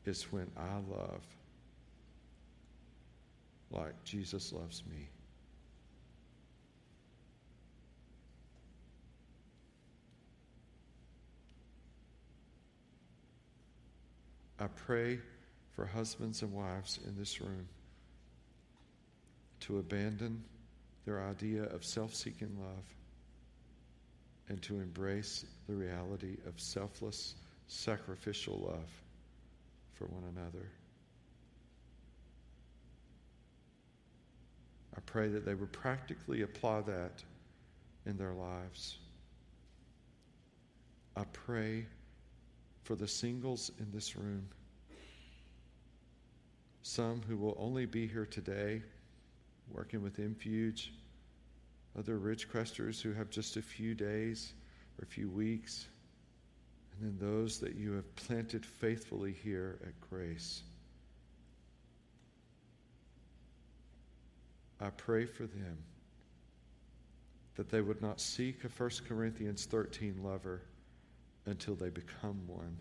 It's 0.05 0.31
when 0.31 0.51
I 0.57 0.75
love 0.93 1.23
like 3.71 4.03
Jesus 4.03 4.51
loves 4.51 4.83
me. 4.89 5.07
I 14.59 14.67
pray 14.67 15.19
for 15.75 15.85
husbands 15.85 16.41
and 16.41 16.51
wives 16.53 16.99
in 17.07 17.17
this 17.17 17.41
room 17.41 17.67
to 19.61 19.79
abandon 19.79 20.43
their 21.05 21.21
idea 21.21 21.63
of 21.63 21.83
self 21.83 22.13
seeking 22.13 22.57
love 22.59 22.85
and 24.49 24.61
to 24.61 24.75
embrace 24.75 25.45
the 25.67 25.73
reality 25.73 26.37
of 26.45 26.59
selfless, 26.59 27.35
sacrificial 27.67 28.59
love 28.67 28.89
for 29.93 30.05
one 30.05 30.23
another. 30.35 30.67
I 34.95 34.99
pray 35.05 35.29
that 35.29 35.45
they 35.45 35.55
would 35.55 35.71
practically 35.71 36.41
apply 36.41 36.81
that 36.81 37.23
in 38.05 38.17
their 38.17 38.33
lives. 38.33 38.97
I 41.15 41.23
pray 41.31 41.85
for 42.83 42.95
the 42.95 43.07
singles 43.07 43.71
in 43.79 43.89
this 43.91 44.15
room, 44.15 44.47
some 46.83 47.21
who 47.27 47.37
will 47.37 47.55
only 47.57 47.85
be 47.85 48.07
here 48.07 48.25
today 48.25 48.81
working 49.71 50.03
with 50.03 50.19
Infuge 50.19 50.93
other 51.97 52.17
rich 52.17 52.49
Ridgecresters 52.49 53.01
who 53.01 53.13
have 53.13 53.29
just 53.29 53.57
a 53.57 53.61
few 53.61 53.93
days 53.93 54.53
or 54.99 55.03
a 55.03 55.07
few 55.07 55.29
weeks, 55.29 55.87
and 56.91 57.19
then 57.19 57.27
those 57.27 57.59
that 57.59 57.75
you 57.75 57.93
have 57.93 58.15
planted 58.15 58.65
faithfully 58.65 59.31
here 59.31 59.79
at 59.85 60.09
Grace. 60.09 60.63
I 64.81 64.89
pray 64.89 65.25
for 65.25 65.43
them 65.43 65.77
that 67.55 67.69
they 67.69 67.81
would 67.81 68.01
not 68.01 68.19
seek 68.19 68.63
a 68.63 68.67
1 68.67 68.89
Corinthians 69.07 69.65
13 69.65 70.23
lover 70.23 70.61
until 71.45 71.75
they 71.75 71.89
become 71.89 72.41
one. 72.47 72.75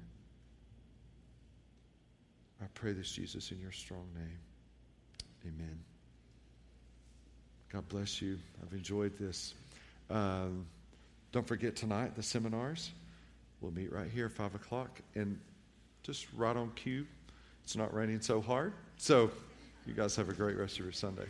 I 2.63 2.67
pray 2.75 2.93
this, 2.93 3.11
Jesus, 3.11 3.51
in 3.51 3.61
your 3.61 3.73
strong 3.73 4.07
name. 4.15 4.39
Amen. 5.47 5.79
God 7.73 7.89
bless 7.89 8.23
you. 8.23 8.39
I've 8.63 8.73
enjoyed 8.73 9.19
this. 9.19 9.55
Um, 10.11 10.67
don't 11.33 11.47
forget 11.47 11.75
tonight 11.75 12.15
the 12.15 12.23
seminars. 12.23 12.93
We'll 13.61 13.73
meet 13.73 13.93
right 13.93 14.11
here, 14.11 14.29
5 14.29 14.55
o'clock, 14.55 15.01
and 15.15 15.41
just 16.03 16.27
right 16.37 16.57
on 16.57 16.71
cue. 16.77 17.07
It's 17.65 17.77
not 17.77 17.93
raining 17.95 18.21
so 18.21 18.41
hard. 18.41 18.75
So, 18.97 19.31
you 19.87 19.95
guys 19.95 20.15
have 20.17 20.29
a 20.29 20.33
great 20.33 20.57
rest 20.57 20.79
of 20.79 20.85
your 20.85 20.93
Sunday. 20.93 21.27